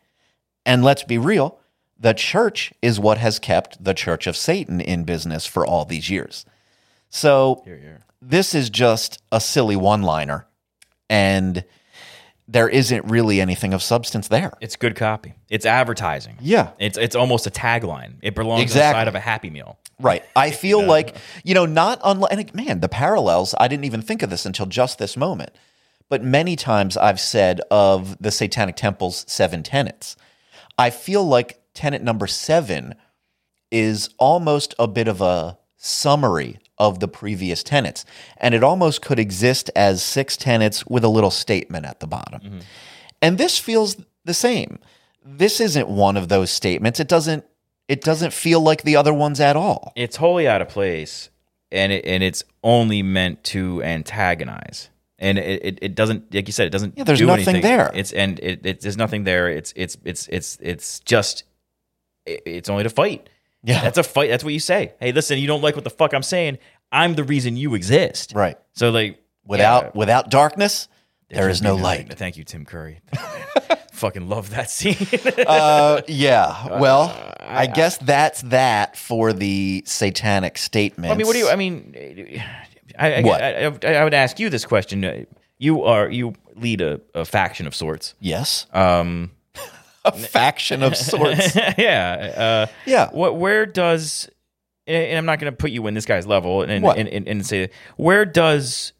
[0.67, 1.59] And let's be real,
[1.99, 6.11] the church is what has kept the Church of Satan in business for all these
[6.11, 6.45] years.
[7.09, 7.65] So
[8.21, 10.47] this is just a silly one liner,
[11.09, 11.65] and
[12.47, 14.53] there isn't really anything of substance there.
[14.61, 15.35] It's good copy.
[15.49, 16.37] It's advertising.
[16.41, 16.71] Yeah.
[16.79, 18.15] It's it's almost a tagline.
[18.23, 19.01] It belongs Exactly.
[19.01, 19.79] inside of a Happy Meal.
[20.01, 20.23] Right.
[20.37, 24.23] I feel like, you know, not unlike, and man, the parallels, I didn't even think
[24.23, 25.51] of this until just this moment.
[26.09, 30.17] But many times I've said of the Satanic Temple's seven tenets,
[30.79, 32.95] I feel like tenet number seven
[33.71, 38.05] is almost a bit of a summary of the previous tenets.
[38.37, 42.41] And it almost could exist as six tenets with a little statement at the bottom.
[42.41, 42.59] Mm-hmm.
[43.21, 44.79] And this feels the same.
[45.25, 47.01] This isn't one of those statements.
[47.01, 47.45] It doesn't
[47.89, 49.93] it doesn't feel like the other ones at all.
[49.97, 51.31] It's wholly out of place,
[51.73, 54.91] and it, and it's only meant to antagonize.
[55.19, 56.97] And it, it, it doesn't, like you said, it doesn't.
[56.97, 57.63] Yeah, there's do nothing anything.
[57.63, 57.91] there.
[57.93, 59.49] It's and it, it there's nothing there.
[59.49, 61.43] It's it's it's it's it's just
[62.29, 63.29] i- it's only to fight.
[63.65, 63.83] Yeah.
[63.83, 64.31] that's a fight.
[64.31, 64.93] That's what you say.
[65.01, 66.59] Hey, listen, you don't like what the fuck I'm saying.
[66.93, 68.33] I'm the reason you exist.
[68.35, 68.57] Right.
[68.75, 70.89] So like Without yeah, without darkness,
[71.31, 72.13] there is no light.
[72.19, 73.01] Thank you, Tim Curry.
[73.93, 75.09] Fucking love that scene.
[75.47, 76.79] Uh, yeah.
[76.79, 81.49] Well, I, guess that's that for the satanic statement I mean, what do you?
[81.49, 81.95] I mean,
[82.99, 83.43] I, I, What?
[83.43, 85.27] I, I, I would ask you this question.
[85.59, 88.15] You are you lead a, a faction of sorts.
[88.21, 89.31] yes, Um,
[90.05, 91.55] a faction of sorts.
[91.79, 92.67] yeah.
[92.69, 93.11] Uh, Yeah.
[93.11, 93.37] What?
[93.37, 94.29] Where does?
[94.87, 97.47] And I'm not going to put you in this guy's level and and, and and
[97.47, 98.93] say where does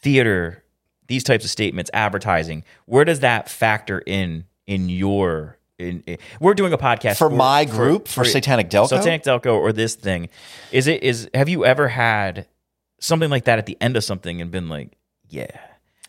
[0.00, 0.62] theater
[1.06, 6.54] these types of statements advertising where does that factor in in your in, in- we're
[6.54, 8.88] doing a podcast For my group, for Satanic Delco?
[8.88, 10.30] Satanic Delco or this thing
[10.72, 12.46] is it is have you ever had
[13.04, 14.92] something like that at the end of something and been like
[15.28, 15.46] yeah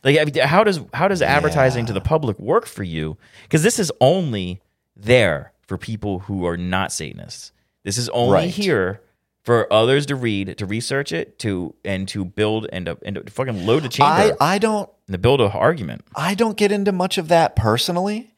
[0.03, 3.63] like I mean, how does how does advertising to the public work for you because
[3.63, 4.61] this is only
[4.95, 7.51] there for people who are not satanists
[7.83, 8.49] this is only Right.
[8.49, 9.01] here
[9.43, 13.23] for others to read to research it to and to build and to, and to
[13.31, 16.71] fucking load the chamber I I don't and to build an argument I don't get
[16.71, 18.31] into much of that personally.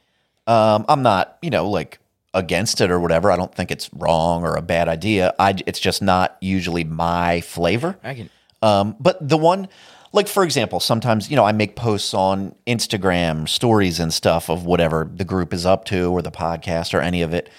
[0.48, 2.00] Um, I'm not, you know, like
[2.34, 3.30] against it or whatever.
[3.32, 5.34] I don't think it's wrong or a bad idea.
[5.38, 7.98] I it's just not usually my flavor.
[8.04, 8.30] I can
[8.62, 9.68] Um, but the one,
[10.14, 14.66] like for example, sometimes you know I make posts on Instagram stories and stuff of
[14.66, 17.50] whatever the group is up to or the podcast or any of it,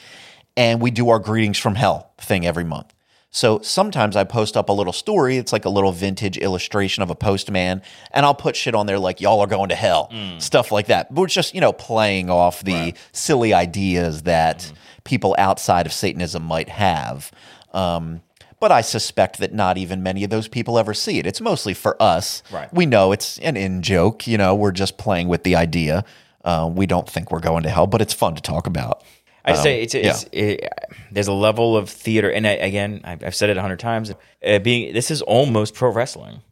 [0.57, 2.93] and we do our greetings from hell thing every month.
[3.31, 5.37] So sometimes I post up a little story.
[5.37, 8.99] It's like a little vintage illustration of a postman, and I'll put shit on there
[8.99, 11.15] like "y'all are going to hell," stuff like that.
[11.15, 14.73] But it's just you know playing off the silly ideas that
[15.05, 17.31] people outside of Satanism might have.
[17.75, 18.23] Um,
[18.60, 21.26] but I suspect that not even many of those people ever see it.
[21.26, 22.43] It's mostly for us.
[22.52, 22.72] Right.
[22.72, 24.26] We know it's an in joke.
[24.26, 26.05] You know, we're just playing with the idea.
[26.44, 29.02] Uh, we don't think we're going to hell, but it's fun to talk about.
[29.44, 30.68] I say it's, it's it,
[31.10, 34.12] there's a level of theater, and I, again, I've, I've said it a hundred times.
[34.44, 36.43] Uh, being this is almost pro wrestling.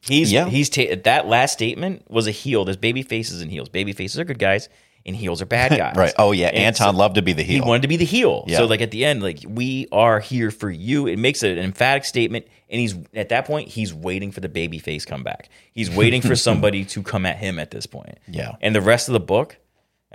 [0.00, 0.48] He's Yeah.
[0.48, 2.64] he's ta- that last statement was a heel.
[2.64, 3.68] There's baby faces and heels.
[3.68, 4.68] Baby faces are good guys,
[5.06, 5.96] and heels are bad guys.
[5.96, 6.12] Right.
[6.18, 6.48] Oh yeah.
[6.48, 7.62] And Anton so- loved to be the heel.
[7.62, 8.44] He wanted to be the heel.
[8.46, 8.58] Yeah.
[8.58, 11.06] So like at the end, like we are here for you.
[11.06, 14.78] It makes an emphatic statement, and he's at that point he's waiting for the baby
[14.78, 15.48] face comeback.
[15.72, 18.18] He's waiting for somebody to come at him at this point.
[18.28, 18.56] Yeah.
[18.60, 19.56] And the rest of the book,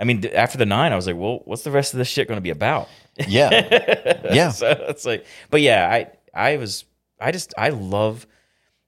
[0.00, 2.28] I mean, after the nine, I was like, well, what's the rest of this shit
[2.28, 2.88] going to be about?
[3.26, 4.24] yeah.
[4.32, 4.50] Yeah.
[4.50, 6.08] so it's like, but yeah, I
[6.52, 6.84] I was
[7.20, 8.26] I just I love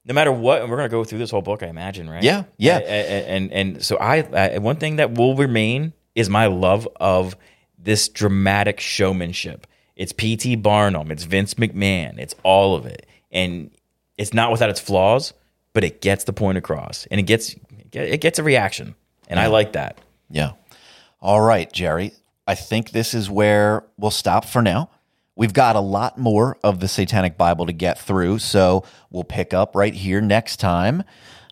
[0.05, 2.23] no matter what, and we're gonna go through this whole book, I imagine, right?
[2.23, 2.79] Yeah, yeah.
[2.79, 4.17] A- a- and and, so I,
[4.55, 7.35] I one thing that will remain is my love of
[7.77, 9.67] this dramatic showmanship.
[9.95, 10.55] It's P.T.
[10.57, 13.69] Barnum, it's Vince McMahon, it's all of it, and
[14.17, 15.33] it's not without its flaws,
[15.73, 17.55] but it gets the point across, and it gets
[17.93, 18.95] it gets a reaction,
[19.27, 19.97] and I like that.
[20.29, 20.53] Yeah.
[21.19, 22.13] All right, Jerry.
[22.47, 24.89] I think this is where we'll stop for now.
[25.41, 29.55] We've got a lot more of the Satanic Bible to get through, so we'll pick
[29.55, 31.01] up right here next time.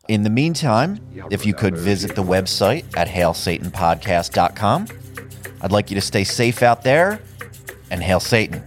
[0.07, 0.99] In the meantime,
[1.32, 4.86] if you could visit the website at hailsatanpodcast.com.
[5.61, 7.20] I'd like you to stay safe out there
[7.90, 8.64] and hail Satan.